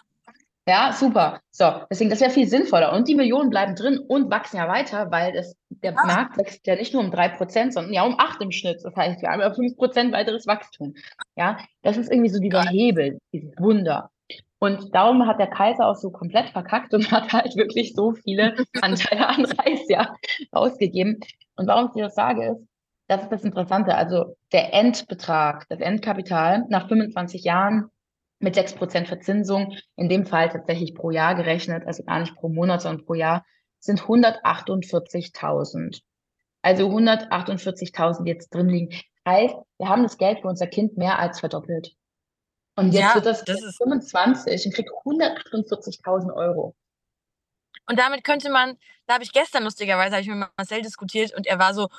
Ja, 0.68 0.94
super. 0.94 1.42
So, 1.50 1.66
deswegen, 1.90 2.12
das 2.12 2.22
wäre 2.22 2.30
viel 2.30 2.48
sinnvoller. 2.48 2.94
Und 2.94 3.08
die 3.08 3.16
Millionen 3.16 3.50
bleiben 3.50 3.76
drin 3.76 3.98
und 3.98 4.30
wachsen 4.30 4.58
ja 4.58 4.68
weiter, 4.68 5.10
weil 5.10 5.34
das, 5.34 5.56
der 5.70 5.94
Ja. 5.94 6.06
Markt 6.06 6.38
wächst 6.38 6.68
ja 6.68 6.76
nicht 6.76 6.94
nur 6.94 7.04
um 7.04 7.10
3%, 7.12 7.72
sondern 7.72 7.92
ja 7.92 8.04
um 8.04 8.20
8 8.20 8.42
im 8.42 8.52
Schnitt. 8.52 8.80
Das 8.84 8.96
heißt, 8.96 9.20
wir 9.22 9.30
haben 9.30 9.40
ja 9.40 9.52
5% 9.52 10.12
weiteres 10.12 10.46
Wachstum. 10.46 10.94
Ja, 11.36 11.58
das 11.82 11.98
ist 11.98 12.12
irgendwie 12.12 12.30
so 12.30 12.40
dieser. 12.40 12.62
Hebel, 12.70 13.20
dieses 13.34 13.52
Wunder. 13.58 14.12
Und 14.60 14.94
darum 14.94 15.26
hat 15.26 15.40
der 15.40 15.48
Kaiser 15.48 15.88
auch 15.88 15.96
so 15.96 16.12
komplett 16.12 16.50
verkackt 16.50 16.94
und 16.94 17.12
hat 17.12 17.34
halt 17.34 17.56
wirklich 17.56 17.94
so 17.96 18.12
viele 18.12 18.56
Anteile 18.82 19.28
an 19.28 19.46
Reis 19.46 19.82
ja 19.88 20.14
ausgegeben. 20.52 21.20
Und 21.56 21.68
warum 21.68 21.88
ich 21.88 21.94
dir 21.94 22.04
das 22.04 22.16
sage, 22.16 22.52
ist, 22.52 22.68
das 23.08 23.24
ist 23.24 23.32
das 23.32 23.44
Interessante. 23.44 23.96
Also 23.96 24.36
der 24.52 24.72
Endbetrag, 24.74 25.66
das 25.70 25.80
Endkapital 25.80 26.66
nach 26.70 26.88
25 26.88 27.44
Jahren 27.44 27.90
mit 28.40 28.56
6% 28.56 29.08
Verzinsung, 29.08 29.76
in 29.96 30.10
dem 30.10 30.26
Fall 30.26 30.50
tatsächlich 30.50 30.96
pro 30.96 31.12
Jahr 31.12 31.36
gerechnet, 31.36 31.86
also 31.86 32.04
gar 32.04 32.20
nicht 32.20 32.36
pro 32.36 32.50
Monat, 32.50 32.82
sondern 32.82 33.06
pro 33.06 33.14
Jahr, 33.14 33.46
sind 33.80 34.02
148.000. 34.02 36.02
Also 36.62 36.90
148.000, 36.90 38.24
die 38.26 38.32
jetzt 38.32 38.54
drin 38.54 38.70
liegen. 38.70 38.94
Heißt, 39.28 39.56
wir 39.78 39.88
haben 39.90 40.04
das 40.04 40.18
Geld 40.18 40.42
für 40.42 40.48
unser 40.48 40.68
Kind 40.68 40.98
mehr 40.98 41.20
als 41.20 41.40
verdoppelt. 41.40 41.94
Und 42.76 42.94
jetzt 42.94 43.02
Ja, 43.02 43.16
wird 43.16 43.26
das, 43.26 43.44
das 43.44 43.58
Kind 43.58 43.70
ist- 43.70 43.78
25 43.78 44.66
und 44.66 44.74
kriegt 44.74 44.90
148.000 45.06 46.34
Euro. 46.34 46.76
Und 47.88 48.00
damit 48.00 48.24
könnte 48.24 48.50
man, 48.50 48.78
da 49.08 49.16
habe 49.16 49.24
ich 49.24 49.32
gestern 49.32 49.64
lustigerweise, 49.64 50.12
habe 50.16 50.22
ich 50.22 50.28
mit 50.30 50.48
Marcel 50.58 50.82
diskutiert 50.82 51.34
und 51.36 51.48
er 51.48 51.60
war 51.60 51.74
so, 51.74 51.90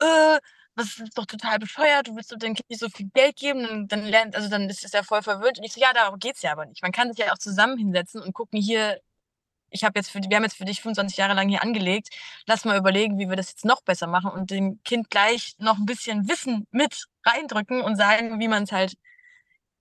äh, 0.00 0.38
das 0.80 0.98
ist 0.98 1.18
doch 1.18 1.26
total 1.26 1.58
bescheuert, 1.58 2.08
du 2.08 2.16
willst 2.16 2.32
deinem 2.32 2.54
Kind 2.54 2.68
nicht 2.70 2.80
so 2.80 2.88
viel 2.88 3.08
Geld 3.14 3.36
geben, 3.36 3.62
dann, 3.62 3.88
dann 3.88 4.04
lernt, 4.04 4.36
also 4.36 4.48
dann 4.48 4.68
ist 4.68 4.84
es 4.84 4.92
ja 4.92 5.02
voll 5.02 5.22
verwöhnt. 5.22 5.58
Und 5.58 5.64
ich 5.64 5.72
so, 5.72 5.80
ja, 5.80 5.92
darum 5.92 6.18
geht's 6.18 6.42
ja 6.42 6.52
aber 6.52 6.66
nicht. 6.66 6.82
Man 6.82 6.92
kann 6.92 7.12
sich 7.12 7.24
ja 7.24 7.32
auch 7.32 7.38
zusammen 7.38 7.78
hinsetzen 7.78 8.22
und 8.22 8.32
gucken, 8.32 8.60
hier, 8.60 9.00
ich 9.70 9.84
habe 9.84 9.98
jetzt 9.98 10.10
für, 10.10 10.20
wir 10.20 10.36
haben 10.36 10.44
jetzt 10.44 10.56
für 10.56 10.64
dich 10.64 10.80
25 10.82 11.16
Jahre 11.16 11.34
lang 11.34 11.48
hier 11.48 11.62
angelegt, 11.62 12.08
lass 12.46 12.64
mal 12.64 12.78
überlegen, 12.78 13.18
wie 13.18 13.28
wir 13.28 13.36
das 13.36 13.50
jetzt 13.50 13.64
noch 13.64 13.82
besser 13.82 14.06
machen 14.06 14.30
und 14.30 14.50
dem 14.50 14.82
Kind 14.84 15.10
gleich 15.10 15.54
noch 15.58 15.78
ein 15.78 15.86
bisschen 15.86 16.28
Wissen 16.28 16.66
mit 16.72 17.06
reindrücken 17.24 17.82
und 17.82 17.96
sagen, 17.96 18.40
wie 18.40 18.48
man 18.48 18.64
es 18.64 18.72
halt 18.72 18.96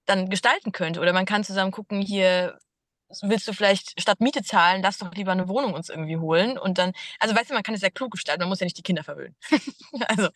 dann 0.06 0.30
gestalten 0.30 0.72
könnte. 0.72 1.00
Oder 1.00 1.14
man 1.14 1.26
kann 1.26 1.44
zusammen 1.44 1.72
gucken, 1.72 2.02
hier 2.02 2.58
willst 3.22 3.48
du 3.48 3.54
vielleicht 3.54 4.00
statt 4.00 4.20
Miete 4.20 4.44
zahlen, 4.44 4.82
lass 4.82 5.00
doch 5.00 5.14
lieber 5.14 5.32
eine 5.32 5.48
Wohnung 5.48 5.74
uns 5.74 5.90
irgendwie 5.90 6.18
holen. 6.18 6.58
Und 6.58 6.78
dann, 6.78 6.94
also 7.20 7.36
weißt 7.36 7.50
du, 7.50 7.54
man 7.54 7.64
kann 7.64 7.76
es 7.76 7.82
ja 7.82 7.90
klug 7.90 8.12
gestalten, 8.12 8.42
man 8.42 8.50
muss 8.50 8.60
ja 8.60 8.66
nicht 8.66 8.78
die 8.78 8.84
Kinder 8.84 9.04
verwöhnen. 9.04 9.36
also. 10.08 10.30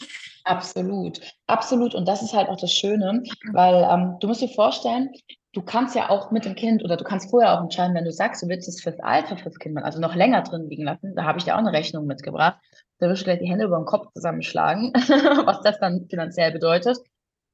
Absolut, 0.44 1.22
absolut. 1.48 1.96
Und 1.96 2.08
das 2.08 2.22
ist 2.22 2.34
halt 2.34 2.50
auch 2.50 2.60
das 2.60 2.72
Schöne, 2.72 3.24
weil 3.52 3.88
ähm, 3.90 4.18
du 4.20 4.28
musst 4.28 4.42
dir 4.42 4.50
vorstellen, 4.50 5.12
du 5.54 5.62
kannst 5.62 5.96
ja 5.96 6.10
auch 6.10 6.32
mit 6.32 6.46
dem 6.46 6.56
Kind 6.56 6.84
oder 6.84 6.98
du 6.98 7.04
kannst 7.04 7.30
vorher 7.30 7.54
auch 7.54 7.62
entscheiden, 7.62 7.96
wenn 7.96 8.06
du 8.06 8.12
sagst, 8.12 8.42
du 8.42 8.48
willst 8.48 8.68
es 8.68 8.82
fürs 8.82 9.00
Alter 9.00 9.38
fürs 9.38 9.60
Kind 9.60 9.78
also 9.78 10.00
noch 10.00 10.16
länger 10.16 10.42
drin 10.42 10.68
liegen 10.70 10.84
lassen, 10.84 11.16
da 11.16 11.24
habe 11.24 11.38
ich 11.38 11.46
dir 11.46 11.54
auch 11.54 11.60
eine 11.60 11.74
Rechnung 11.74 12.06
mitgebracht. 12.06 12.58
Da 13.00 13.10
wirst 13.10 13.22
du 13.22 13.26
gleich 13.26 13.40
die 13.40 13.50
Hände 13.50 13.66
über 13.66 13.78
den 13.78 13.86
Kopf 13.86 14.08
zusammenschlagen, 14.14 14.92
was 15.46 15.62
das 15.62 15.80
dann 15.80 16.08
finanziell 16.10 16.52
bedeutet. 16.52 16.98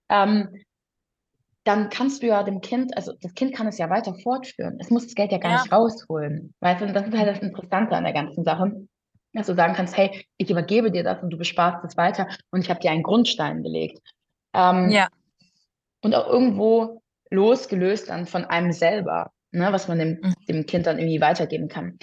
Ähm, 0.09 0.49
dann 1.63 1.89
kannst 1.89 2.23
du 2.23 2.27
ja 2.27 2.43
dem 2.43 2.61
Kind, 2.61 2.95
also 2.95 3.13
das 3.21 3.33
Kind 3.33 3.53
kann 3.53 3.67
es 3.67 3.77
ja 3.77 3.89
weiter 3.89 4.15
fortführen. 4.15 4.77
Es 4.79 4.89
muss 4.89 5.05
das 5.05 5.15
Geld 5.15 5.31
ja 5.31 5.37
gar 5.37 5.51
ja. 5.51 5.61
nicht 5.61 5.71
rausholen. 5.71 6.53
Weißt 6.61 6.81
du, 6.81 6.85
und 6.85 6.93
das 6.93 7.07
ist 7.07 7.17
halt 7.17 7.27
das 7.27 7.39
Interessante 7.39 7.95
an 7.95 8.03
der 8.03 8.13
ganzen 8.13 8.43
Sache, 8.43 8.71
dass 9.33 9.47
du 9.47 9.55
sagen 9.55 9.73
kannst, 9.73 9.95
hey, 9.97 10.25
ich 10.37 10.49
übergebe 10.49 10.91
dir 10.91 11.03
das 11.03 11.21
und 11.21 11.29
du 11.29 11.37
besparst 11.37 11.83
es 11.85 11.97
weiter 11.97 12.27
und 12.51 12.61
ich 12.61 12.69
habe 12.69 12.79
dir 12.79 12.91
einen 12.91 13.03
Grundstein 13.03 13.61
gelegt. 13.61 13.99
Ähm, 14.53 14.89
ja. 14.89 15.09
Und 16.01 16.15
auch 16.15 16.27
irgendwo 16.27 17.01
losgelöst 17.29 18.09
dann 18.09 18.25
von 18.25 18.45
einem 18.45 18.71
selber, 18.71 19.31
ne, 19.51 19.71
was 19.71 19.87
man 19.87 19.99
dem, 19.99 20.19
mhm. 20.21 20.33
dem 20.47 20.65
Kind 20.65 20.87
dann 20.87 20.97
irgendwie 20.97 21.21
weitergeben 21.21 21.67
kann. 21.67 21.99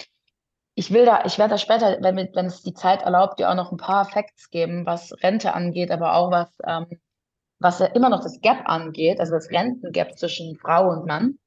Ich 0.75 0.93
will 0.93 1.07
da, 1.07 1.25
ich 1.25 1.39
werde 1.39 1.53
da 1.53 1.59
später, 1.59 1.99
wenn, 2.03 2.17
wenn 2.17 2.47
es 2.47 2.63
die 2.63 2.75
Zeit 2.75 3.03
erlaubt, 3.03 3.41
dir 3.41 3.51
auch 3.51 3.55
noch 3.55 3.73
ein 3.73 3.79
paar 3.79 4.05
Facts 4.05 4.51
geben, 4.51 4.85
was 4.85 5.15
Rente 5.23 5.55
angeht, 5.55 5.91
aber 5.91 6.15
auch 6.15 6.31
was 6.31 6.51
ähm, 6.67 6.87
was 7.59 7.79
ja 7.79 7.87
immer 7.87 8.09
noch 8.09 8.23
das 8.23 8.41
Gap 8.41 8.69
angeht, 8.69 9.21
also 9.21 9.33
das 9.33 9.51
Rentengap 9.51 10.19
zwischen 10.19 10.57
Frau 10.57 10.91
und 10.91 11.07
Mann. 11.07 11.39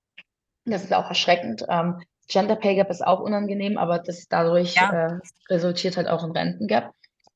Das 0.65 0.83
ist 0.83 0.93
auch 0.93 1.07
erschreckend. 1.07 1.65
Ähm, 1.69 2.01
Gender 2.27 2.55
Pay 2.55 2.75
Gap 2.75 2.89
ist 2.89 3.05
auch 3.05 3.19
unangenehm, 3.19 3.77
aber 3.77 3.99
das 3.99 4.27
dadurch 4.27 4.75
ja. 4.75 4.91
äh, 4.91 5.19
resultiert 5.49 5.97
halt 5.97 6.07
auch 6.07 6.23
ein 6.23 6.31
Rentengap. 6.31 6.93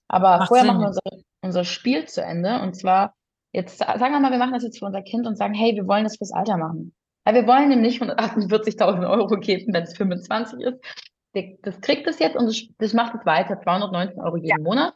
Aber 0.07 0.37
Macht 0.37 0.49
vorher 0.49 0.65
Sinn. 0.65 0.73
machen 0.75 0.81
wir 0.81 0.87
unser, 0.87 1.23
unser 1.41 1.63
Spiel 1.65 2.05
zu 2.05 2.23
Ende. 2.23 2.61
Und 2.61 2.75
zwar, 2.75 3.15
jetzt 3.51 3.79
sagen 3.79 4.11
wir 4.11 4.19
mal, 4.19 4.31
wir 4.31 4.37
machen 4.37 4.53
das 4.53 4.63
jetzt 4.63 4.79
für 4.79 4.85
unser 4.85 5.01
Kind 5.01 5.25
und 5.25 5.35
sagen, 5.35 5.55
hey, 5.55 5.75
wir 5.75 5.87
wollen 5.87 6.03
das 6.03 6.17
fürs 6.17 6.31
Alter 6.31 6.57
machen. 6.57 6.93
Weil 7.23 7.35
wir 7.35 7.47
wollen 7.47 7.71
ihm 7.71 7.81
nicht 7.81 8.01
148.000 8.01 9.09
Euro 9.09 9.37
geben, 9.39 9.73
wenn 9.73 9.83
es 9.83 9.97
25 9.97 10.59
ist. 10.59 10.79
Das 11.63 11.81
kriegt 11.81 12.07
es 12.07 12.19
jetzt 12.19 12.35
und 12.35 12.45
das, 12.45 12.61
das 12.77 12.93
macht 12.93 13.15
es 13.15 13.25
weiter. 13.25 13.59
219 13.59 14.21
Euro 14.21 14.37
jeden 14.37 14.49
ja. 14.49 14.57
Monat. 14.59 14.93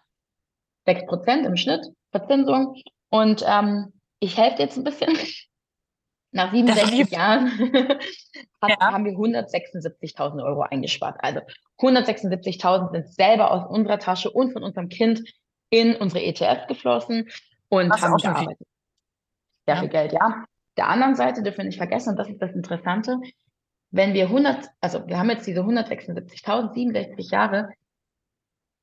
6 0.86 1.08
Prozent 1.08 1.46
im 1.46 1.58
Schnitt 1.58 1.88
Verzinsung. 2.12 2.76
Und 3.10 3.44
ähm, 3.48 3.94
ich 4.20 4.38
helfe 4.38 4.62
jetzt 4.62 4.78
ein 4.78 4.84
bisschen. 4.84 5.18
Nach 6.32 6.52
67 6.52 7.10
Jahren 7.10 7.48
hat, 8.62 8.70
ja. 8.70 8.92
haben 8.92 9.06
wir 9.06 9.14
176.000 9.14 10.44
Euro 10.44 10.62
eingespart. 10.62 11.16
Also 11.20 11.40
176.000 11.80 12.92
sind 12.92 13.14
selber 13.14 13.52
aus 13.52 13.70
unserer 13.70 13.98
Tasche 13.98 14.30
und 14.30 14.52
von 14.52 14.62
unserem 14.62 14.90
Kind 14.90 15.24
in 15.70 15.96
unsere 15.96 16.22
ETF 16.24 16.68
geflossen 16.68 17.30
und 17.70 17.90
Was 17.90 18.02
haben 18.02 18.18
gearbeitet. 18.18 18.68
Sehr 19.66 19.76
ja. 19.76 19.82
viel 19.82 19.90
Geld, 19.90 20.14
ja. 20.14 20.46
Der 20.78 20.88
anderen 20.90 21.16
Seite 21.16 21.42
dürfen 21.42 21.60
wir 21.60 21.66
nicht 21.66 21.78
vergessen, 21.78 22.12
und 22.12 22.18
das 22.18 22.30
ist 22.30 22.42
das 22.42 22.52
Interessante, 22.52 23.20
wenn 23.92 24.14
wir 24.14 24.26
100, 24.26 24.70
also 24.82 25.08
wir 25.08 25.18
haben 25.18 25.30
jetzt 25.30 25.48
diese 25.48 25.62
176.000, 25.62 26.74
67 26.74 27.32
Jahre, 27.32 27.70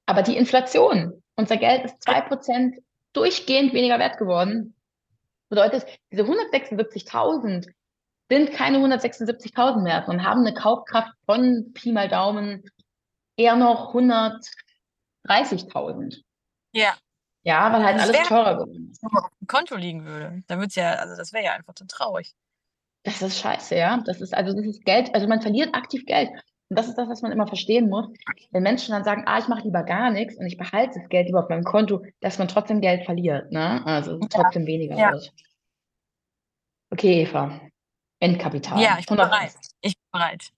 aber 0.06 0.22
die 0.22 0.36
Inflation, 0.36 1.22
unser 1.36 1.56
Geld 1.56 1.84
ist 1.84 2.06
2% 2.06 2.78
durchgehend 3.14 3.72
weniger 3.72 3.98
wert 3.98 4.18
geworden. 4.18 4.74
Bedeutet, 5.48 5.86
diese 6.12 6.22
176.000 6.22 7.72
sind 8.28 8.52
keine 8.52 8.78
176.000 8.78 9.82
mehr, 9.82 10.04
sondern 10.06 10.26
haben 10.26 10.40
eine 10.40 10.54
Kaufkraft 10.54 11.12
von 11.26 11.72
Pi 11.72 11.92
mal 11.92 12.08
Daumen 12.08 12.64
eher 13.36 13.56
noch 13.56 13.94
130.000. 13.94 16.22
Ja. 16.72 16.94
Ja, 17.42 17.72
weil 17.72 17.84
halt 17.84 17.98
das 17.98 18.08
alles 18.08 18.26
teurer 18.26 18.54
geworden 18.54 18.88
ist. 18.90 19.02
Wenn 19.02 19.10
man 19.12 19.24
auf 19.24 19.30
dem 19.38 19.46
Konto 19.46 19.76
liegen 19.76 20.06
würde, 20.06 20.42
dann 20.46 20.58
würde 20.58 20.68
es 20.68 20.76
ja, 20.76 20.94
also 20.94 21.14
das 21.14 21.34
wäre 21.34 21.44
ja 21.44 21.52
einfach 21.52 21.74
zu 21.74 21.86
traurig. 21.86 22.34
Das 23.02 23.20
ist 23.20 23.38
scheiße, 23.38 23.76
ja. 23.76 23.98
Das 23.98 24.22
ist, 24.22 24.32
also 24.32 24.54
das 24.54 24.64
ist 24.64 24.82
Geld, 24.86 25.14
also 25.14 25.28
man 25.28 25.42
verliert 25.42 25.74
aktiv 25.74 26.06
Geld. 26.06 26.30
Und 26.70 26.78
das 26.78 26.88
ist 26.88 26.96
das, 26.96 27.08
was 27.08 27.22
man 27.22 27.32
immer 27.32 27.46
verstehen 27.46 27.88
muss. 27.90 28.08
Wenn 28.50 28.62
Menschen 28.62 28.92
dann 28.92 29.04
sagen, 29.04 29.24
ah, 29.26 29.38
ich 29.38 29.48
mache 29.48 29.62
lieber 29.62 29.82
gar 29.82 30.10
nichts 30.10 30.36
und 30.36 30.46
ich 30.46 30.56
behalte 30.56 30.98
das 30.98 31.08
Geld 31.08 31.26
lieber 31.26 31.40
auf 31.40 31.48
meinem 31.48 31.64
Konto, 31.64 32.02
dass 32.20 32.38
man 32.38 32.48
trotzdem 32.48 32.80
Geld 32.80 33.04
verliert, 33.04 33.52
ne? 33.52 33.84
Also 33.86 34.18
ja. 34.18 34.26
trotzdem 34.30 34.66
weniger 34.66 34.96
ja. 34.96 35.12
wird. 35.12 35.32
Okay, 36.90 37.22
Eva. 37.22 37.60
Endkapital. 38.20 38.80
Ja, 38.80 38.96
ich 38.98 39.06
bin 39.06 39.18
100. 39.18 39.30
bereit. 39.30 39.54
Ich 39.82 39.94
bin 39.94 40.10
bereit. 40.12 40.50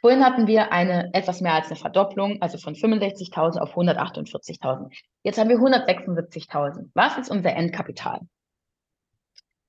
Vorhin 0.00 0.24
hatten 0.24 0.46
wir 0.46 0.70
eine 0.70 1.12
etwas 1.12 1.40
mehr 1.40 1.54
als 1.54 1.66
eine 1.68 1.76
Verdopplung, 1.76 2.40
also 2.40 2.58
von 2.58 2.74
65.000 2.74 3.58
auf 3.58 3.74
148.000. 3.76 4.92
Jetzt 5.24 5.38
haben 5.38 5.48
wir 5.48 5.56
176.000. 5.56 6.90
Was 6.94 7.18
ist 7.18 7.30
unser 7.30 7.54
Endkapital? 7.54 8.20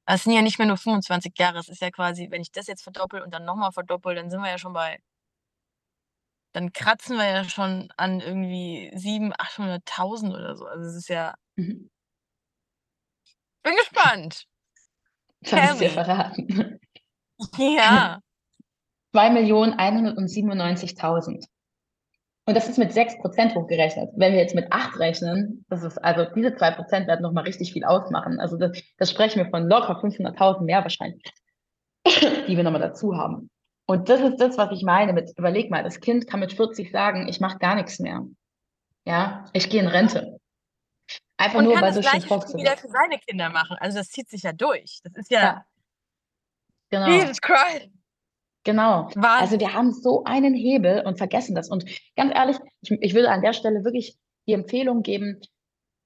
Es 0.06 0.24
sind 0.24 0.34
ja 0.34 0.42
nicht 0.42 0.60
mehr 0.60 0.68
nur 0.68 0.78
25 0.78 1.34
Jahre. 1.38 1.60
Es 1.60 1.70
ist 1.70 1.82
ja 1.82 1.90
quasi, 1.92 2.28
wenn 2.30 2.42
ich 2.42 2.52
das 2.52 2.68
jetzt 2.68 2.84
verdoppel 2.84 3.22
und 3.22 3.34
dann 3.34 3.46
nochmal 3.46 3.72
verdoppel, 3.72 4.16
dann 4.16 4.30
sind 4.30 4.42
wir 4.42 4.50
ja 4.50 4.58
schon 4.58 4.74
bei 4.74 5.00
dann 6.54 6.74
kratzen 6.74 7.18
wir 7.18 7.26
ja 7.26 7.44
schon 7.44 7.92
an 7.98 8.22
irgendwie 8.22 8.92
700.000, 8.96 9.86
800.000 9.86 10.36
oder 10.36 10.56
so. 10.56 10.66
Also 10.66 10.90
es 10.90 10.96
ist 10.96 11.10
ja. 11.10 11.36
Mhm. 11.56 11.90
Bin 13.64 13.76
gespannt. 13.76 14.46
Kann 15.46 15.74
ich 15.74 15.80
dir 15.80 15.92
verraten. 15.92 16.80
Ja. 17.58 18.20
2.197.000. 19.14 21.46
Und 22.46 22.56
das 22.56 22.68
ist 22.68 22.80
mit 22.80 22.92
6% 22.92 23.56
hochgerechnet. 23.56 24.10
Wenn 24.16 24.34
wir 24.34 24.40
jetzt 24.40 24.56
mit 24.56 24.72
8 24.72 24.98
rechnen, 25.00 25.66
das 25.70 25.84
ist 25.84 26.00
also 26.00 26.26
diese 26.34 26.50
2% 26.50 27.08
werden 27.08 27.22
nochmal 27.22 27.44
richtig 27.44 27.74
viel 27.74 27.86
ausmachen. 27.86 28.40
Also 28.40 28.58
das, 28.58 28.82
das 28.98 29.12
sprechen 29.12 29.38
wir 29.38 29.50
von 29.50 29.68
locker 29.68 30.02
500.000 30.02 30.64
mehr 30.64 30.82
wahrscheinlich, 30.82 31.24
die 32.06 32.58
wir 32.58 32.64
nochmal 32.64 32.82
dazu 32.82 33.16
haben. 33.16 33.52
Und 33.90 34.08
das 34.08 34.22
ist 34.22 34.38
das, 34.38 34.56
was 34.60 34.72
ich 34.72 34.84
meine 34.84 35.14
mit, 35.14 35.36
überleg 35.36 35.72
mal, 35.72 35.84
das 35.84 36.00
Kind 36.00 36.28
kann 36.28 36.42
mit 36.42 36.54
40 36.54 36.92
sagen, 36.92 37.28
ich 37.28 37.40
mache 37.40 37.58
gar 37.58 37.74
nichts 37.74 37.98
mehr. 37.98 38.24
Ja, 39.04 39.46
ich 39.54 39.68
gehe 39.68 39.82
in 39.82 39.88
Rente. 39.88 40.40
Einfach 41.38 41.58
und 41.58 41.64
nur, 41.66 41.74
kann 41.74 41.82
weil 41.82 41.94
das 41.96 42.06
so 42.06 42.12
schön 42.12 42.60
wieder 42.60 42.78
für 42.78 42.88
seine 42.88 43.18
Kinder 43.18 43.50
machen. 43.50 43.78
Also 43.80 43.98
das 43.98 44.10
zieht 44.10 44.30
sich 44.30 44.44
ja 44.44 44.54
durch. 44.54 45.00
Das 45.04 45.14
ist 45.16 45.32
ja, 45.32 45.42
ja. 45.42 45.66
Genau. 46.92 47.08
Jesus 47.08 47.42
Christ. 47.42 47.90
Genau. 48.64 49.10
Wahnsinn. 49.16 49.24
Also 49.24 49.60
wir 49.60 49.74
haben 49.74 49.92
so 49.92 50.24
einen 50.24 50.54
Hebel 50.54 51.02
und 51.08 51.18
vergessen 51.18 51.56
das. 51.56 51.68
Und 51.68 51.84
ganz 52.16 52.32
ehrlich, 52.36 52.58
ich, 52.82 52.92
ich 52.92 53.16
würde 53.16 53.32
an 53.32 53.42
der 53.42 53.54
Stelle 53.54 53.84
wirklich 53.84 54.20
die 54.46 54.54
Empfehlung 54.54 55.02
geben, 55.02 55.42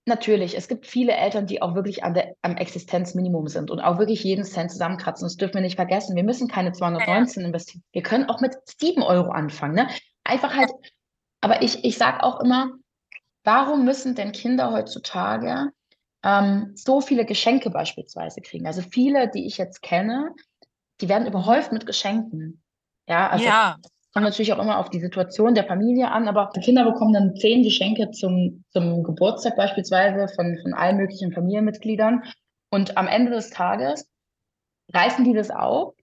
Natürlich, 0.06 0.58
es 0.58 0.68
gibt 0.68 0.86
viele 0.86 1.13
Eltern, 1.13 1.46
die 1.46 1.62
auch 1.62 1.76
wirklich 1.76 2.04
an 2.04 2.13
der, 2.13 2.36
am 2.42 2.58
Existenzminimum 2.58 3.48
sind 3.48 3.72
und 3.72 3.80
auch 3.80 4.00
wirklich 4.00 4.24
jeden 4.24 4.44
Cent 4.44 4.70
zusammenkratzen. 4.72 5.26
Das 5.26 5.38
dürfen 5.38 5.56
wir 5.56 5.62
nicht 5.62 5.78
vergessen. 5.78 6.16
Wir 6.18 6.26
müssen 6.26 6.50
keine 6.50 6.74
219 6.74 7.42
ja. 7.42 7.48
investieren. 7.48 7.84
Wir 7.94 8.04
können 8.04 8.30
auch 8.30 8.42
mit 8.42 8.56
7 8.80 9.02
Euro 9.02 9.32
anfangen. 9.32 9.76
Ne? 9.76 9.88
Einfach 10.26 10.56
halt, 10.58 10.72
aber 11.39 11.62
ich, 11.62 11.86
ich 11.86 11.98
sage 11.98 12.22
auch 12.22 12.42
immer, 12.42 12.72
warum 13.45 13.86
müssen 13.86 14.16
denn 14.16 14.34
Kinder 14.34 14.74
heutzutage 14.74 15.72
ähm, 16.22 16.74
so 16.76 16.99
viele 16.99 17.26
Geschenke 17.26 17.70
beispielsweise 17.70 18.41
kriegen? 18.41 18.68
Also 18.68 18.82
viele, 18.82 19.30
die 19.30 19.47
ich 19.47 19.58
jetzt 19.58 19.82
kenne, 19.82 20.32
die 20.99 21.08
werden 21.08 21.28
überhäuft 21.28 21.72
mit 21.72 21.86
Geschenken. 21.86 22.62
Ja, 23.08 23.30
also 23.30 23.45
ja 23.45 23.78
kommt 24.14 24.26
natürlich 24.26 24.53
auch 24.53 24.59
immer 24.59 24.78
auf 24.78 24.89
die 24.89 24.99
Situation 24.99 25.55
der 25.55 25.66
Familie 25.66 26.11
an, 26.11 26.28
aber 26.28 26.51
die 26.55 26.59
Kinder 26.59 26.84
bekommen 26.84 27.14
dann 27.14 27.36
zehn 27.36 27.64
Geschenke 27.64 28.11
zum, 28.11 28.64
zum 28.70 29.03
Geburtstag 29.03 29.55
beispielsweise 29.55 30.28
von, 30.36 30.59
von 30.61 30.74
allen 30.74 30.97
möglichen 30.97 31.34
Familienmitgliedern. 31.34 32.24
Und 32.70 32.95
am 32.97 33.07
Ende 33.07 33.32
des 33.32 33.49
Tages 33.49 34.07
reißen 34.93 35.24
die 35.26 35.34
das 35.34 35.49
auf 35.49 35.95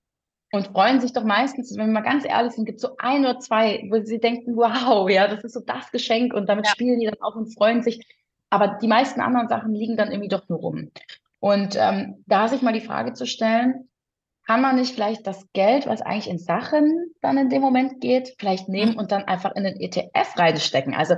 und 0.52 0.66
freuen 0.68 1.00
sich 1.00 1.12
doch 1.12 1.22
meistens, 1.22 1.76
wenn 1.76 1.86
wir 1.86 1.92
mal 1.92 2.00
ganz 2.00 2.24
ehrlich 2.24 2.52
sind, 2.52 2.64
gibt 2.64 2.76
es 2.76 2.82
so 2.82 2.96
ein 2.98 3.20
oder 3.20 3.38
zwei, 3.38 3.86
wo 3.90 4.04
sie 4.04 4.18
denken, 4.18 4.56
wow, 4.56 5.08
ja, 5.08 5.28
das 5.28 5.44
ist 5.44 5.52
so 5.52 5.60
das 5.60 5.92
Geschenk 5.92 6.34
und 6.34 6.48
damit 6.48 6.66
ja. 6.66 6.72
spielen 6.72 6.98
die 6.98 7.06
dann 7.06 7.20
auch 7.20 7.36
und 7.36 7.54
freuen 7.54 7.82
sich. 7.82 8.04
Aber 8.50 8.78
die 8.82 8.88
meisten 8.88 9.20
anderen 9.20 9.48
Sachen 9.48 9.72
liegen 9.72 9.96
dann 9.96 10.10
irgendwie 10.10 10.28
doch 10.28 10.48
nur 10.48 10.58
rum. 10.58 10.90
Und 11.38 11.76
ähm, 11.78 12.24
da 12.26 12.48
sich 12.48 12.62
mal 12.62 12.72
die 12.72 12.80
Frage 12.80 13.12
zu 13.12 13.26
stellen, 13.26 13.88
kann 14.50 14.62
man 14.62 14.74
nicht 14.74 14.94
vielleicht 14.94 15.28
das 15.28 15.46
Geld, 15.52 15.86
was 15.86 16.02
eigentlich 16.02 16.28
in 16.28 16.40
Sachen 16.40 17.14
dann 17.20 17.38
in 17.38 17.50
dem 17.50 17.62
Moment 17.62 18.00
geht, 18.00 18.34
vielleicht 18.36 18.68
nehmen 18.68 18.94
mhm. 18.94 18.98
und 18.98 19.12
dann 19.12 19.22
einfach 19.22 19.54
in 19.54 19.62
den 19.62 19.78
ETF 19.78 20.36
reinstecken? 20.36 20.92
Also 20.92 21.14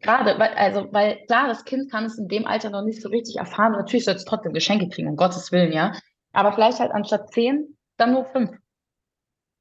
gerade, 0.00 0.36
weil, 0.36 0.54
also, 0.54 0.92
weil 0.92 1.24
klar, 1.26 1.46
das 1.46 1.64
Kind 1.64 1.92
kann 1.92 2.06
es 2.06 2.18
in 2.18 2.26
dem 2.26 2.48
Alter 2.48 2.70
noch 2.70 2.82
nicht 2.82 3.02
so 3.02 3.08
richtig 3.08 3.36
erfahren. 3.36 3.70
Natürlich 3.70 4.04
soll 4.04 4.16
es 4.16 4.24
trotzdem 4.24 4.52
Geschenke 4.52 4.88
kriegen, 4.88 5.10
um 5.10 5.14
Gottes 5.14 5.52
Willen, 5.52 5.70
ja. 5.70 5.92
Aber 6.32 6.52
vielleicht 6.52 6.80
halt 6.80 6.90
anstatt 6.90 7.32
zehn, 7.32 7.76
dann 7.96 8.14
nur 8.14 8.24
fünf. 8.24 8.50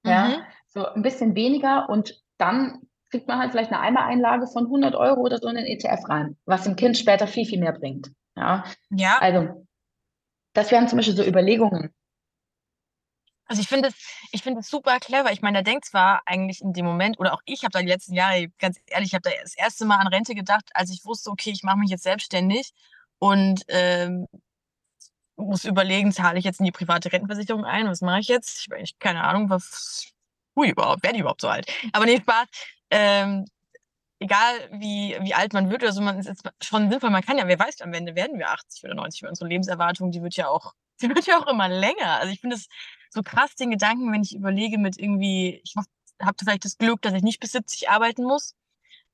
Ja, 0.04 0.30
mhm. 0.30 0.42
so 0.66 0.88
ein 0.88 1.04
bisschen 1.04 1.36
weniger 1.36 1.90
und 1.90 2.20
dann 2.40 2.80
kriegt 3.12 3.28
man 3.28 3.38
halt 3.38 3.52
vielleicht 3.52 3.72
eine 3.72 3.82
Einmaleinlage 3.82 4.48
von 4.48 4.66
100 4.66 4.96
Euro 4.96 5.22
oder 5.22 5.38
so 5.38 5.48
in 5.48 5.58
den 5.58 5.66
ETF 5.66 6.10
rein, 6.10 6.38
was 6.46 6.64
dem 6.64 6.76
Kind 6.76 6.98
später 6.98 7.28
viel, 7.28 7.46
viel 7.46 7.60
mehr 7.60 7.74
bringt. 7.74 8.12
Ja, 8.36 8.64
Ja, 8.90 9.20
also 9.20 9.68
das 10.54 10.72
wären 10.72 10.88
zum 10.88 10.98
Beispiel 10.98 11.16
so 11.16 11.24
Überlegungen. 11.24 11.94
Also 13.50 13.62
ich 13.62 13.68
finde 13.68 13.89
es, 13.89 13.95
ich 14.32 14.43
super 14.62 15.00
clever. 15.00 15.32
Ich 15.32 15.41
meine, 15.41 15.58
da 15.58 15.62
denkt 15.64 15.86
zwar 15.86 16.22
eigentlich 16.26 16.62
in 16.62 16.72
dem 16.72 16.86
Moment, 16.86 17.20
oder 17.20 17.34
auch 17.34 17.41
ich 17.45 17.64
habe 17.64 17.72
da 17.72 17.80
die 17.80 17.88
letzten 17.88 18.14
Jahre, 18.14 18.47
ganz 18.60 18.80
ehrlich, 18.86 19.08
ich 19.08 19.14
habe 19.16 19.28
da 19.28 19.32
das 19.41 19.56
erste 19.56 19.86
Mal 19.86 19.97
an 19.97 20.08
Rente 20.08 20.36
gedacht, 20.36 20.70
als 20.76 20.91
ich 20.91 21.04
wusste, 21.04 21.32
okay, 21.32 21.50
ich 21.50 21.64
mache 21.64 21.78
mich 21.78 21.89
jetzt 21.89 22.04
selbstständig 22.04 22.72
und 23.18 23.64
ähm, 23.68 24.28
muss 25.36 25.66
überlegen, 25.66 26.12
zahle 26.12 26.38
ich 26.38 26.45
jetzt 26.45 26.60
in 26.60 26.66
die 26.66 26.72
private 26.72 27.12
Rentenversicherung 27.12 27.66
ein? 27.66 27.88
Was 27.88 28.02
mache 28.02 28.20
ich 28.20 28.28
jetzt? 28.28 28.60
Ich 28.60 28.68
habe 28.68 28.78
eigentlich 28.78 29.00
keine 29.00 29.24
Ahnung, 29.24 29.50
was, 29.50 30.12
hui, 30.56 30.70
überhaupt, 30.70 31.02
werde 31.02 31.16
ich 31.16 31.22
überhaupt 31.22 31.41
so 31.41 31.47
alt? 31.47 31.66
Aber 31.91 32.06
nee, 32.06 32.18
Spaß. 32.18 32.47
Ähm, 32.91 33.45
egal 34.20 34.70
wie, 34.74 35.18
wie 35.22 35.34
alt 35.34 35.54
man 35.54 35.72
wird 35.72 35.82
oder 35.82 35.93
so, 35.93 36.02
man 36.02 36.20
ist 36.20 36.28
jetzt 36.28 36.43
schon 36.62 36.89
sinnvoll. 36.91 37.10
Man 37.10 37.24
kann 37.24 37.39
ja, 37.39 37.47
wer 37.47 37.58
weiß, 37.58 37.82
am 37.82 37.93
Ende 37.93 38.14
werden 38.14 38.38
wir 38.38 38.52
80 38.52 38.84
oder 38.84 38.93
90, 38.93 39.24
weil 39.24 39.30
unsere 39.30 39.50
Lebenserwartung, 39.50 40.12
die 40.12 40.22
wird 40.22 40.36
ja 40.36 40.50
auch, 40.50 40.74
die 41.02 41.10
wird 41.10 41.26
ja 41.26 41.39
auch 41.39 41.47
immer 41.47 41.68
länger. 41.68 42.20
Also 42.20 42.32
ich 42.32 42.41
finde 42.41 42.58
es 42.58 42.68
so 43.10 43.24
krass, 43.24 43.55
den 43.55 43.72
Gedanken, 43.72 44.12
wenn 44.12 44.22
ich 44.22 44.36
überlege 44.36 44.78
mit 44.78 44.99
irgendwie, 44.99 45.62
ich 45.64 45.76
habe 45.76 46.38
vielleicht 46.39 46.66
das 46.66 46.78
Glück, 46.78 47.01
dass 47.01 47.14
ich 47.14 47.24
nicht 47.24 47.39
bis 47.39 47.51
70 47.53 47.89
arbeiten 47.89 48.24
muss. 48.24 48.55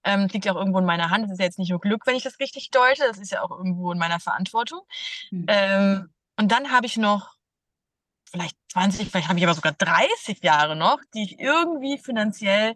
Ähm, 0.04 0.24
das 0.24 0.34
liegt 0.34 0.46
ja 0.46 0.54
auch 0.54 0.58
irgendwo 0.58 0.80
in 0.80 0.86
meiner 0.86 1.10
Hand. 1.10 1.26
Das 1.26 1.32
ist 1.32 1.40
ja 1.40 1.46
jetzt 1.46 1.60
nicht 1.60 1.72
nur 1.72 1.80
Glück, 1.80 2.06
wenn 2.06 2.16
ich 2.16 2.24
das 2.24 2.40
richtig 2.40 2.70
deute. 2.70 3.04
Das 3.08 3.18
ist 3.18 3.32
ja 3.32 3.42
auch 3.42 3.52
irgendwo 3.52 3.92
in 3.92 3.98
meiner 3.98 4.20
Verantwortung. 4.20 4.82
Hm. 5.30 5.46
Ähm, 5.48 6.10
und 6.38 6.52
dann 6.52 6.72
habe 6.72 6.86
ich 6.86 6.98
noch 6.98 7.36
vielleicht 8.30 8.58
20, 8.72 9.10
vielleicht 9.10 9.30
habe 9.30 9.40
ich 9.40 9.46
aber 9.46 9.54
sogar 9.54 9.74
30 9.74 10.44
Jahre 10.44 10.76
noch, 10.76 11.00
die 11.14 11.24
ich 11.24 11.40
irgendwie 11.40 11.98
finanziell 11.98 12.76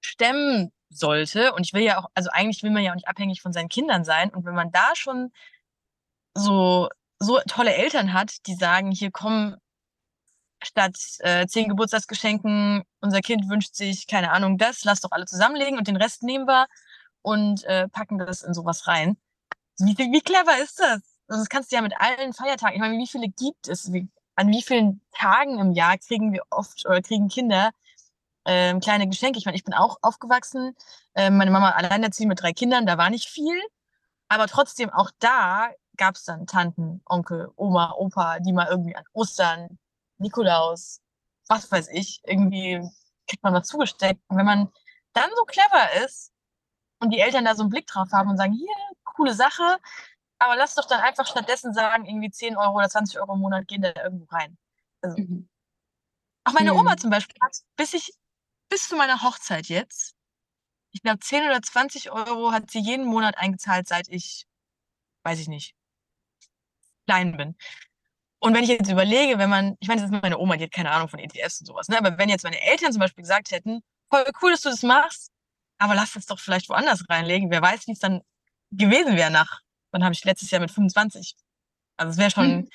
stemmen 0.00 0.72
sollte. 0.88 1.52
Und 1.52 1.66
ich 1.66 1.74
will 1.74 1.82
ja 1.82 1.98
auch, 1.98 2.06
also 2.14 2.30
eigentlich 2.32 2.62
will 2.62 2.70
man 2.70 2.82
ja 2.82 2.92
auch 2.92 2.96
nicht 2.96 3.08
abhängig 3.08 3.42
von 3.42 3.52
seinen 3.52 3.68
Kindern 3.68 4.04
sein. 4.04 4.30
Und 4.30 4.44
wenn 4.44 4.54
man 4.54 4.72
da 4.72 4.94
schon 4.94 5.32
so, 6.34 6.88
so 7.18 7.38
tolle 7.46 7.74
Eltern 7.74 8.12
hat, 8.12 8.46
die 8.46 8.54
sagen, 8.54 8.90
hier 8.90 9.10
komm, 9.10 9.56
statt 10.62 10.96
äh, 11.20 11.46
zehn 11.46 11.68
Geburtstagsgeschenken, 11.68 12.82
unser 13.00 13.20
Kind 13.20 13.48
wünscht 13.48 13.74
sich, 13.74 14.06
keine 14.06 14.32
Ahnung, 14.32 14.58
das, 14.58 14.84
lass 14.84 15.00
doch 15.00 15.12
alle 15.12 15.26
zusammenlegen 15.26 15.78
und 15.78 15.88
den 15.88 15.96
Rest 15.96 16.22
nehmen 16.22 16.46
wir 16.46 16.66
und 17.22 17.64
äh, 17.64 17.88
packen 17.88 18.18
das 18.18 18.42
in 18.42 18.54
sowas 18.54 18.86
rein. 18.86 19.16
Wie, 19.78 19.96
wie 19.96 20.20
clever 20.20 20.58
ist 20.62 20.80
das? 20.80 21.02
Also 21.28 21.42
das 21.42 21.48
kannst 21.48 21.70
du 21.70 21.76
ja 21.76 21.82
mit 21.82 21.94
allen 22.00 22.32
Feiertagen, 22.32 22.74
ich 22.74 22.80
meine, 22.80 22.98
wie 22.98 23.06
viele 23.06 23.28
gibt 23.28 23.68
es? 23.68 23.92
Wie, 23.92 24.08
an 24.34 24.48
wie 24.48 24.62
vielen 24.62 25.00
Tagen 25.12 25.58
im 25.58 25.72
Jahr 25.72 25.98
kriegen 25.98 26.32
wir 26.32 26.42
oft 26.50 26.86
oder 26.86 27.02
kriegen 27.02 27.28
Kinder 27.28 27.70
ähm, 28.44 28.80
kleine 28.80 29.08
Geschenke? 29.08 29.38
Ich 29.38 29.44
meine, 29.44 29.56
ich 29.56 29.64
bin 29.64 29.74
auch 29.74 29.98
aufgewachsen, 30.02 30.74
äh, 31.14 31.30
meine 31.30 31.50
Mama 31.50 31.70
alleinerziehend 31.70 32.30
mit 32.30 32.42
drei 32.42 32.52
Kindern, 32.52 32.86
da 32.86 32.98
war 32.98 33.10
nicht 33.10 33.28
viel, 33.28 33.60
aber 34.28 34.46
trotzdem 34.46 34.90
auch 34.90 35.10
da 35.18 35.68
gab 35.96 36.14
es 36.14 36.24
dann 36.24 36.46
Tanten, 36.46 37.02
Onkel, 37.04 37.50
Oma, 37.56 37.92
Opa, 37.92 38.38
die 38.38 38.52
mal 38.52 38.68
irgendwie 38.68 38.96
an 38.96 39.04
Ostern, 39.12 39.78
Nikolaus, 40.18 41.00
was 41.48 41.70
weiß 41.70 41.88
ich, 41.92 42.20
irgendwie 42.24 42.80
kriegt 43.26 43.42
man 43.42 43.54
was 43.54 43.68
zugesteckt. 43.68 44.20
Und 44.28 44.36
wenn 44.38 44.46
man 44.46 44.72
dann 45.12 45.30
so 45.36 45.44
clever 45.44 46.04
ist 46.04 46.32
und 47.00 47.10
die 47.10 47.20
Eltern 47.20 47.44
da 47.44 47.54
so 47.54 47.62
einen 47.62 47.70
Blick 47.70 47.86
drauf 47.86 48.08
haben 48.12 48.30
und 48.30 48.36
sagen, 48.38 48.52
hier, 48.54 48.74
coole 49.04 49.34
Sache, 49.34 49.78
aber 50.38 50.56
lass 50.56 50.74
doch 50.74 50.86
dann 50.86 51.00
einfach 51.00 51.26
stattdessen 51.26 51.74
sagen, 51.74 52.06
irgendwie 52.06 52.30
10 52.30 52.56
Euro 52.56 52.76
oder 52.76 52.88
20 52.88 53.20
Euro 53.20 53.34
im 53.34 53.40
Monat 53.40 53.68
gehen 53.68 53.82
da 53.82 53.92
irgendwo 54.02 54.26
rein. 54.34 54.56
Also, 55.02 55.18
Mhm. 55.18 55.48
auch 56.44 56.52
meine 56.52 56.72
Hm. 56.72 56.80
Oma 56.80 56.96
zum 56.96 57.10
Beispiel 57.10 57.36
hat, 57.42 57.56
bis 57.76 57.94
ich, 57.94 58.12
bis 58.68 58.88
zu 58.88 58.96
meiner 58.96 59.22
Hochzeit 59.22 59.66
jetzt, 59.66 60.14
ich 60.92 61.02
glaube 61.02 61.20
10 61.20 61.44
oder 61.44 61.62
20 61.62 62.10
Euro 62.10 62.52
hat 62.52 62.70
sie 62.70 62.80
jeden 62.80 63.06
Monat 63.06 63.38
eingezahlt, 63.38 63.88
seit 63.88 64.08
ich, 64.08 64.46
weiß 65.24 65.38
ich 65.40 65.48
nicht, 65.48 65.74
klein 67.06 67.36
bin. 67.36 67.56
Und 68.40 68.54
wenn 68.54 68.62
ich 68.62 68.70
jetzt 68.70 68.90
überlege, 68.90 69.38
wenn 69.38 69.50
man, 69.50 69.76
ich 69.80 69.88
meine, 69.88 70.00
das 70.00 70.10
ist 70.10 70.22
meine 70.22 70.38
Oma, 70.38 70.56
die 70.56 70.64
hat 70.64 70.72
keine 70.72 70.90
Ahnung 70.90 71.08
von 71.08 71.18
ETFs 71.18 71.60
und 71.60 71.66
sowas, 71.66 71.88
ne? 71.88 71.98
Aber 71.98 72.16
wenn 72.18 72.28
jetzt 72.28 72.44
meine 72.44 72.60
Eltern 72.62 72.92
zum 72.92 73.00
Beispiel 73.00 73.22
gesagt 73.22 73.50
hätten, 73.50 73.80
voll 74.10 74.24
cool, 74.42 74.52
dass 74.52 74.62
du 74.62 74.68
das 74.68 74.82
machst, 74.82 75.30
aber 75.78 75.94
lass 75.94 76.14
es 76.14 76.26
doch 76.26 76.38
vielleicht 76.38 76.68
woanders 76.68 77.04
reinlegen, 77.08 77.50
wer 77.50 77.62
weiß, 77.62 77.86
wie 77.86 77.92
es 77.92 77.98
dann 77.98 78.20
gewesen 78.70 79.16
wäre 79.16 79.30
nach, 79.30 79.60
dann 79.92 80.04
habe 80.04 80.12
ich 80.12 80.24
letztes 80.24 80.50
Jahr 80.50 80.60
mit 80.60 80.70
25. 80.70 81.34
Also 81.96 82.10
es 82.10 82.18
wäre 82.18 82.30
schon 82.30 82.44
Hm. 82.44 82.68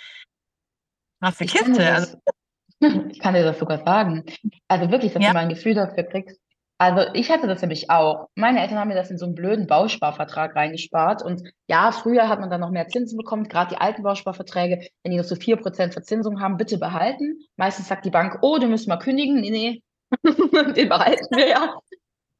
krasse 1.21 1.43
Ich 1.45 1.53
kann 1.53 1.67
Kiste. 1.67 1.93
Also, 1.93 2.17
das, 2.25 2.93
ich 3.11 3.19
kann 3.19 3.33
dir 3.33 3.43
das 3.43 3.59
sogar 3.59 3.83
sagen. 3.83 4.25
Also 4.67 4.91
wirklich, 4.91 5.13
dass 5.13 5.23
ja, 5.23 5.29
du 5.29 5.33
mal 5.33 5.41
ein 5.41 5.49
Gefühl 5.49 5.75
dafür 5.75 6.03
kriegst. 6.03 6.39
Also 6.83 7.09
ich 7.13 7.31
hatte 7.31 7.47
das 7.47 7.61
nämlich 7.61 7.89
auch. 7.89 8.27
Meine 8.35 8.59
Eltern 8.59 8.77
haben 8.77 8.89
mir 8.89 8.95
das 8.95 9.09
in 9.09 9.17
so 9.17 9.25
einen 9.25 9.35
blöden 9.35 9.67
Bausparvertrag 9.67 10.53
reingespart. 10.53 11.23
Und 11.23 11.41
ja, 11.69 11.93
früher 11.93 12.27
hat 12.27 12.41
man 12.41 12.49
dann 12.49 12.59
noch 12.59 12.71
mehr 12.71 12.89
Zinsen 12.89 13.17
bekommen. 13.17 13.47
Gerade 13.47 13.69
die 13.69 13.79
alten 13.79 14.03
Bausparverträge, 14.03 14.89
wenn 15.01 15.11
die 15.13 15.17
noch 15.17 15.23
so 15.23 15.35
4% 15.35 15.93
Verzinsung 15.93 16.41
haben, 16.41 16.57
bitte 16.57 16.77
behalten. 16.77 17.37
Meistens 17.55 17.87
sagt 17.87 18.03
die 18.03 18.09
Bank, 18.09 18.39
oh, 18.41 18.57
du 18.57 18.67
müssen 18.67 18.89
mal 18.89 18.97
kündigen. 18.97 19.39
Nee, 19.39 19.49
nee, 19.49 19.81
den 20.75 20.89
behalten 20.89 21.33
wir 21.33 21.47
ja. 21.47 21.79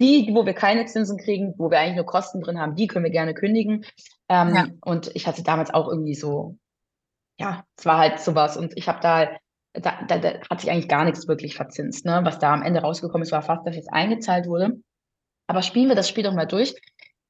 Die, 0.02 0.30
wo 0.34 0.46
wir 0.46 0.54
keine 0.54 0.88
Zinsen 0.88 1.18
kriegen, 1.18 1.54
wo 1.58 1.72
wir 1.72 1.80
eigentlich 1.80 1.96
nur 1.96 2.06
Kosten 2.06 2.42
drin 2.42 2.60
haben, 2.60 2.76
die 2.76 2.88
können 2.88 3.06
wir 3.06 3.12
gerne 3.12 3.34
kündigen. 3.34 3.86
ja, 4.30 4.66
Ähm, 4.66 4.80
und 4.84 5.10
ich 5.16 5.26
hatte 5.26 5.44
damals 5.44 5.74
auch 5.74 5.88
irgendwie 5.88 6.16
so, 6.16 6.58
ja, 7.40 7.64
es 7.78 7.86
war 7.86 7.98
halt 7.98 8.20
sowas. 8.20 8.58
Und 8.58 8.76
ich 8.76 8.90
habe 8.90 9.00
da, 9.02 9.30
da, 9.74 10.04
da, 10.08 10.18
da 10.20 10.40
hat 10.50 10.62
sich 10.62 10.70
eigentlich 10.70 10.88
gar 10.88 11.04
nichts 11.04 11.28
wirklich 11.28 11.56
verzinst. 11.56 12.06
Ne? 12.06 12.22
Was 12.24 12.40
da 12.40 12.54
am 12.54 12.62
Ende 12.62 12.82
rausgekommen 12.82 13.24
ist, 13.24 13.32
war 13.32 13.42
fast, 13.42 13.66
dass 13.66 13.76
jetzt 13.76 13.92
eingezahlt 13.92 14.48
wurde. 14.48 14.82
Aber 15.48 15.62
spielen 15.62 15.90
wir 15.90 15.96
das 15.96 16.08
Spiel 16.08 16.24
doch 16.24 16.34
mal 16.34 16.46
durch. 16.46 16.76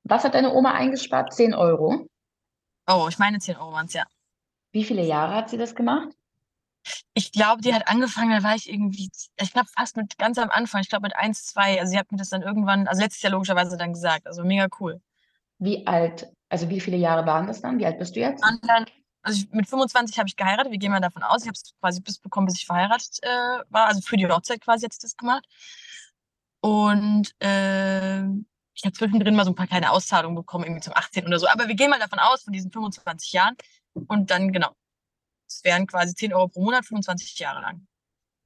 Was 0.04 0.24
hat 0.24 0.36
deine 0.36 0.54
Oma 0.54 0.74
eingespart? 0.74 1.34
10 1.34 1.54
Euro. 1.54 2.08
oh, 2.90 3.08
ich 3.10 3.18
meine 3.18 3.40
10 3.40 3.56
Euro 3.56 3.72
waren 3.72 3.86
es, 3.86 3.94
ja. 3.94 4.04
Wie 4.72 4.84
viele 4.84 5.04
Jahre 5.04 5.36
hat 5.36 5.50
sie 5.50 5.58
das 5.58 5.76
gemacht? 5.76 6.10
Ich 7.14 7.32
glaube, 7.32 7.62
die 7.62 7.74
hat 7.74 7.88
angefangen, 7.88 8.32
da 8.32 8.44
war 8.44 8.56
ich 8.56 8.70
irgendwie, 8.70 9.10
ich 9.40 9.54
glaube 9.54 9.70
fast 9.78 9.96
mit 9.96 10.18
ganz 10.18 10.38
am 10.38 10.50
Anfang, 10.50 10.82
ich 10.82 10.90
glaube 10.90 11.04
mit 11.04 11.16
1, 11.16 11.46
2, 11.46 11.80
also 11.80 11.92
sie 11.92 11.98
hat 11.98 12.12
mir 12.12 12.18
das 12.18 12.30
dann 12.30 12.42
irgendwann, 12.42 12.88
also 12.88 13.02
letztes 13.02 13.22
Jahr 13.22 13.32
logischerweise 13.32 13.78
dann 13.78 13.94
gesagt, 13.94 14.28
also 14.28 14.44
mega 14.44 14.68
cool. 14.82 15.00
Wie 15.60 15.88
alt, 15.88 16.28
also 16.50 16.70
wie 16.70 16.82
viele 16.82 16.98
Jahre 16.98 17.26
waren 17.26 17.48
das 17.48 17.62
dann? 17.62 17.80
Wie 17.80 17.86
alt 17.86 18.00
bist 18.00 18.18
du 18.18 18.20
jetzt? 18.20 18.44
Dann, 18.44 18.86
also 19.24 19.42
ich, 19.42 19.52
mit 19.52 19.68
25 19.68 20.20
habe 20.20 20.28
ich 20.28 20.36
geheiratet, 20.36 20.72
wir 20.72 20.80
gehen 20.80 20.92
mal 20.92 21.00
davon 21.00 21.24
aus, 21.24 21.42
ich 21.42 21.48
habe 21.48 21.56
es 21.56 21.74
quasi 21.80 22.02
bis 22.02 22.20
bekommen, 22.20 22.46
bis 22.46 22.58
ich 22.58 22.66
verheiratet 22.66 23.20
äh, 23.22 23.64
war, 23.70 23.88
also 23.88 24.02
für 24.02 24.18
die 24.18 24.28
Hochzeit 24.28 24.62
quasi 24.62 24.88
sie 24.90 25.00
das 25.02 25.18
gemacht. 25.18 25.46
Und 26.62 27.34
äh, 27.40 28.22
ich 28.76 28.84
habe 28.86 28.94
zwischendrin 28.94 29.36
mal 29.36 29.46
so 29.46 29.52
ein 29.52 29.56
paar 29.56 29.68
kleine 29.68 29.92
Auszahlungen 29.92 30.36
bekommen, 30.36 30.66
irgendwie 30.66 30.82
zum 30.82 30.94
18 30.96 31.26
oder 31.26 31.40
so, 31.40 31.48
aber 31.48 31.68
wir 31.68 31.76
gehen 31.76 31.90
mal 31.90 32.00
davon 32.00 32.20
aus, 32.20 32.44
von 32.44 32.54
diesen 32.54 32.72
25 32.72 33.34
Jahren 33.34 33.56
und 34.08 34.30
dann, 34.30 34.52
genau, 34.52 34.72
es 35.48 35.64
wären 35.64 35.88
quasi 35.88 36.14
10 36.14 36.34
Euro 36.34 36.48
pro 36.48 36.62
Monat, 36.62 36.86
25 36.86 37.40
Jahre 37.40 37.62
lang. 37.62 37.88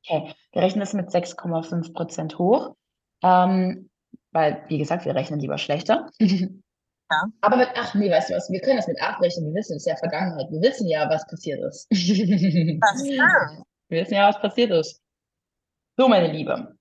Okay, 0.06 0.34
wir 0.54 0.62
rechnen 0.62 0.80
das 0.80 0.94
mit 0.94 1.10
6,5 1.10 1.94
Prozent 1.94 2.38
hoch. 2.38 2.76
Ähm, 3.24 3.90
weil, 4.32 4.64
wie 4.68 4.78
gesagt, 4.78 5.06
wir 5.06 5.16
rechnen 5.16 5.40
lieber 5.40 5.58
schlechter. 5.58 6.12
Ja. 7.10 7.24
Aber 7.42 7.56
mit 7.58 7.70
8, 7.76 7.96
nee, 7.96 8.12
weißt 8.12 8.30
du 8.30 8.36
was, 8.36 8.50
wir 8.52 8.60
können 8.60 8.78
das 8.78 8.88
mit 8.88 9.02
8 9.02 9.22
rechnen, 9.22 9.46
wir 9.48 9.54
wissen, 9.54 9.78
es 9.78 9.84
ist 9.84 9.88
ja 9.88 9.96
Vergangenheit. 9.96 10.48
Wir 10.52 10.62
wissen 10.62 10.88
ja, 10.88 11.10
was 11.10 11.26
passiert 11.28 11.60
ist. 11.62 11.88
Das, 12.82 13.04
Wir 13.90 14.02
wissen 14.02 14.14
ja, 14.16 14.28
was 14.28 14.42
passiert 14.42 14.72
ist. 14.72 15.02
So, 15.98 16.10
meine 16.10 16.32
Liebe, 16.32 16.78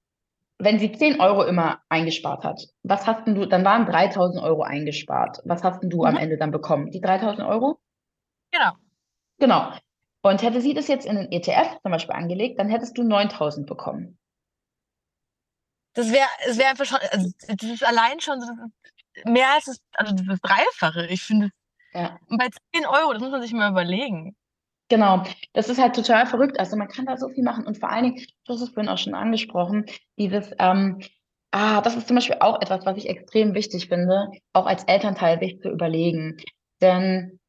wenn 0.59 0.79
sie 0.79 0.91
10 0.91 1.21
Euro 1.21 1.45
immer 1.45 1.81
eingespart 1.89 2.43
hat, 2.43 2.61
was 2.83 3.07
hast 3.07 3.27
du, 3.29 3.47
dann 3.47 3.65
waren 3.65 3.87
3000 3.87 4.43
Euro 4.43 4.63
eingespart. 4.63 5.41
Was 5.45 5.63
hast 5.63 5.81
du 5.83 6.05
am 6.05 6.15
Mhm. 6.15 6.21
Ende 6.21 6.37
dann 6.39 6.51
bekommen? 6.51 6.91
Die 6.91 7.01
3000 7.01 7.47
Euro? 7.47 7.79
Genau. 8.53 8.73
Genau. 9.39 9.73
Und 10.23 10.43
hätte 10.43 10.61
sie 10.61 10.75
das 10.75 10.89
jetzt 10.89 11.07
in 11.07 11.17
einen 11.19 11.31
ETF 11.31 11.81
zum 11.83 11.93
Beispiel 11.93 12.15
angelegt, 12.17 12.59
dann 12.59 12.69
hättest 12.69 12.99
du 12.99 13.05
9000 13.05 13.67
bekommen. 13.67 14.19
Das 15.95 16.11
wäre, 16.11 16.27
es 16.49 16.59
wäre 16.59 16.71
einfach 16.71 16.85
schon, 16.85 16.99
also 17.11 17.31
das 17.49 17.71
ist 17.71 17.85
allein 17.85 18.19
schon 18.21 18.41
so, 18.41 18.53
mehr 19.25 19.53
als 19.55 19.65
das, 19.67 19.79
also 19.95 20.15
das 20.15 20.41
Dreifache. 20.41 21.07
Ich 21.07 21.23
finde, 21.23 21.51
Ja. 21.93 22.19
bei 22.29 22.49
10 22.75 22.87
Euro, 22.87 23.13
das 23.13 23.23
muss 23.23 23.31
man 23.31 23.43
sich 23.43 23.53
mal 23.53 23.71
überlegen. 23.71 24.37
Genau, 24.89 25.25
das 25.53 25.69
ist 25.69 25.81
halt 25.81 25.97
total 25.97 26.27
verrückt. 26.27 26.61
Also 26.61 26.77
man 26.77 26.89
kann 26.89 27.07
da 27.07 27.17
so 27.17 27.29
viel 27.29 27.43
machen 27.43 27.67
und 27.67 27.79
vor 27.79 27.91
allen 27.91 28.05
Dingen, 28.05 28.27
du 28.45 28.53
hast 28.53 28.61
es 28.61 28.69
vorhin 28.71 28.89
auch 28.91 28.99
schon 28.99 29.15
angesprochen, 29.15 29.85
dieses, 30.17 30.53
ähm, 30.61 31.01
ah, 31.51 31.81
das 31.81 31.97
ist 31.97 32.07
zum 32.07 32.17
Beispiel 32.17 32.37
auch 32.41 32.61
etwas, 32.63 32.87
was 32.87 32.97
ich 32.97 33.09
extrem 33.09 33.55
wichtig 33.55 33.89
finde, 33.89 34.29
auch 34.53 34.67
als 34.67 34.85
Elternteil 34.85 35.41
sich 35.41 35.61
zu 35.61 35.71
überlegen. 35.71 36.37
Denn 36.81 37.41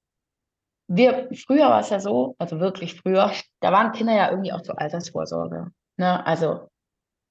wir, 0.88 1.30
früher 1.46 1.70
war 1.70 1.82
es 1.82 1.90
ja 1.90 2.00
so, 2.00 2.36
also 2.40 2.60
wirklich 2.60 2.96
früher, 3.00 3.32
da 3.60 3.72
waren 3.72 3.92
Kinder 3.92 4.14
ja 4.16 4.30
irgendwie 4.32 4.54
auch 4.54 4.62
zur 4.62 4.80
Altersvorsorge. 4.80 5.68
Ne? 5.98 6.26
Also 6.26 6.68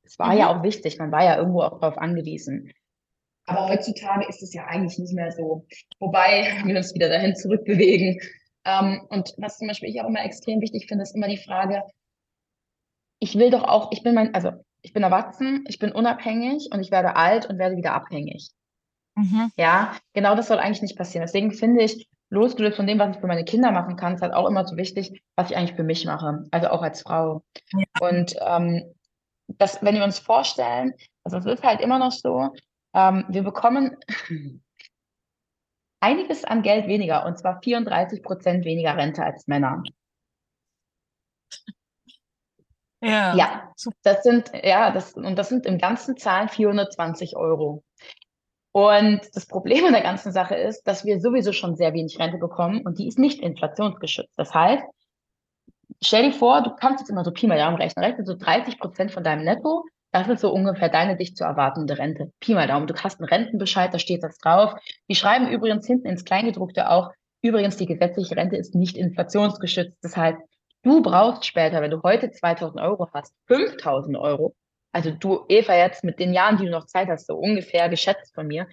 es 0.05 0.19
war 0.19 0.35
ja 0.35 0.53
Mhm. 0.53 0.61
auch 0.61 0.63
wichtig, 0.63 0.99
man 0.99 1.11
war 1.11 1.25
ja 1.25 1.37
irgendwo 1.37 1.63
auch 1.63 1.81
darauf 1.81 1.99
angewiesen. 1.99 2.71
Aber 3.47 3.69
heutzutage 3.69 4.27
ist 4.29 4.43
es 4.43 4.53
ja 4.53 4.67
eigentlich 4.67 4.99
nicht 4.99 5.15
mehr 5.15 5.31
so. 5.31 5.67
Wobei 5.99 6.61
wir 6.65 6.77
uns 6.77 6.95
wieder 6.95 7.09
dahin 7.09 7.37
zurückbewegen. 7.37 8.21
Ähm, 8.65 9.07
und 9.09 9.33
was 9.39 9.59
zum 9.59 9.69
Beispiel 9.69 9.89
ich 9.89 10.01
auch 10.01 10.09
immer 10.09 10.25
extrem 10.25 10.61
wichtig 10.61 10.87
finde, 10.89 11.03
ist 11.03 11.15
immer 11.15 11.29
die 11.29 11.37
Frage, 11.37 11.83
ich 13.21 13.37
will 13.37 13.51
doch 13.51 13.63
auch, 13.63 13.93
ich 13.93 14.03
bin 14.03 14.15
mein, 14.15 14.35
also 14.35 14.51
ich 14.83 14.93
bin 14.93 15.03
erwachsen, 15.03 15.65
ich 15.69 15.79
bin 15.79 15.93
unabhängig 15.93 16.69
und 16.73 16.81
ich 16.81 16.91
werde 16.91 17.17
alt 17.17 17.47
und 17.47 17.59
werde 17.59 17.77
wieder 17.77 17.95
abhängig. 17.95 18.51
Mhm. 19.15 19.51
Ja, 19.57 19.97
genau 20.13 20.35
das 20.35 20.49
soll 20.49 20.59
eigentlich 20.59 20.83
nicht 20.83 20.99
passieren. 20.99 21.25
Deswegen 21.25 21.53
finde 21.53 21.83
ich, 21.83 22.07
losgelöst 22.29 22.77
von 22.77 22.87
dem, 22.87 22.99
was 22.99 23.15
ich 23.15 23.21
für 23.21 23.27
meine 23.27 23.45
Kinder 23.45 23.71
machen 23.71 23.97
kann, 23.97 24.15
ist 24.15 24.23
halt 24.23 24.35
auch 24.35 24.49
immer 24.49 24.67
so 24.67 24.77
wichtig, 24.77 25.23
was 25.37 25.51
ich 25.51 25.57
eigentlich 25.57 25.77
für 25.77 25.85
mich 25.85 26.05
mache, 26.05 26.45
also 26.51 26.69
auch 26.69 26.83
als 26.83 27.03
Frau. 27.03 27.43
Ja. 27.73 28.09
Und 28.09 28.35
ähm, 28.45 28.95
das, 29.49 29.83
wenn 29.83 29.95
wir 29.95 30.05
uns 30.05 30.19
vorstellen, 30.19 30.93
also 31.25 31.39
es 31.39 31.47
ist 31.47 31.63
halt 31.63 31.81
immer 31.81 31.99
noch 31.99 32.13
so, 32.13 32.51
ähm, 32.97 33.27
wir 33.29 33.43
bekommen 33.43 33.97
einiges 36.01 36.45
an 36.45 36.63
Geld 36.63 36.89
weniger, 36.89 37.27
und 37.27 37.39
zwar 37.39 37.61
34 37.63 38.23
Prozent 38.23 38.65
weniger 38.65 38.97
Rente 38.97 39.23
als 39.23 39.47
Männer. 39.47 39.83
Ja. 43.03 43.37
Ja, 43.37 43.73
das 44.03 44.23
sind, 44.23 44.51
ja, 44.65 44.91
das, 44.91 45.13
und 45.13 45.37
das 45.37 45.51
sind 45.51 45.67
im 45.67 45.79
ganzen 45.79 46.17
Zahlen 46.17 46.49
420 46.49 47.37
Euro. 47.37 47.85
Und 48.73 49.21
das 49.35 49.47
Problem 49.47 49.85
an 49.85 49.93
der 49.93 50.03
ganzen 50.03 50.33
Sache 50.33 50.55
ist, 50.55 50.83
dass 50.85 51.05
wir 51.05 51.21
sowieso 51.21 51.53
schon 51.53 51.77
sehr 51.77 51.93
wenig 51.93 52.19
Rente 52.19 52.39
bekommen 52.39 52.83
und 52.85 52.99
die 52.99 53.07
ist 53.09 53.19
nicht 53.19 53.41
inflationsgeschützt. 53.41 54.39
Das 54.39 54.55
heißt, 54.55 54.85
stell 56.03 56.31
dir 56.31 56.37
vor, 56.37 56.63
du 56.63 56.75
kannst 56.75 57.01
jetzt 57.01 57.11
immer 57.11 57.25
so 57.25 57.31
Pi 57.31 57.47
mal 57.47 57.59
Daumen 57.59 57.77
rechnen, 57.77 58.05
rechne 58.05 58.25
so 58.25 58.35
30 58.35 58.79
Prozent 58.79 59.13
von 59.13 59.23
deinem 59.23 59.45
Netto, 59.45 59.85
das 60.19 60.29
ist 60.29 60.41
so 60.41 60.53
ungefähr 60.53 60.89
deine 60.89 61.17
dich 61.17 61.37
zu 61.37 61.45
erwartende 61.45 61.99
Rente. 61.99 62.33
Pi 62.41 62.55
mal 62.55 62.67
Daumen. 62.67 62.87
Du 62.87 62.95
hast 62.95 63.21
einen 63.21 63.29
Rentenbescheid, 63.29 63.93
da 63.93 63.99
steht 63.99 64.23
das 64.23 64.39
drauf. 64.39 64.75
Die 65.09 65.15
schreiben 65.15 65.49
übrigens 65.49 65.87
hinten 65.87 66.07
ins 66.07 66.25
Kleingedruckte 66.25 66.91
auch, 66.91 67.11
übrigens, 67.43 67.77
die 67.77 67.87
gesetzliche 67.87 68.37
Rente 68.37 68.57
ist 68.57 68.75
nicht 68.75 68.97
inflationsgeschützt. 68.97 69.99
Das 70.03 70.17
heißt, 70.17 70.39
Du 70.87 71.03
brauchst 71.03 71.45
später, 71.45 71.83
wenn 71.83 71.91
du 71.91 72.01
heute 72.05 72.31
2000 72.31 72.81
Euro 72.81 73.09
hast, 73.13 73.35
5000 73.49 74.17
Euro. 74.17 74.55
Also 74.93 75.11
du, 75.11 75.45
Eva, 75.49 75.75
jetzt 75.75 76.05
mit 76.05 76.21
den 76.21 76.33
Jahren, 76.33 76.59
die 76.59 76.67
du 76.67 76.71
noch 76.71 76.87
Zeit 76.87 77.09
hast, 77.09 77.27
so 77.27 77.35
ungefähr 77.35 77.89
geschätzt 77.89 78.33
von 78.37 78.47
mir, 78.47 78.69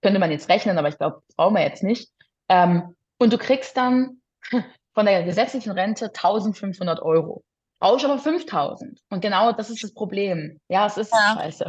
könnte 0.00 0.18
man 0.18 0.30
jetzt 0.30 0.48
rechnen, 0.48 0.78
aber 0.78 0.88
ich 0.88 0.96
glaube, 0.96 1.20
brauchen 1.36 1.56
wir 1.56 1.62
jetzt 1.62 1.82
nicht. 1.82 2.10
Ähm, 2.48 2.96
und 3.18 3.34
du 3.34 3.36
kriegst 3.36 3.76
dann 3.76 4.22
von 4.94 5.04
der 5.04 5.22
gesetzlichen 5.24 5.72
Rente 5.72 6.06
1500 6.06 7.02
Euro. 7.02 7.44
Brauchst 7.80 8.04
aber 8.04 8.18
5000. 8.18 9.00
Und 9.08 9.20
genau 9.20 9.52
das 9.52 9.70
ist 9.70 9.82
das 9.82 9.94
Problem. 9.94 10.60
Ja, 10.68 10.86
es 10.86 10.98
ist 10.98 11.12
ja. 11.12 11.34
scheiße. 11.34 11.64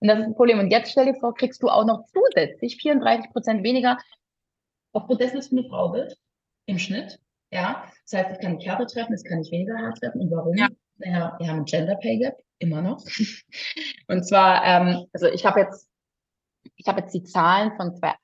Und 0.00 0.08
das 0.08 0.18
ist 0.18 0.24
ein 0.24 0.34
Problem. 0.34 0.58
Und 0.58 0.70
jetzt 0.70 0.90
stell 0.90 1.04
dir 1.04 1.14
vor, 1.20 1.34
kriegst 1.34 1.62
du 1.62 1.68
auch 1.68 1.84
noch 1.84 2.04
zusätzlich 2.06 2.76
34 2.80 3.30
Prozent 3.32 3.62
weniger, 3.62 3.98
obwohl 4.92 5.18
das 5.18 5.34
nicht 5.34 5.52
eine 5.52 5.64
Frau 5.68 5.90
bist, 5.90 6.18
im 6.66 6.78
Schnitt. 6.78 7.20
Ja, 7.52 7.84
das 8.04 8.18
heißt, 8.18 8.32
ich 8.32 8.40
kann 8.40 8.56
mich 8.56 8.66
härter 8.66 8.86
treffen, 8.86 9.12
es 9.12 9.24
kann 9.24 9.40
ich 9.40 9.50
weniger 9.52 9.76
hart 9.78 9.98
treffen. 9.98 10.22
Und 10.22 10.30
warum? 10.30 10.56
Ja. 10.56 10.68
Naja, 10.96 11.36
wir 11.38 11.48
haben 11.48 11.58
ein 11.58 11.64
Gender 11.66 11.96
Pay 11.96 12.18
Gap, 12.18 12.38
immer 12.58 12.80
noch. 12.80 13.04
Und 14.08 14.26
zwar, 14.26 14.64
ähm, 14.64 15.06
also 15.12 15.26
ich 15.26 15.44
habe 15.44 15.60
jetzt, 15.60 15.88
ich 16.76 16.88
habe 16.88 17.02
jetzt 17.02 17.12
die 17.12 17.24
Zahlen 17.24 17.76
von 17.76 17.94
zwei, 17.94 18.14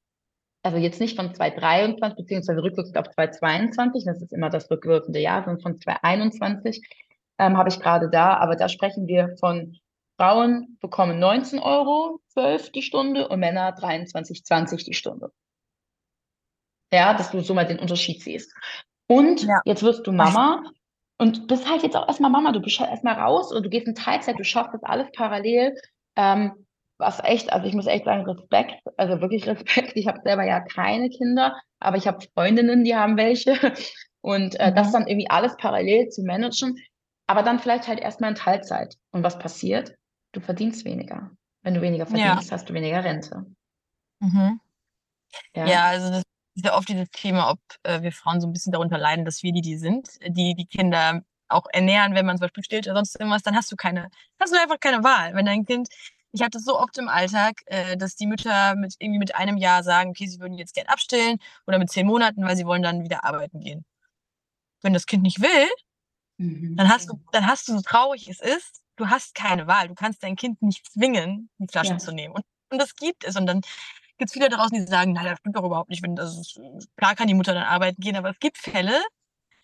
also 0.63 0.79
jetzt 0.79 1.01
nicht 1.01 1.17
von 1.17 1.35
2023, 1.35 2.17
beziehungsweise 2.17 2.63
rückwirkend 2.63 2.97
auf 2.97 3.11
2022, 3.11 4.05
das 4.05 4.23
ist 4.23 4.33
immer 4.33 4.51
das 4.51 4.71
rückwirkende 4.71 5.19
Jahr, 5.19 5.45
sondern 5.45 5.61
von 5.61 5.81
2021 5.81 6.83
ähm, 7.39 7.57
habe 7.57 7.69
ich 7.69 7.81
gerade 7.81 8.09
da, 8.09 8.37
aber 8.37 8.57
da 8.57 8.69
sprechen 8.69 9.07
wir 9.07 9.37
von 9.39 9.79
Frauen 10.17 10.79
bekommen 10.81 11.19
19 11.19 11.59
Euro 11.59 12.21
12 12.29 12.71
die 12.73 12.83
Stunde 12.83 13.29
und 13.29 13.41
Männer 13.41 13.77
23,20 13.77 14.85
die 14.85 14.95
Stunde. 14.95 15.33
Ja, 16.93 17.15
dass 17.15 17.31
du 17.31 17.41
so 17.41 17.55
mal 17.55 17.67
den 17.67 17.79
Unterschied 17.79 18.23
siehst. 18.23 18.55
Und 19.09 19.43
ja. 19.43 19.61
jetzt 19.65 19.83
wirst 19.83 20.07
du 20.07 20.13
Mama 20.13 20.63
und 21.19 21.49
bist 21.49 21.69
halt 21.69 21.83
jetzt 21.83 21.97
auch 21.97 22.07
erstmal 22.07 22.31
Mama. 22.31 22.53
Du 22.53 22.61
bist 22.61 22.79
halt 22.79 22.91
erstmal 22.91 23.15
raus 23.15 23.53
und 23.53 23.65
du 23.65 23.71
gehst 23.71 23.87
in 23.87 23.95
Teilzeit, 23.95 24.39
du 24.39 24.45
schaffst 24.45 24.75
das 24.75 24.83
alles 24.85 25.09
parallel. 25.13 25.75
Ähm, 26.17 26.62
was 27.03 27.23
echt, 27.23 27.53
also 27.53 27.67
ich 27.67 27.75
muss 27.75 27.87
echt 27.87 28.05
sagen, 28.05 28.25
Respekt, 28.25 28.75
also 28.97 29.21
wirklich 29.21 29.47
Respekt. 29.47 29.93
Ich 29.97 30.07
habe 30.07 30.21
selber 30.25 30.45
ja 30.45 30.61
keine 30.61 31.11
Kinder, 31.11 31.55
aber 31.81 31.97
ich 31.97 32.07
habe 32.07 32.25
Freundinnen, 32.35 32.85
die 32.85 32.97
haben 32.97 33.17
welche. 33.17 33.57
Und 34.23 34.59
äh, 34.61 34.71
mhm. 34.71 34.77
das 34.77 34.93
dann 34.93 35.07
irgendwie 35.07 35.29
alles 35.29 35.57
parallel 35.57 36.09
zu 36.09 36.23
managen, 36.23 36.77
aber 37.27 37.43
dann 37.43 37.59
vielleicht 37.59 37.89
halt 37.89 37.99
erstmal 37.99 38.31
in 38.31 38.37
Teilzeit. 38.37 38.97
Und 39.11 39.25
was 39.25 39.39
passiert? 39.39 39.97
Du 40.31 40.41
verdienst 40.41 40.85
weniger. 40.85 41.33
Wenn 41.63 41.75
du 41.75 41.83
weniger 41.83 42.07
verdienst, 42.07 42.51
ja. 42.51 42.53
hast 42.53 42.71
du 42.71 42.75
weniger 42.75 43.03
Rente. 43.03 43.45
Mhm. 44.21 44.61
Ja. 45.55 45.67
ja, 45.67 45.85
also 45.87 46.11
das 46.11 46.23
ist 46.55 46.65
ja 46.65 46.77
oft 46.77 46.89
dieses 46.89 47.11
Thema, 47.11 47.51
ob 47.51 47.59
äh, 47.83 48.03
wir 48.03 48.13
Frauen 48.13 48.41
so 48.41 48.47
ein 48.47 48.53
bisschen 48.53 48.73
darunter 48.73 48.99
leiden, 48.99 49.25
dass 49.25 49.43
wir 49.43 49.53
die, 49.53 49.61
die 49.61 49.77
sind, 49.77 50.09
die 50.29 50.55
die 50.55 50.67
Kinder 50.67 51.23
auch 51.49 51.67
ernähren, 51.73 52.15
wenn 52.15 52.27
man 52.27 52.37
zum 52.37 52.45
Beispiel 52.45 52.65
stillt 52.65 52.87
oder 52.87 52.97
sonst 52.97 53.19
irgendwas, 53.19 53.43
dann 53.43 53.57
hast 53.57 53.71
du 53.71 53.77
keine, 53.77 54.09
hast 54.41 54.53
du 54.53 54.61
einfach 54.61 54.81
keine 54.81 55.05
Wahl. 55.05 55.35
Wenn 55.35 55.47
dein 55.47 55.65
Kind, 55.65 55.89
ich 56.33 56.43
hatte 56.43 56.59
es 56.59 56.65
so 56.65 56.79
oft 56.79 56.97
im 56.99 57.09
Alltag, 57.09 57.61
äh, 57.67 57.97
dass 57.97 58.17
die 58.17 58.27
Mütter 58.27 58.75
mit 58.75 58.97
irgendwie 58.99 59.19
mit 59.19 59.35
einem 59.35 59.57
Jahr 59.59 59.83
sagen, 59.83 60.11
okay, 60.11 60.27
sie 60.27 60.41
würden 60.41 60.59
jetzt 60.59 60.75
gern 60.75 60.87
abstillen 60.87 61.39
oder 61.67 61.79
mit 61.79 61.91
zehn 61.91 62.07
Monaten, 62.07 62.45
weil 62.45 62.57
sie 62.57 62.67
wollen 62.67 62.83
dann 62.83 63.05
wieder 63.05 63.25
arbeiten 63.25 63.61
gehen. 63.61 63.85
Wenn 64.81 64.95
das 64.95 65.07
Kind 65.07 65.23
nicht 65.23 65.41
will, 65.41 65.69
mhm. 66.39 66.77
dann 66.77 66.89
hast 66.89 67.11
du, 67.11 67.21
dann 67.33 67.47
hast 67.47 67.69
du 67.69 67.75
so 67.75 67.83
traurig 67.83 68.29
es 68.29 68.41
ist, 68.41 68.83
du 68.97 69.09
hast 69.09 69.35
keine 69.35 69.67
Wahl. 69.67 69.89
Du 69.89 69.95
kannst 69.95 70.23
dein 70.23 70.37
Kind 70.37 70.63
nicht 70.63 70.91
zwingen, 70.91 71.51
die 71.59 71.69
Flasche 71.71 71.93
ja. 71.93 71.99
zu 71.99 72.13
nehmen. 72.13 72.35
Und, 72.35 72.45
und 72.71 72.79
das 72.79 72.95
gibt 72.97 73.25
es. 73.25 73.37
Und 73.37 73.47
dann 73.47 73.61
gibt 74.19 74.31
es 74.31 74.33
viele 74.33 74.49
da 74.49 74.57
draußen, 74.57 74.79
die 74.79 74.91
sagen, 74.91 75.13
nein, 75.13 75.27
das 75.27 75.39
stimmt 75.39 75.57
doch 75.57 75.65
überhaupt 75.65 75.91
nicht. 75.91 76.03
Wenn 76.03 76.17
das 76.17 76.37
ist, 76.37 76.61
klar 76.97 77.15
kann 77.15 77.29
die 77.29 77.35
Mutter 77.35 77.55
dann 77.55 77.65
arbeiten 77.65 78.01
gehen, 78.01 78.17
aber 78.17 78.31
es 78.31 78.39
gibt 78.39 78.59
Fälle, 78.59 78.99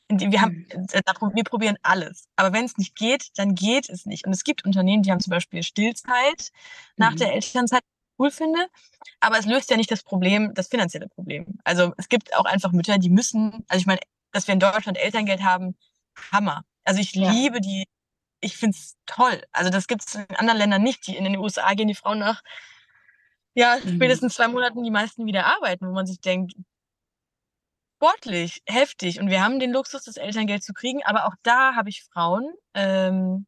wir 0.08 0.40
haben, 0.40 0.66
mhm. 0.74 0.86
äh, 0.92 1.02
wir 1.34 1.44
probieren 1.44 1.76
alles. 1.82 2.28
Aber 2.36 2.52
wenn 2.52 2.64
es 2.64 2.76
nicht 2.76 2.96
geht, 2.96 3.28
dann 3.36 3.54
geht 3.54 3.88
es 3.88 4.06
nicht. 4.06 4.26
Und 4.26 4.32
es 4.32 4.44
gibt 4.44 4.64
Unternehmen, 4.64 5.02
die 5.02 5.10
haben 5.10 5.20
zum 5.20 5.30
Beispiel 5.30 5.62
Stillzeit 5.62 6.50
nach 6.96 7.12
mhm. 7.12 7.16
der 7.16 7.34
Elternzeit, 7.34 7.82
cool 8.18 8.30
finde. 8.30 8.66
Aber 9.20 9.38
es 9.38 9.46
löst 9.46 9.70
ja 9.70 9.76
nicht 9.76 9.90
das 9.90 10.02
Problem, 10.02 10.54
das 10.54 10.68
finanzielle 10.68 11.08
Problem. 11.08 11.58
Also 11.64 11.92
es 11.98 12.08
gibt 12.08 12.34
auch 12.34 12.46
einfach 12.46 12.72
Mütter, 12.72 12.98
die 12.98 13.10
müssen, 13.10 13.64
also 13.68 13.80
ich 13.80 13.86
meine, 13.86 14.00
dass 14.32 14.46
wir 14.46 14.54
in 14.54 14.60
Deutschland 14.60 14.98
Elterngeld 14.98 15.42
haben, 15.42 15.76
Hammer. 16.32 16.64
Also 16.84 17.00
ich 17.00 17.14
ja. 17.14 17.30
liebe 17.30 17.60
die, 17.60 17.84
ich 18.40 18.56
finde 18.56 18.76
es 18.76 18.96
toll. 19.06 19.42
Also 19.52 19.70
das 19.70 19.86
gibt 19.86 20.06
es 20.06 20.14
in 20.14 20.36
anderen 20.36 20.58
Ländern 20.58 20.82
nicht. 20.82 21.06
Die, 21.06 21.16
in 21.16 21.24
den 21.24 21.36
USA 21.36 21.74
gehen 21.74 21.88
die 21.88 21.94
Frauen 21.94 22.18
nach 22.18 22.42
ja, 23.58 23.76
mhm. 23.82 23.96
spätestens 23.96 24.34
zwei 24.34 24.46
Monaten 24.46 24.84
die 24.84 24.90
meisten 24.90 25.26
wieder 25.26 25.46
arbeiten, 25.46 25.88
wo 25.88 25.92
man 25.92 26.06
sich 26.06 26.20
denkt, 26.20 26.54
sportlich, 27.98 28.62
heftig. 28.66 29.20
Und 29.20 29.28
wir 29.28 29.42
haben 29.42 29.58
den 29.58 29.72
Luxus, 29.72 30.04
das 30.04 30.16
Elterngeld 30.16 30.62
zu 30.62 30.72
kriegen, 30.72 31.02
aber 31.04 31.26
auch 31.26 31.34
da 31.42 31.74
habe 31.74 31.88
ich 31.88 32.04
Frauen 32.04 32.52
ähm, 32.74 33.46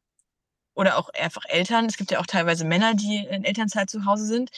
oder 0.74 0.98
auch 0.98 1.08
einfach 1.10 1.44
Eltern. 1.48 1.86
Es 1.86 1.96
gibt 1.96 2.10
ja 2.10 2.18
auch 2.18 2.26
teilweise 2.26 2.64
Männer, 2.64 2.94
die 2.94 3.18
in 3.18 3.44
Elternzeit 3.44 3.90
zu 3.90 4.04
Hause 4.04 4.26
sind, 4.26 4.50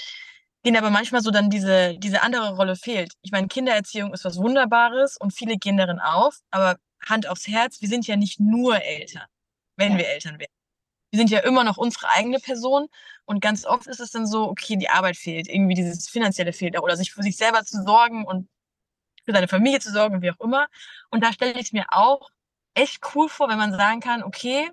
denen 0.65 0.79
aber 0.79 0.91
manchmal 0.91 1.21
so 1.21 1.31
dann 1.31 1.51
diese, 1.51 1.99
diese 1.99 2.23
andere 2.23 2.57
Rolle 2.57 2.77
fehlt. 2.77 3.13
Ich 3.23 3.33
meine, 3.33 3.49
Kindererziehung 3.49 4.15
ist 4.15 4.25
was 4.25 4.39
Wunderbares 4.39 5.17
und 5.19 5.33
viele 5.33 5.57
gehen 5.57 5.77
darin 5.77 6.01
auf, 6.01 6.39
aber 6.51 6.77
Hand 7.07 7.29
aufs 7.29 7.49
Herz, 7.49 7.83
wir 7.83 7.89
sind 7.89 8.07
ja 8.07 8.17
nicht 8.17 8.41
nur 8.41 8.83
Eltern, 8.83 9.27
wenn 9.77 9.93
ja. 9.93 9.99
wir 9.99 10.09
Eltern 10.09 10.39
werden 10.39 10.53
wir 11.13 11.19
sind 11.19 11.31
ja 11.31 11.41
immer 11.41 11.63
noch 11.63 11.77
unsere 11.77 12.09
eigene 12.09 12.39
Person 12.39 12.89
und 13.27 13.41
ganz 13.43 13.67
oft 13.67 13.87
ist 13.87 14.01
es 14.01 14.11
dann 14.13 14.27
so, 14.27 14.49
okay, 14.49 14.77
die 14.77 14.89
Arbeit 14.89 15.17
fehlt, 15.17 15.47
irgendwie 15.47 15.75
dieses 15.75 16.09
finanzielle 16.09 16.55
fehlt 16.55 16.81
oder 16.81 16.97
sich 16.97 17.13
für 17.13 17.23
sich 17.23 17.37
selber 17.37 17.65
zu 17.65 17.83
sorgen 17.85 18.25
und 18.25 18.49
für 19.25 19.33
seine 19.33 19.49
Familie 19.49 19.81
zu 19.81 19.93
sorgen, 19.93 20.23
wie 20.23 20.31
auch 20.31 20.41
immer. 20.41 20.69
Und 21.11 21.23
da 21.23 21.33
stelle 21.33 21.53
ich 21.55 21.67
es 21.67 21.73
mir 21.73 21.87
auch 21.91 22.31
echt 22.75 23.01
cool 23.15 23.29
vor, 23.29 23.49
wenn 23.49 23.59
man 23.59 23.73
sagen 23.73 24.01
kann, 24.01 24.23
okay, 24.23 24.71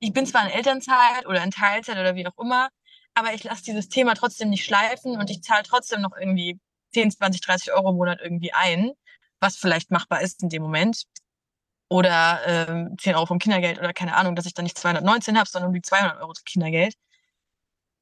ich 0.00 0.12
bin 0.12 0.26
zwar 0.26 0.44
in 0.44 0.50
Elternzeit 0.50 1.26
oder 1.26 1.42
in 1.42 1.50
Teilzeit 1.50 1.98
oder 1.98 2.14
wie 2.14 2.26
auch 2.26 2.38
immer, 2.38 2.68
aber 3.14 3.34
ich 3.34 3.44
lasse 3.44 3.64
dieses 3.64 3.88
Thema 3.88 4.14
trotzdem 4.14 4.50
nicht 4.50 4.64
schleifen 4.64 5.16
und 5.16 5.30
ich 5.30 5.42
zahle 5.42 5.64
trotzdem 5.64 6.00
noch 6.00 6.16
irgendwie 6.16 6.58
10, 6.94 7.10
20, 7.10 7.40
30 7.40 7.72
Euro 7.72 7.90
im 7.90 7.96
Monat 7.96 8.20
irgendwie 8.22 8.52
ein, 8.52 8.92
was 9.40 9.56
vielleicht 9.56 9.90
machbar 9.90 10.22
ist 10.22 10.42
in 10.42 10.48
dem 10.48 10.62
Moment 10.62 11.04
oder 11.88 12.40
ähm, 12.46 12.96
10 12.98 13.14
Euro 13.14 13.26
vom 13.26 13.38
Kindergeld 13.38 13.78
oder 13.78 13.92
keine 13.92 14.14
Ahnung, 14.16 14.36
dass 14.36 14.46
ich 14.46 14.54
dann 14.54 14.64
nicht 14.64 14.78
219 14.78 15.38
habe, 15.38 15.48
sondern 15.48 15.72
die 15.72 15.82
200 15.82 16.20
Euro 16.20 16.32
Kindergeld. 16.44 16.94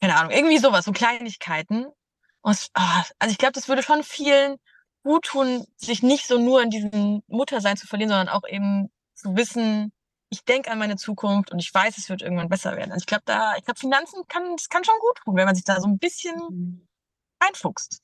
Keine 0.01 0.17
Ahnung, 0.17 0.33
irgendwie 0.33 0.59
sowas, 0.59 0.85
so 0.85 0.93
Kleinigkeiten. 0.93 1.87
Und, 2.43 2.69
oh, 2.77 3.03
also 3.19 3.33
ich 3.33 3.39
glaube, 3.39 3.53
das 3.53 3.69
würde 3.69 3.83
schon 3.83 4.03
vielen 4.03 4.57
gut 5.07 5.27
tun, 5.27 5.65
sich 5.77 6.03
nicht 6.03 6.27
so 6.27 6.37
nur 6.37 6.63
in 6.63 6.71
diesem 6.71 7.23
Muttersein 7.29 7.77
zu 7.77 7.87
verlieren, 7.87 8.11
sondern 8.11 8.29
auch 8.29 8.47
eben 8.49 8.91
zu 9.15 9.37
wissen, 9.37 9.93
ich 10.31 10.45
denke 10.45 10.71
an 10.71 10.79
meine 10.79 10.97
Zukunft 10.97 11.53
und 11.53 11.61
ich 11.61 11.73
weiß, 11.73 11.97
es 11.97 12.11
wird 12.11 12.23
irgendwann 12.23 12.49
besser 12.49 12.77
werden. 12.77 12.91
Also 12.91 13.03
ich 13.03 13.07
glaube, 13.07 13.23
da, 13.25 13.55
ich 13.57 13.65
glaube, 13.65 13.79
Finanzen 13.79 14.25
kann, 14.29 14.43
das 14.57 14.69
kann 14.69 14.85
schon 14.85 14.99
gut 15.01 15.19
tun, 15.25 15.37
wenn 15.37 15.47
man 15.47 15.55
sich 15.55 15.65
da 15.65 15.81
so 15.81 15.87
ein 15.87 15.99
bisschen 15.99 16.35
mhm. 16.51 16.87
einfuchst. 17.39 18.03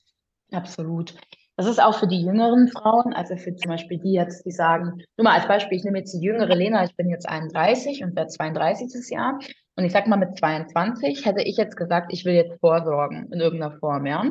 Absolut. 0.53 1.15
Das 1.57 1.67
ist 1.67 1.83
auch 1.83 1.99
für 1.99 2.07
die 2.07 2.23
jüngeren 2.23 2.69
Frauen, 2.69 3.13
also 3.13 3.37
für 3.37 3.55
zum 3.55 3.71
Beispiel 3.71 3.99
die 3.99 4.13
jetzt, 4.13 4.47
die 4.47 4.53
sagen, 4.53 5.03
nur 5.17 5.25
mal 5.25 5.35
als 5.35 5.49
Beispiel, 5.49 5.77
ich 5.77 5.85
nehme 5.85 5.99
jetzt 5.99 6.15
die 6.15 6.25
jüngere 6.25 6.55
Lena, 6.55 6.85
ich 6.85 6.97
bin 6.97 7.11
jetzt 7.11 7.29
31 7.29 8.03
und 8.05 8.17
werde 8.17 8.31
32 8.31 8.87
dieses 8.87 9.11
Jahr. 9.11 9.39
Und 9.77 9.85
ich 9.85 9.93
sag 9.93 10.07
mal, 10.07 10.17
mit 10.17 10.39
22 10.39 11.27
hätte 11.27 11.43
ich 11.43 11.57
jetzt 11.57 11.77
gesagt, 11.77 12.13
ich 12.13 12.25
will 12.25 12.35
jetzt 12.35 12.59
vorsorgen 12.61 13.31
in 13.33 13.41
irgendeiner 13.41 13.79
Form, 13.79 14.07
ja. 14.07 14.25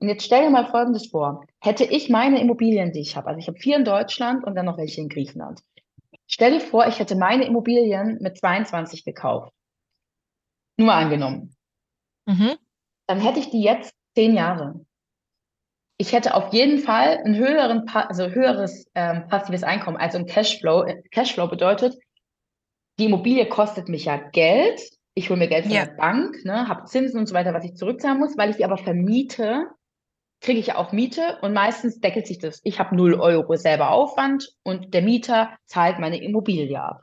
Und 0.00 0.08
jetzt 0.08 0.24
stell 0.24 0.42
dir 0.44 0.50
mal 0.50 0.66
Folgendes 0.70 1.08
vor. 1.08 1.44
Hätte 1.62 1.84
ich 1.84 2.08
meine 2.08 2.40
Immobilien, 2.40 2.92
die 2.92 3.00
ich 3.00 3.16
habe, 3.16 3.28
also 3.28 3.38
ich 3.38 3.48
habe 3.48 3.58
vier 3.58 3.76
in 3.76 3.84
Deutschland 3.84 4.44
und 4.44 4.54
dann 4.54 4.66
noch 4.66 4.78
welche 4.78 5.00
in 5.00 5.08
Griechenland. 5.08 5.60
Stell 6.26 6.52
dir 6.52 6.60
vor, 6.60 6.86
ich 6.86 6.98
hätte 6.98 7.16
meine 7.16 7.44
Immobilien 7.44 8.18
mit 8.20 8.38
22 8.38 9.04
gekauft. 9.04 9.52
nur 10.78 10.86
mal 10.86 11.02
angenommen, 11.02 11.54
Mhm. 12.26 12.52
dann 13.06 13.20
hätte 13.20 13.38
ich 13.40 13.50
die 13.50 13.60
jetzt 13.62 13.92
zehn 14.14 14.34
Jahre. 14.34 14.86
Ich 15.98 16.14
hätte 16.14 16.34
auf 16.34 16.54
jeden 16.54 16.78
Fall 16.78 17.18
ein 17.22 17.34
höheren, 17.36 17.86
also 17.90 18.28
höheres 18.28 18.86
ähm, 18.94 19.28
passives 19.28 19.62
Einkommen, 19.62 19.98
also 19.98 20.16
ein 20.16 20.24
Cashflow. 20.24 20.84
Äh, 20.84 21.02
Cashflow 21.10 21.48
bedeutet, 21.48 21.94
die 22.98 23.04
Immobilie 23.06 23.46
kostet 23.46 23.90
mich 23.90 24.06
ja 24.06 24.16
Geld. 24.16 24.80
Ich 25.14 25.28
hole 25.28 25.38
mir 25.38 25.48
Geld 25.48 25.66
von 25.66 25.74
Ja. 25.74 25.84
der 25.84 25.92
Bank, 25.92 26.42
ne, 26.46 26.66
habe 26.68 26.84
Zinsen 26.86 27.18
und 27.20 27.26
so 27.26 27.34
weiter, 27.34 27.52
was 27.52 27.64
ich 27.64 27.74
zurückzahlen 27.74 28.18
muss, 28.18 28.38
weil 28.38 28.48
ich 28.48 28.56
sie 28.56 28.64
aber 28.64 28.78
vermiete, 28.78 29.66
kriege 30.40 30.58
ich 30.58 30.68
ja 30.68 30.76
auch 30.76 30.92
Miete 30.92 31.38
und 31.42 31.52
meistens 31.52 32.00
deckelt 32.00 32.26
sich 32.26 32.38
das. 32.38 32.60
Ich 32.64 32.78
habe 32.78 32.96
0 32.96 33.14
Euro 33.14 33.56
selber 33.56 33.90
Aufwand 33.90 34.54
und 34.62 34.94
der 34.94 35.02
Mieter 35.02 35.50
zahlt 35.66 35.98
meine 35.98 36.22
Immobilie 36.22 36.80
ab. 36.80 37.00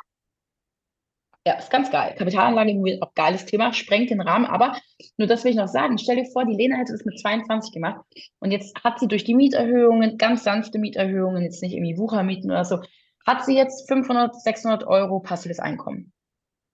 Ja, 1.46 1.54
ist 1.54 1.72
ganz 1.72 1.90
geil. 1.90 2.14
Kapitalanlage, 2.18 2.72
Immobilien, 2.72 3.02
auch 3.02 3.14
geiles 3.14 3.46
Thema, 3.46 3.72
sprengt 3.72 4.10
den 4.10 4.20
Rahmen, 4.20 4.46
aber 4.46 4.76
nur 5.16 5.30
das 5.30 5.44
will 5.44 5.52
ich 5.52 5.58
noch 5.58 5.70
sagen. 5.70 5.98
Stell 5.98 6.18
dir 6.18 6.26
vor, 6.26 6.46
die 6.46 6.56
Lena 6.56 6.76
hätte 6.76 6.92
das 6.92 7.06
mit 7.06 7.18
22 7.20 7.72
gemacht 7.72 8.02
und 8.40 8.52
jetzt 8.52 8.84
hat 8.84 9.00
sie 9.00 9.08
durch 9.08 9.24
die 9.24 9.36
Mieterhöhungen, 9.36 10.18
ganz 10.18 10.44
sanfte 10.44 10.78
Mieterhöhungen, 10.78 11.44
jetzt 11.44 11.62
nicht 11.62 11.74
irgendwie 11.74 11.98
Wuchermieten 11.98 12.52
oder 12.52 12.66
so, 12.66 12.82
hat 13.26 13.46
sie 13.46 13.56
jetzt 13.56 13.88
500, 13.88 14.36
600 14.36 14.86
Euro 14.88 15.20
passives 15.20 15.60
Einkommen. 15.60 16.12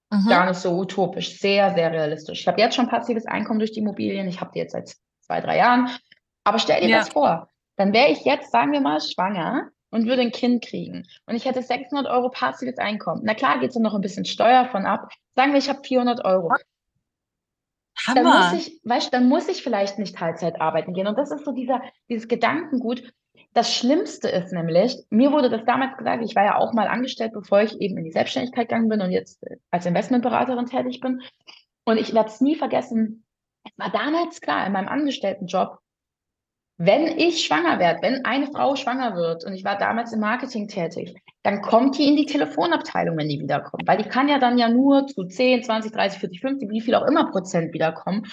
Mhm. 0.09 0.29
Gar 0.29 0.47
nicht 0.47 0.59
so 0.59 0.75
utopisch, 0.77 1.39
sehr, 1.39 1.73
sehr 1.73 1.91
realistisch. 1.91 2.41
Ich 2.41 2.47
habe 2.47 2.61
jetzt 2.61 2.75
schon 2.75 2.87
passives 2.87 3.25
Einkommen 3.25 3.59
durch 3.59 3.73
die 3.73 3.79
Immobilien. 3.79 4.27
Ich 4.27 4.41
habe 4.41 4.51
die 4.53 4.59
jetzt 4.59 4.73
seit 4.73 4.95
zwei, 5.21 5.41
drei 5.41 5.57
Jahren. 5.57 5.89
Aber 6.43 6.59
stell 6.59 6.81
dir 6.81 6.89
Ja. 6.89 6.97
das 6.99 7.09
vor, 7.09 7.49
dann 7.77 7.93
wäre 7.93 8.09
ich 8.11 8.23
jetzt, 8.25 8.51
sagen 8.51 8.71
wir 8.71 8.81
mal, 8.81 8.99
schwanger 9.01 9.69
und 9.89 10.07
würde 10.07 10.21
ein 10.21 10.31
Kind 10.31 10.63
kriegen. 10.63 11.07
Und 11.25 11.35
ich 11.35 11.45
hätte 11.45 11.61
600 11.61 12.07
Euro 12.11 12.29
passives 12.29 12.77
Einkommen. 12.77 13.21
Na 13.23 13.33
klar, 13.33 13.59
geht 13.59 13.69
es 13.69 13.73
dann 13.75 13.83
noch 13.83 13.93
ein 13.93 14.01
bisschen 14.01 14.25
Steuer 14.25 14.65
von 14.65 14.85
ab. 14.85 15.11
Sagen 15.35 15.51
wir, 15.53 15.59
ich 15.59 15.69
habe 15.69 15.81
400 15.83 16.25
Euro. 16.25 16.51
Dann 18.15 18.23
muss 18.23 18.33
Hammer. 18.35 18.53
ich, 18.57 18.79
weißt, 18.83 19.07
du, 19.07 19.11
dann 19.11 19.29
muss 19.29 19.47
ich 19.47 19.61
vielleicht 19.63 19.99
nicht 19.99 20.15
Teilzeit 20.15 20.59
arbeiten 20.59 20.93
gehen. 20.93 21.07
Und 21.07 21.17
das 21.17 21.31
ist 21.31 21.45
so 21.45 21.51
dieser, 21.51 21.81
dieses 22.09 22.27
Gedankengut. 22.27 23.13
Das 23.53 23.73
Schlimmste 23.73 24.29
ist 24.29 24.51
nämlich, 24.51 24.97
mir 25.11 25.31
wurde 25.31 25.49
das 25.49 25.63
damals 25.65 25.95
gesagt, 25.95 26.23
ich 26.23 26.35
war 26.35 26.43
ja 26.43 26.57
auch 26.57 26.73
mal 26.73 26.87
angestellt, 26.87 27.33
bevor 27.33 27.61
ich 27.61 27.79
eben 27.79 27.97
in 27.97 28.03
die 28.03 28.11
Selbstständigkeit 28.11 28.67
gegangen 28.67 28.89
bin 28.89 29.01
und 29.01 29.11
jetzt 29.11 29.43
äh, 29.43 29.57
als 29.69 29.85
Investmentberaterin 29.85 30.65
tätig 30.65 31.01
bin. 31.01 31.21
Und 31.85 31.97
ich 31.97 32.13
werde 32.15 32.29
es 32.29 32.41
nie 32.41 32.55
vergessen, 32.55 33.25
es 33.63 33.71
war 33.77 33.91
damals 33.91 34.41
klar 34.41 34.65
in 34.65 34.73
meinem 34.73 34.87
Angestelltenjob, 34.87 35.77
wenn 36.77 37.07
ich 37.07 37.45
schwanger 37.45 37.79
werde, 37.79 38.01
wenn 38.01 38.25
eine 38.25 38.47
Frau 38.47 38.75
schwanger 38.75 39.15
wird 39.15 39.45
und 39.45 39.53
ich 39.53 39.63
war 39.63 39.77
damals 39.77 40.11
im 40.11 40.19
Marketing 40.19 40.67
tätig, 40.67 41.15
dann 41.43 41.61
kommt 41.61 41.97
die 41.97 42.07
in 42.07 42.15
die 42.15 42.25
Telefonabteilung, 42.25 43.17
wenn 43.17 43.29
die 43.29 43.39
wiederkommt. 43.39 43.87
Weil 43.87 43.97
die 43.97 44.09
kann 44.09 44.27
ja 44.27 44.39
dann 44.39 44.57
ja 44.57 44.69
nur 44.69 45.07
zu 45.07 45.23
10, 45.23 45.63
20, 45.63 45.91
30, 45.91 46.19
40, 46.19 46.41
50, 46.41 46.69
wie 46.69 46.81
viel 46.81 46.95
auch 46.95 47.07
immer 47.07 47.29
Prozent 47.29 47.73
wiederkommen. 47.73 48.23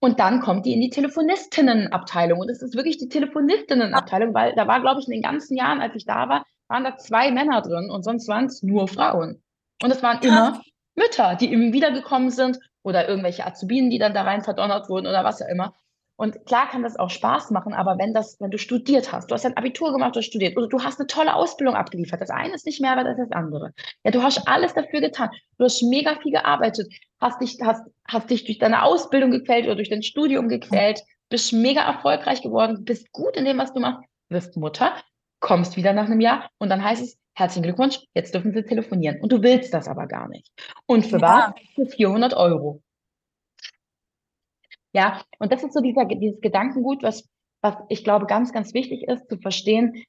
Und 0.00 0.18
dann 0.18 0.40
kommt 0.40 0.66
die 0.66 0.72
in 0.72 0.80
die 0.80 0.90
Telefonistinnenabteilung. 0.90 2.40
Und 2.40 2.50
es 2.50 2.62
ist 2.62 2.74
wirklich 2.74 2.98
die 2.98 3.08
Telefonistinnenabteilung, 3.08 4.34
weil 4.34 4.54
da 4.54 4.66
war, 4.66 4.80
glaube 4.80 5.00
ich, 5.00 5.06
in 5.06 5.12
den 5.12 5.22
ganzen 5.22 5.56
Jahren, 5.56 5.80
als 5.80 5.94
ich 5.94 6.06
da 6.06 6.28
war, 6.28 6.44
waren 6.68 6.84
da 6.84 6.96
zwei 6.96 7.30
Männer 7.30 7.60
drin 7.60 7.90
und 7.90 8.02
sonst 8.02 8.26
waren 8.26 8.46
es 8.46 8.62
nur 8.62 8.88
Frauen. 8.88 9.42
Und 9.82 9.90
es 9.90 10.02
waren 10.02 10.20
immer 10.22 10.60
Mütter, 10.94 11.36
die 11.36 11.52
eben 11.52 11.72
wiedergekommen 11.72 12.30
sind 12.30 12.58
oder 12.82 13.08
irgendwelche 13.08 13.46
Azubinen, 13.46 13.90
die 13.90 13.98
dann 13.98 14.14
da 14.14 14.22
rein 14.22 14.42
verdonnert 14.42 14.88
wurden 14.88 15.06
oder 15.06 15.24
was 15.24 15.42
auch 15.42 15.48
immer. 15.48 15.74
Und 16.22 16.46
klar 16.46 16.68
kann 16.70 16.84
das 16.84 16.96
auch 16.96 17.10
Spaß 17.10 17.50
machen, 17.50 17.74
aber 17.74 17.98
wenn 17.98 18.14
das, 18.14 18.36
wenn 18.38 18.52
du 18.52 18.56
studiert 18.56 19.10
hast, 19.10 19.28
du 19.28 19.34
hast 19.34 19.44
ein 19.44 19.56
Abitur 19.56 19.90
gemacht, 19.90 20.14
du 20.14 20.20
hast 20.20 20.26
studiert, 20.26 20.56
oder 20.56 20.68
du 20.68 20.80
hast 20.80 21.00
eine 21.00 21.08
tolle 21.08 21.34
Ausbildung 21.34 21.74
abgeliefert, 21.74 22.20
das 22.20 22.30
eine 22.30 22.54
ist 22.54 22.64
nicht 22.64 22.80
mehr 22.80 22.96
wert 22.96 23.08
als 23.08 23.18
das 23.18 23.32
andere. 23.32 23.72
Ja, 24.04 24.12
du 24.12 24.22
hast 24.22 24.46
alles 24.46 24.72
dafür 24.72 25.00
getan. 25.00 25.30
Du 25.58 25.64
hast 25.64 25.82
mega 25.82 26.14
viel 26.22 26.30
gearbeitet, 26.30 26.86
hast 27.20 27.40
dich, 27.40 27.58
hast, 27.60 27.82
hast 28.06 28.30
dich 28.30 28.44
durch 28.44 28.60
deine 28.60 28.84
Ausbildung 28.84 29.32
gequält 29.32 29.64
oder 29.64 29.74
durch 29.74 29.90
dein 29.90 30.04
Studium 30.04 30.48
gequält, 30.48 31.02
bist 31.28 31.52
mega 31.52 31.80
erfolgreich 31.80 32.40
geworden, 32.40 32.84
bist 32.84 33.10
gut 33.10 33.36
in 33.36 33.44
dem, 33.44 33.58
was 33.58 33.72
du 33.72 33.80
machst, 33.80 34.04
wirst 34.28 34.56
Mutter, 34.56 34.94
kommst 35.40 35.76
wieder 35.76 35.92
nach 35.92 36.06
einem 36.06 36.20
Jahr 36.20 36.48
und 36.58 36.68
dann 36.68 36.84
heißt 36.84 37.02
es, 37.02 37.18
herzlichen 37.34 37.64
Glückwunsch, 37.64 37.98
jetzt 38.14 38.32
dürfen 38.32 38.52
sie 38.52 38.62
telefonieren. 38.62 39.20
Und 39.20 39.32
du 39.32 39.42
willst 39.42 39.74
das 39.74 39.88
aber 39.88 40.06
gar 40.06 40.28
nicht. 40.28 40.52
Und 40.86 41.04
für 41.04 41.18
Ja. 41.18 41.52
was? 41.56 41.64
Für 41.74 41.86
400 41.86 42.34
Euro. 42.34 42.80
Ja, 44.92 45.22
und 45.38 45.52
das 45.52 45.62
ist 45.62 45.72
so 45.72 45.80
dieser, 45.80 46.04
dieses 46.04 46.40
Gedankengut, 46.40 47.02
was, 47.02 47.28
was 47.62 47.76
ich 47.88 48.04
glaube 48.04 48.26
ganz, 48.26 48.52
ganz 48.52 48.74
wichtig 48.74 49.04
ist, 49.08 49.28
zu 49.28 49.38
verstehen, 49.38 50.04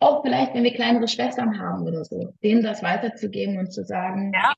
auch 0.00 0.22
vielleicht, 0.22 0.54
wenn 0.54 0.62
wir 0.62 0.74
kleinere 0.74 1.08
Schwestern 1.08 1.58
haben 1.58 1.82
oder 1.82 2.04
so, 2.04 2.32
denen 2.42 2.62
das 2.62 2.82
weiterzugeben 2.82 3.58
und 3.58 3.72
zu 3.72 3.84
sagen, 3.84 4.32
Ja. 4.32 4.54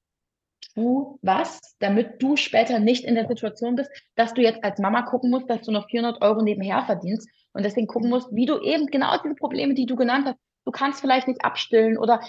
tu 0.74 1.18
was, 1.22 1.60
damit 1.78 2.22
du 2.22 2.36
später 2.36 2.78
nicht 2.78 3.04
in 3.04 3.14
der 3.14 3.26
Situation 3.26 3.74
bist, 3.74 3.90
dass 4.16 4.34
du 4.34 4.42
jetzt 4.42 4.62
als 4.62 4.78
Mama 4.78 5.02
gucken 5.02 5.30
musst, 5.30 5.48
dass 5.48 5.62
du 5.62 5.72
noch 5.72 5.88
400 5.88 6.20
Euro 6.22 6.42
nebenher 6.42 6.84
verdienst 6.84 7.28
und 7.54 7.64
deswegen 7.64 7.86
gucken 7.86 8.10
musst, 8.10 8.28
wie 8.34 8.46
du 8.46 8.60
eben 8.60 8.86
genau 8.86 9.16
diese 9.22 9.34
Probleme, 9.34 9.74
die 9.74 9.86
du 9.86 9.96
genannt 9.96 10.26
hast, 10.26 10.38
du 10.66 10.72
kannst 10.72 11.00
vielleicht 11.00 11.26
nicht 11.26 11.42
abstillen 11.42 11.96
oder 11.96 12.20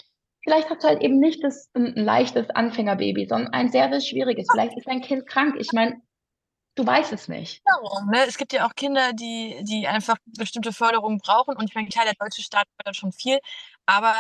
vielleicht 0.44 0.70
hast 0.70 0.84
du 0.84 0.88
halt 0.88 1.02
eben 1.02 1.20
nicht 1.20 1.44
das, 1.44 1.70
ein, 1.74 1.94
ein 1.98 2.06
leichtes 2.06 2.50
Anfängerbaby, 2.50 3.28
sondern 3.28 3.52
ein 3.54 3.70
sehr, 3.70 3.90
sehr 3.90 4.00
schwieriges. 4.02 4.48
Vielleicht 4.50 4.78
ist 4.78 4.88
dein 4.88 5.02
Kind 5.02 5.28
krank. 5.28 5.56
Ich 5.60 5.74
meine, 5.74 6.02
du 6.76 6.86
weißt 6.86 7.14
es 7.14 7.28
nicht. 7.28 7.62
Darum, 7.66 8.10
ne? 8.10 8.26
Es 8.28 8.38
gibt 8.38 8.54
ja 8.54 8.66
auch 8.66 8.76
Kinder, 8.76 9.14
die, 9.14 9.60
die 9.64 9.88
einfach 9.88 10.18
bestimmte 10.26 10.74
Förderungen 10.74 11.20
brauchen. 11.20 11.56
Und 11.56 11.70
ich 11.70 11.76
meine, 11.76 11.90
klar, 11.90 12.06
der 12.06 12.16
deutsche 12.16 12.42
Staat 12.42 12.68
fördert 12.78 12.96
schon 12.96 13.12
viel, 13.12 13.40
aber 13.86 14.16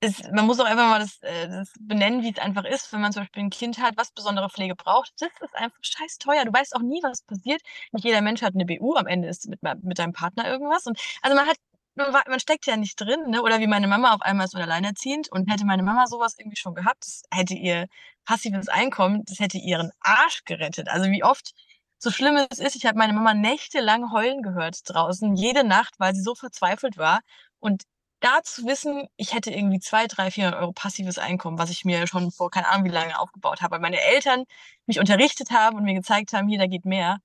es, 0.00 0.22
man 0.30 0.46
muss 0.46 0.60
auch 0.60 0.64
einfach 0.64 0.88
mal 0.88 1.00
das, 1.00 1.18
äh, 1.22 1.48
das 1.48 1.72
benennen, 1.80 2.22
wie 2.22 2.30
es 2.30 2.38
einfach 2.38 2.64
ist, 2.64 2.92
wenn 2.92 3.00
man 3.00 3.12
zum 3.12 3.22
Beispiel 3.22 3.42
ein 3.42 3.50
Kind 3.50 3.78
hat, 3.78 3.96
was 3.96 4.12
besondere 4.12 4.48
Pflege 4.48 4.76
braucht. 4.76 5.12
Das 5.18 5.30
ist 5.40 5.54
einfach 5.54 5.78
scheiß 5.80 6.18
teuer. 6.18 6.44
Du 6.44 6.52
weißt 6.52 6.76
auch 6.76 6.82
nie, 6.82 7.00
was 7.02 7.22
passiert. 7.22 7.60
Nicht 7.92 8.04
jeder 8.04 8.20
Mensch 8.20 8.42
hat 8.42 8.54
eine 8.54 8.64
BU, 8.64 8.94
am 8.94 9.06
Ende 9.06 9.28
ist 9.28 9.48
mit, 9.48 9.60
mit 9.82 9.98
deinem 9.98 10.12
Partner 10.12 10.48
irgendwas. 10.48 10.86
Und 10.86 11.00
also 11.22 11.36
man 11.36 11.46
hat, 11.46 11.56
man, 11.98 12.22
man 12.28 12.40
steckt 12.40 12.66
ja 12.66 12.76
nicht 12.76 13.00
drin, 13.00 13.30
ne? 13.30 13.42
Oder 13.42 13.60
wie 13.60 13.66
meine 13.66 13.88
Mama 13.88 14.14
auf 14.14 14.22
einmal 14.22 14.46
ist 14.46 14.52
so 14.52 14.58
alleinerziehend 14.58 15.30
und 15.32 15.50
hätte 15.50 15.64
meine 15.66 15.82
Mama 15.82 16.06
sowas 16.06 16.34
irgendwie 16.38 16.56
schon 16.56 16.74
gehabt, 16.74 17.04
das 17.06 17.22
hätte 17.32 17.54
ihr 17.54 17.86
passives 18.24 18.68
Einkommen, 18.68 19.24
das 19.26 19.38
hätte 19.40 19.58
ihren 19.58 19.90
Arsch 20.00 20.44
gerettet. 20.44 20.88
Also 20.88 21.10
wie 21.10 21.24
oft 21.24 21.52
so 21.98 22.10
schlimm 22.10 22.36
es 22.50 22.58
ist, 22.58 22.76
ich 22.76 22.86
habe 22.86 22.98
meine 22.98 23.12
Mama 23.12 23.34
nächtelang 23.34 24.12
heulen 24.12 24.42
gehört 24.42 24.78
draußen, 24.84 25.34
jede 25.36 25.64
Nacht, 25.64 25.94
weil 25.98 26.14
sie 26.14 26.22
so 26.22 26.34
verzweifelt 26.34 26.96
war. 26.96 27.20
Und 27.58 27.82
da 28.20 28.42
zu 28.42 28.66
wissen, 28.66 29.06
ich 29.16 29.34
hätte 29.34 29.50
irgendwie 29.52 29.80
200, 29.80 30.16
300, 30.18 30.34
400 30.34 30.60
Euro 30.62 30.72
passives 30.72 31.18
Einkommen, 31.18 31.58
was 31.58 31.70
ich 31.70 31.84
mir 31.84 32.06
schon 32.06 32.30
vor 32.32 32.50
keine 32.50 32.68
Ahnung 32.68 32.84
wie 32.86 32.90
lange 32.90 33.18
aufgebaut 33.18 33.62
habe, 33.62 33.72
weil 33.74 33.80
meine 33.80 34.00
Eltern 34.00 34.44
mich 34.86 34.98
unterrichtet 35.00 35.50
haben 35.50 35.76
und 35.76 35.84
mir 35.84 35.94
gezeigt 35.94 36.32
haben, 36.32 36.48
hier, 36.48 36.58
da 36.58 36.66
geht 36.66 36.84
mehr. 36.84 37.18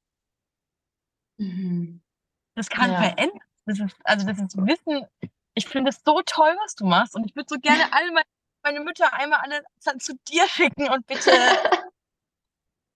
Mhm. 1.40 2.02
Das 2.56 2.70
kann 2.70 2.92
Ja. 2.92 2.98
verändern. 2.98 3.40
Das 3.66 3.80
ist, 3.80 3.96
also 4.04 4.28
das 4.28 4.40
ist 4.40 4.58
Wissen. 4.58 5.06
Ich 5.56 5.68
finde 5.68 5.90
es 5.90 6.02
so 6.06 6.22
toll, 6.26 6.56
was 6.64 6.76
du 6.76 6.86
machst. 6.86 7.16
Und 7.16 7.26
ich 7.26 7.36
würde 7.36 7.48
so 7.50 7.60
gerne 7.60 7.84
alle 7.94 8.12
meine, 8.12 8.26
meine 8.64 8.80
Mütter 8.82 9.14
einmal 9.14 9.40
alle 9.42 9.64
zu- 10.00 10.18
dir 10.30 10.48
schicken 10.48 10.90
und 10.90 11.06
bitte 11.08 11.32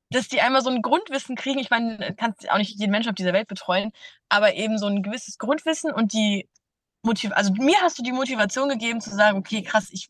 dass 0.10 0.28
die 0.30 0.42
einmal 0.42 0.62
so 0.62 0.70
ein 0.70 0.82
Grundwissen 0.82 1.36
kriegen. 1.36 1.60
Ich 1.60 1.70
meine, 1.70 1.98
du 1.98 2.16
kannst 2.16 2.50
auch 2.50 2.58
nicht 2.58 2.80
jeden 2.80 2.92
Menschen 2.92 3.10
auf 3.10 3.16
dieser 3.16 3.34
Welt 3.34 3.48
betreuen, 3.48 3.92
aber 4.30 4.54
eben 4.54 4.78
so 4.78 4.88
ein 4.88 5.04
gewisses 5.04 5.38
Grundwissen 5.38 5.92
und 5.92 6.14
die 6.14 6.48
Motiv 7.04 7.32
also 7.34 7.54
mir 7.54 7.78
hast 7.82 8.00
du 8.00 8.04
die 8.04 8.12
Motivation 8.12 8.70
gegeben 8.70 9.02
zu 9.02 9.12
sagen, 9.12 9.38
okay, 9.38 9.62
krass, 9.64 9.90
ich, 9.92 10.08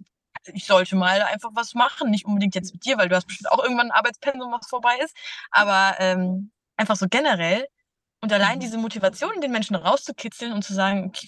ich 0.54 0.66
sollte 0.66 0.96
mal 0.96 1.22
einfach 1.24 1.50
was 1.54 1.74
machen. 1.74 2.10
Nicht 2.12 2.26
unbedingt 2.26 2.56
jetzt 2.56 2.74
mit 2.74 2.86
dir, 2.86 2.98
weil 2.98 3.10
du 3.10 3.16
hast 3.16 3.28
bestimmt 3.28 3.52
auch 3.52 3.62
irgendwann 3.64 3.92
ein 3.92 3.98
Arbeitspensum, 3.98 4.52
was 4.52 4.68
vorbei 4.68 4.98
ist, 5.04 5.16
aber 5.52 5.96
ähm, 6.00 6.52
einfach 6.78 6.96
so 6.96 7.08
generell. 7.10 7.68
Und 8.22 8.34
allein 8.34 8.58
Mhm. 8.58 8.62
diese 8.62 8.78
Motivation, 8.78 9.42
den 9.42 9.52
Menschen 9.52 9.76
rauszukitzeln 9.76 10.52
und 10.54 10.64
zu 10.64 10.74
sagen, 10.74 11.06
okay, 11.08 11.28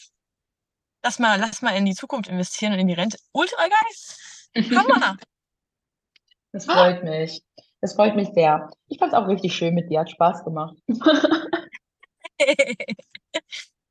lass 1.04 1.20
mal, 1.20 1.40
lass 1.40 1.62
mal 1.62 1.76
in 1.76 1.86
die 1.86 1.96
Zukunft 1.96 2.30
investieren 2.30 2.74
und 2.74 2.80
in 2.80 2.88
die 2.88 2.94
Rente. 2.94 3.18
Ultra 3.32 3.68
geil. 3.68 4.76
Hammer. 4.78 5.18
Das 6.52 6.66
freut 6.66 7.04
mich. 7.04 7.44
Das 7.80 7.94
freut 7.94 8.16
mich 8.16 8.30
sehr. 8.34 8.72
Ich 8.88 8.98
fand 8.98 9.14
es 9.14 9.18
auch 9.20 9.28
richtig 9.28 9.56
schön 9.56 9.76
mit 9.76 9.90
dir. 9.92 10.00
Hat 10.00 10.10
Spaß 10.10 10.44
gemacht. 10.44 10.76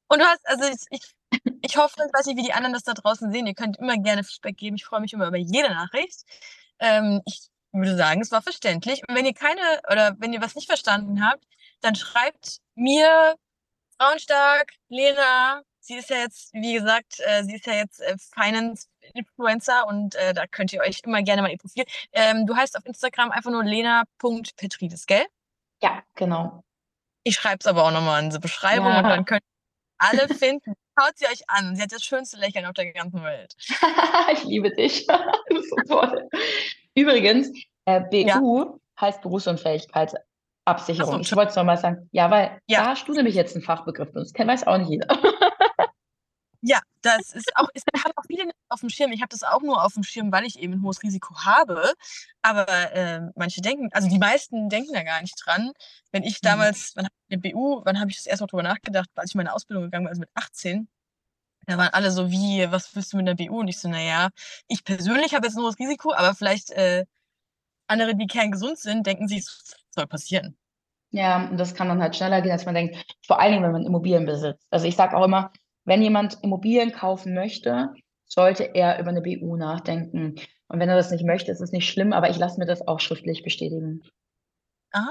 Und 0.08 0.20
du 0.20 0.24
hast, 0.24 0.40
also 0.44 0.64
ich, 0.64 0.80
ich, 0.90 1.02
ich 1.62 1.76
hoffe, 1.76 1.94
ich 1.98 2.12
weiß 2.12 2.26
nicht, 2.26 2.36
wie 2.38 2.42
die 2.42 2.52
anderen 2.52 2.72
das 2.72 2.82
da 2.82 2.94
draußen 2.94 3.30
sehen. 3.30 3.46
Ihr 3.46 3.54
könnt 3.54 3.78
immer 3.78 3.96
gerne 3.98 4.24
Feedback 4.24 4.56
geben. 4.56 4.76
Ich 4.76 4.84
freue 4.84 5.00
mich 5.00 5.12
immer 5.12 5.28
über 5.28 5.36
jede 5.36 5.68
Nachricht. 5.68 6.22
Ähm, 6.80 7.20
ich 7.26 7.48
würde 7.72 7.96
sagen, 7.96 8.20
es 8.22 8.32
war 8.32 8.42
verständlich. 8.42 9.02
Und 9.08 9.14
wenn 9.14 9.26
ihr 9.26 9.34
keine 9.34 9.60
oder 9.90 10.16
wenn 10.18 10.32
ihr 10.32 10.40
was 10.40 10.54
nicht 10.54 10.66
verstanden 10.66 11.24
habt, 11.24 11.44
dann 11.80 11.94
schreibt 11.94 12.58
mir, 12.74 13.36
Frauenstark, 14.00 14.72
Lena. 14.88 15.62
Sie 15.80 15.94
ist 15.94 16.10
ja 16.10 16.18
jetzt, 16.18 16.52
wie 16.52 16.74
gesagt, 16.74 17.18
äh, 17.20 17.44
sie 17.44 17.54
ist 17.54 17.66
ja 17.66 17.72
jetzt 17.72 18.00
äh, 18.00 18.14
Finance-Influencer 18.34 19.86
und 19.86 20.14
äh, 20.16 20.34
da 20.34 20.46
könnt 20.46 20.72
ihr 20.72 20.80
euch 20.82 21.00
immer 21.04 21.22
gerne 21.22 21.40
mal 21.42 21.50
ihr 21.50 21.56
Profil. 21.58 21.84
Ähm, 22.12 22.46
du 22.46 22.54
heißt 22.54 22.76
auf 22.76 22.84
Instagram 22.84 23.30
einfach 23.30 23.50
nur 23.50 23.64
lena.petridis, 23.64 25.06
gell? 25.06 25.24
Ja, 25.82 26.02
genau. 26.14 26.62
Ich 27.24 27.36
schreibe 27.36 27.58
es 27.60 27.66
aber 27.66 27.84
auch 27.84 27.90
nochmal 27.90 28.22
in 28.22 28.30
die 28.30 28.38
Beschreibung 28.38 28.88
Ja. 28.88 28.98
und 28.98 29.04
dann 29.04 29.24
könnt 29.24 29.42
ihr 29.42 30.06
alle 30.08 30.28
finden. 30.28 30.74
Schaut 30.98 31.16
sie 31.16 31.26
euch 31.26 31.48
an. 31.48 31.74
Sie 31.76 31.82
hat 31.82 31.92
das 31.92 32.02
schönste 32.04 32.36
Lächeln 32.38 32.66
auf 32.66 32.74
der 32.74 32.92
ganzen 32.92 33.22
Welt. 33.22 33.54
ich 34.32 34.44
liebe 34.44 34.70
dich. 34.74 35.06
So 35.50 35.76
toll. 35.88 36.28
Übrigens, 36.94 37.50
äh, 37.86 38.00
BU 38.00 38.78
heißt 39.00 39.22
Berufsunfähigkeitsabsicherung. 39.22 40.27
Ach 40.70 40.86
so, 40.86 41.18
ich 41.18 41.34
wollte 41.34 41.50
es 41.50 41.56
nochmal 41.56 41.78
sagen. 41.78 42.08
Ja, 42.12 42.30
weil 42.30 42.60
Ja. 42.66 42.82
da 42.82 42.90
hast 42.90 43.06
du 43.08 43.12
nämlich 43.12 43.34
jetzt 43.34 43.54
einen 43.54 43.64
Fachbegriff 43.64 44.12
benutzt. 44.12 44.34
Kennt 44.34 44.50
weiß 44.50 44.66
auch 44.66 44.78
nicht 44.78 44.90
jeder. 44.90 45.06
Ja, 46.60 46.80
das 47.02 47.32
ist 47.34 47.54
auch, 47.54 47.68
es 47.72 47.84
haben 48.04 48.12
auch 48.16 48.24
viele 48.26 48.50
auf 48.68 48.80
dem 48.80 48.88
Schirm. 48.90 49.12
Ich 49.12 49.20
habe 49.20 49.28
das 49.28 49.44
auch 49.44 49.62
nur 49.62 49.84
auf 49.84 49.94
dem 49.94 50.02
Schirm, 50.02 50.32
weil 50.32 50.44
ich 50.44 50.58
eben 50.58 50.72
ein 50.74 50.82
hohes 50.82 51.02
Risiko 51.04 51.32
habe. 51.44 51.92
Aber 52.42 52.66
ähm, 52.92 53.30
manche 53.36 53.60
denken, 53.60 53.88
also 53.92 54.08
die 54.08 54.18
meisten 54.18 54.68
denken 54.68 54.92
da 54.92 55.04
gar 55.04 55.20
nicht 55.20 55.36
dran. 55.44 55.72
Wenn 56.10 56.24
ich 56.24 56.42
Mhm. 56.42 56.46
damals, 56.48 56.92
wann 56.96 57.06
ich 57.06 57.10
eine 57.30 57.40
BU, 57.40 57.82
wann 57.84 58.00
habe 58.00 58.10
ich 58.10 58.16
das 58.16 58.26
erst 58.26 58.40
mal 58.40 58.48
drüber 58.48 58.64
nachgedacht, 58.64 59.08
als 59.14 59.30
ich 59.30 59.34
meine 59.36 59.54
Ausbildung 59.54 59.84
gegangen 59.84 60.04
bin, 60.06 60.08
also 60.10 60.20
mit 60.20 60.30
18, 60.34 60.88
da 61.66 61.78
waren 61.78 61.92
alle 61.92 62.10
so, 62.10 62.30
wie, 62.30 62.66
was 62.72 62.92
willst 62.96 63.12
du 63.12 63.18
mit 63.18 63.28
einer 63.28 63.36
BU? 63.36 63.60
Und 63.60 63.68
ich 63.68 63.78
so, 63.78 63.88
naja, 63.88 64.30
ich 64.66 64.82
persönlich 64.84 65.34
habe 65.34 65.46
jetzt 65.46 65.56
ein 65.56 65.62
hohes 65.62 65.78
Risiko, 65.78 66.12
aber 66.12 66.34
vielleicht 66.34 66.70
äh, 66.70 67.04
andere, 67.86 68.16
die 68.16 68.26
kerngesund 68.26 68.78
sind, 68.78 69.06
denken 69.06 69.28
sich, 69.28 69.46
soll 69.98 70.06
passieren. 70.06 70.56
Ja, 71.10 71.48
und 71.48 71.58
das 71.58 71.74
kann 71.74 71.88
dann 71.88 72.02
halt 72.02 72.16
schneller 72.16 72.42
gehen, 72.42 72.52
als 72.52 72.66
man 72.66 72.74
denkt. 72.74 72.96
Vor 73.26 73.40
allen 73.40 73.52
Dingen, 73.52 73.64
wenn 73.64 73.72
man 73.72 73.86
Immobilien 73.86 74.26
besitzt. 74.26 74.66
Also 74.70 74.86
ich 74.86 74.96
sage 74.96 75.16
auch 75.16 75.24
immer, 75.24 75.52
wenn 75.84 76.02
jemand 76.02 76.38
Immobilien 76.42 76.92
kaufen 76.92 77.34
möchte, 77.34 77.94
sollte 78.26 78.64
er 78.74 78.98
über 79.00 79.08
eine 79.10 79.22
BU 79.22 79.56
nachdenken. 79.56 80.34
Und 80.68 80.80
wenn 80.80 80.88
er 80.90 80.96
das 80.96 81.10
nicht 81.10 81.24
möchte, 81.24 81.50
ist 81.50 81.62
es 81.62 81.72
nicht 81.72 81.88
schlimm, 81.88 82.12
aber 82.12 82.28
ich 82.28 82.36
lasse 82.38 82.58
mir 82.58 82.66
das 82.66 82.86
auch 82.86 83.00
schriftlich 83.00 83.42
bestätigen. 83.42 84.02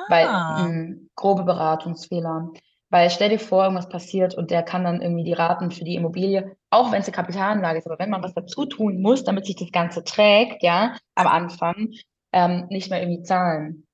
Weil 0.08 0.30
Ah, 0.30 0.44
mh, 0.48 0.98
grobe 1.16 1.44
Beratungsfehler. 1.44 2.52
Weil 2.90 3.10
stell 3.10 3.30
dir 3.30 3.40
vor, 3.40 3.64
irgendwas 3.64 3.90
passiert 3.90 4.36
und 4.36 4.50
der 4.52 4.64
kann 4.64 4.84
dann 4.86 5.02
irgendwie 5.02 5.26
die 5.26 5.34
Raten 5.34 5.72
für 5.72 5.84
die 5.84 5.96
Immobilie, 5.96 6.56
auch 6.70 6.92
wenn 6.92 7.02
es 7.02 7.08
eine 7.08 7.16
Kapitalanlage 7.16 7.80
ist, 7.80 7.88
aber 7.88 8.00
wenn 8.00 8.10
man 8.10 8.24
was 8.24 8.34
dazu 8.34 8.66
tun 8.66 9.02
muss, 9.02 9.26
damit 9.26 9.46
sich 9.46 9.58
das 9.58 9.72
Ganze 9.74 10.04
trägt, 10.06 10.64
ja, 10.64 10.96
am 11.16 11.28
Anfang, 11.28 11.90
ähm, 12.32 12.68
nicht 12.70 12.90
mehr 12.90 13.02
irgendwie 13.02 13.24
zahlen. 13.24 13.87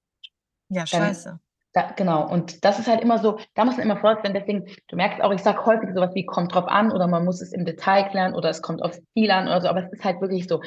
Ja, 0.69 0.85
scheiße. 0.87 1.39
da, 1.73 1.91
genau, 1.91 2.27
und 2.29 2.63
das 2.65 2.79
ist 2.79 2.87
halt 2.87 3.01
immer 3.01 3.17
so, 3.19 3.39
da 3.55 3.65
muss 3.65 3.77
man 3.77 3.85
immer 3.85 3.97
vorsichtig 3.97 4.27
sein. 4.27 4.33
Deswegen, 4.33 4.65
du 4.87 4.95
merkst 4.95 5.21
auch, 5.21 5.31
ich 5.31 5.41
sage 5.41 5.65
häufig 5.65 5.89
sowas 5.93 6.13
wie, 6.13 6.25
kommt 6.25 6.53
drauf 6.53 6.67
an 6.67 6.91
oder 6.91 7.07
man 7.07 7.25
muss 7.25 7.41
es 7.41 7.51
im 7.53 7.65
Detail 7.65 8.09
klären 8.09 8.33
oder 8.35 8.49
es 8.49 8.61
kommt 8.61 8.81
aufs 8.83 9.01
Ziel 9.13 9.31
an 9.31 9.47
oder 9.47 9.61
so, 9.61 9.67
aber 9.67 9.83
es 9.85 9.91
ist 9.91 10.03
halt 10.03 10.21
wirklich 10.21 10.47
so. 10.47 10.61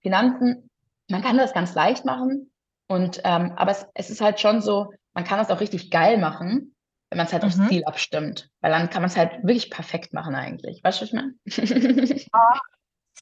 Finanzen, 0.00 0.68
man 1.08 1.22
kann 1.22 1.36
das 1.38 1.52
ganz 1.54 1.74
leicht 1.74 2.04
machen 2.04 2.50
und, 2.88 3.20
ähm, 3.24 3.52
aber 3.56 3.70
es, 3.72 3.86
es 3.94 4.10
ist 4.10 4.20
halt 4.20 4.38
schon 4.38 4.60
so, 4.60 4.92
man 5.14 5.24
kann 5.24 5.38
das 5.38 5.50
auch 5.50 5.60
richtig 5.60 5.90
geil 5.90 6.18
machen, 6.18 6.74
wenn 7.10 7.16
man 7.16 7.26
es 7.26 7.32
halt 7.32 7.44
aufs 7.44 7.56
Mhm. 7.56 7.68
Ziel 7.68 7.84
abstimmt, 7.84 8.50
weil 8.60 8.70
dann 8.70 8.90
kann 8.90 9.00
man 9.02 9.10
es 9.10 9.16
halt 9.16 9.32
wirklich 9.44 9.70
perfekt 9.70 10.12
machen 10.12 10.34
eigentlich. 10.34 10.82
Weißt 10.84 11.00
du, 11.00 11.02
was 11.02 11.08
ich 11.08 11.14
meine? 11.14 11.34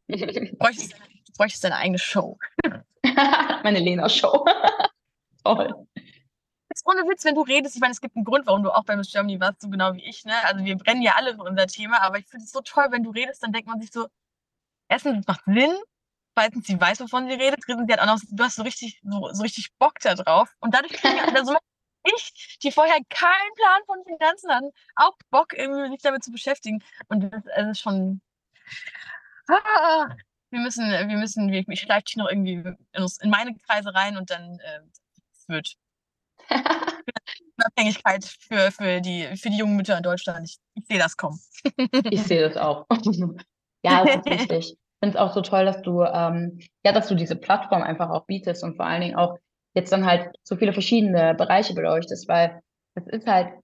Du 0.09 0.57
bräuchtest, 0.59 0.93
du 0.93 1.33
bräuchtest 1.37 1.65
deine 1.65 1.77
eigene 1.77 1.99
Show. 1.99 2.39
Meine 3.63 3.79
Lena-Show. 3.79 4.45
Toll. 5.45 5.87
Ohne 6.85 7.03
Witz, 7.09 7.25
wenn 7.25 7.35
du 7.35 7.43
redest, 7.43 7.77
ich 7.77 7.81
meine, 7.81 7.93
es 7.93 8.01
gibt 8.01 8.17
einen 8.17 8.25
Grund, 8.25 8.47
warum 8.47 8.63
du 8.63 8.71
auch 8.71 8.85
bei 8.85 8.97
Miss 8.97 9.13
Germany 9.13 9.39
warst, 9.41 9.61
so 9.61 9.69
genau 9.69 9.95
wie 9.95 10.05
ich, 10.05 10.25
ne? 10.25 10.35
Also 10.45 10.65
wir 10.65 10.77
brennen 10.77 11.03
ja 11.03 11.15
alle 11.17 11.35
für 11.35 11.43
unser 11.43 11.67
Thema, 11.67 12.01
aber 12.03 12.19
ich 12.19 12.27
finde 12.27 12.45
es 12.45 12.51
so 12.51 12.61
toll, 12.61 12.87
wenn 12.91 13.05
du 13.05 13.11
redest, 13.11 13.43
dann 13.43 13.53
denkt 13.53 13.69
man 13.69 13.81
sich 13.81 13.93
so, 13.93 14.09
erstens, 14.89 15.21
es 15.21 15.27
macht 15.27 15.45
Sinn, 15.47 15.77
zweitens, 16.35 16.67
sie 16.67 16.81
weiß, 16.81 17.01
wovon 17.01 17.29
sie 17.29 17.35
redet, 17.35 17.61
drittens, 17.67 17.87
sie 17.87 17.93
hat 17.93 18.01
auch 18.01 18.07
noch, 18.07 18.21
du 18.29 18.45
hast 18.45 18.57
so 18.57 18.63
richtig, 18.63 19.01
so, 19.05 19.33
so 19.33 19.43
richtig 19.43 19.71
Bock 19.79 19.99
da 20.01 20.15
drauf. 20.15 20.55
Und 20.61 20.75
dadurch 20.75 20.93
kriegen 20.95 21.17
ja 21.17 21.45
so 21.45 21.57
ich, 22.05 22.59
die 22.63 22.73
vorher 22.73 22.99
keinen 23.09 23.55
Plan 23.55 23.83
von 23.87 24.05
Finanzen 24.05 24.51
hatten, 24.51 24.71
auch 24.97 25.17
Bock, 25.31 25.53
irgendwie 25.55 25.91
sich 25.91 26.03
damit 26.03 26.25
zu 26.25 26.33
beschäftigen. 26.33 26.83
Und 27.09 27.33
das, 27.33 27.43
das 27.45 27.71
ist 27.71 27.81
schon. 27.81 28.21
Ah, 29.49 30.09
wir 30.51 30.61
müssen, 30.61 30.91
wir 30.91 31.17
müssen, 31.17 31.49
ich 31.53 31.81
schleife 31.81 32.05
dich 32.05 32.17
noch 32.17 32.29
irgendwie 32.29 32.63
in, 32.93 33.31
meine 33.31 33.55
Kreise 33.67 33.95
rein 33.95 34.17
und 34.17 34.31
dann 34.31 34.59
äh, 34.61 34.81
wird 35.49 35.77
Unabhängigkeit 37.57 38.25
für, 38.25 38.71
für, 38.71 39.01
die, 39.01 39.27
für 39.37 39.51
die 39.51 39.59
jungen 39.59 39.77
Mütter 39.77 39.97
in 39.97 40.03
Deutschland. 40.03 40.47
Ich, 40.47 40.57
ich 40.75 40.87
sehe 40.87 40.99
das 40.99 41.17
kommen. 41.17 41.39
Ich 42.11 42.23
sehe 42.23 42.49
das 42.49 42.57
auch. 42.57 42.87
Ja, 43.85 44.05
es 44.05 44.15
ist 44.15 44.27
wichtig. 44.27 44.71
Ich 44.71 44.79
finde 45.01 45.17
es 45.17 45.21
auch 45.21 45.35
so 45.35 45.41
toll, 45.41 45.65
dass 45.65 45.83
du, 45.83 46.05
ähm, 46.05 46.61
ja, 46.85 46.93
dass 46.93 47.09
du 47.09 47.17
diese 47.17 47.35
Plattform 47.35 47.83
einfach 47.83 48.11
auch 48.11 48.27
bietest 48.27 48.63
und 48.63 48.77
vor 48.77 48.87
allen 48.87 49.01
Dingen 49.01 49.17
auch 49.17 49.39
jetzt 49.75 49.93
dann 49.93 50.07
halt 50.07 50.29
so 50.45 50.55
viele 50.55 50.73
verschiedene 50.73 51.35
Bereiche 51.35 51.75
beleuchtest, 51.75 52.29
weil 52.29 52.61
es 52.95 53.09
ist 53.09 53.27
halt 53.27 53.55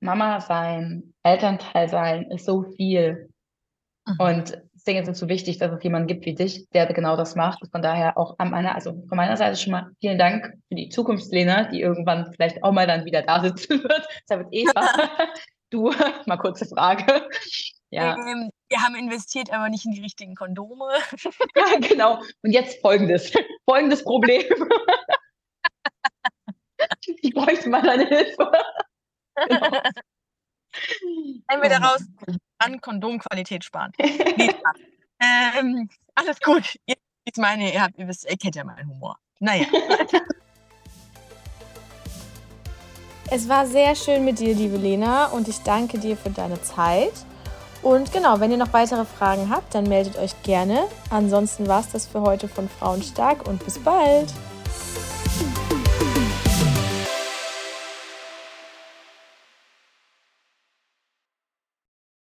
Mama 0.00 0.40
sein, 0.40 1.14
Elternteil 1.22 1.88
sein, 1.88 2.30
ist 2.30 2.46
so 2.46 2.64
viel. 2.76 3.30
Mhm. 4.06 4.16
Und 4.18 4.62
ist 4.86 5.08
es 5.08 5.18
so 5.18 5.28
wichtig, 5.28 5.58
dass 5.58 5.72
es 5.72 5.82
jemanden 5.82 6.08
gibt 6.08 6.26
wie 6.26 6.34
dich, 6.34 6.68
der 6.70 6.86
genau 6.92 7.16
das 7.16 7.34
macht. 7.34 7.62
Und 7.62 7.70
von 7.70 7.82
daher 7.82 8.18
auch 8.18 8.38
an 8.38 8.50
meiner, 8.50 8.74
also 8.74 8.92
von 9.08 9.16
meiner 9.16 9.36
Seite 9.36 9.56
schon 9.56 9.72
mal 9.72 9.90
vielen 10.00 10.18
Dank 10.18 10.52
für 10.68 10.74
die 10.74 10.88
Zukunftslena, 10.88 11.64
die 11.70 11.80
irgendwann 11.80 12.30
vielleicht 12.32 12.62
auch 12.62 12.72
mal 12.72 12.86
dann 12.86 13.04
wieder 13.04 13.22
da 13.22 13.40
sitzen 13.40 13.82
wird. 13.82 14.06
Da 14.28 14.38
wird 14.38 14.48
Eva. 14.52 14.88
Du, 15.70 15.90
mal 16.26 16.36
kurze 16.36 16.66
Frage. 16.66 17.28
Ja, 17.90 18.14
Ähm, 18.14 18.50
wir 18.68 18.80
haben 18.80 18.94
investiert, 18.94 19.52
aber 19.52 19.68
nicht 19.68 19.84
in 19.86 19.90
die 19.90 20.02
richtigen 20.02 20.36
Kondome. 20.36 20.84
ja, 21.56 21.78
genau. 21.80 22.20
Und 22.42 22.52
jetzt 22.52 22.80
folgendes. 22.80 23.32
Folgendes 23.68 24.04
Problem. 24.04 24.44
Ich 27.22 27.34
bräuchte 27.34 27.68
mal 27.70 27.82
deine 27.82 28.06
Hilfe. 28.06 28.52
Genau. 29.48 29.80
Nehmen 31.02 31.62
wir 31.62 31.70
daraus 31.70 32.02
an 32.58 32.80
Kondomqualität 32.80 33.64
sparen. 33.64 33.92
Ähm, 35.20 35.88
alles 36.16 36.40
gut. 36.40 36.78
Ich 36.86 37.36
meine, 37.36 37.72
ihr, 37.72 37.80
habt, 37.80 37.98
ihr, 37.98 38.06
wisst, 38.08 38.28
ihr 38.28 38.36
kennt 38.36 38.56
ja 38.56 38.64
meinen 38.64 38.90
Humor. 38.90 39.16
Naja. 39.40 39.66
Es 43.30 43.48
war 43.48 43.66
sehr 43.66 43.94
schön 43.94 44.24
mit 44.24 44.38
dir, 44.38 44.54
liebe 44.54 44.76
Lena, 44.76 45.26
und 45.28 45.48
ich 45.48 45.58
danke 45.60 45.98
dir 45.98 46.14
für 46.16 46.28
deine 46.28 46.60
Zeit. 46.60 47.14
Und 47.82 48.12
genau, 48.12 48.38
wenn 48.38 48.50
ihr 48.50 48.58
noch 48.58 48.72
weitere 48.74 49.06
Fragen 49.06 49.48
habt, 49.48 49.74
dann 49.74 49.84
meldet 49.84 50.18
euch 50.18 50.40
gerne. 50.42 50.86
Ansonsten 51.10 51.66
war 51.66 51.80
es 51.80 51.88
das 51.88 52.06
für 52.06 52.20
heute 52.20 52.48
von 52.48 52.68
Frauen 52.68 53.02
stark 53.02 53.48
und 53.48 53.64
bis 53.64 53.78
bald. 53.78 54.32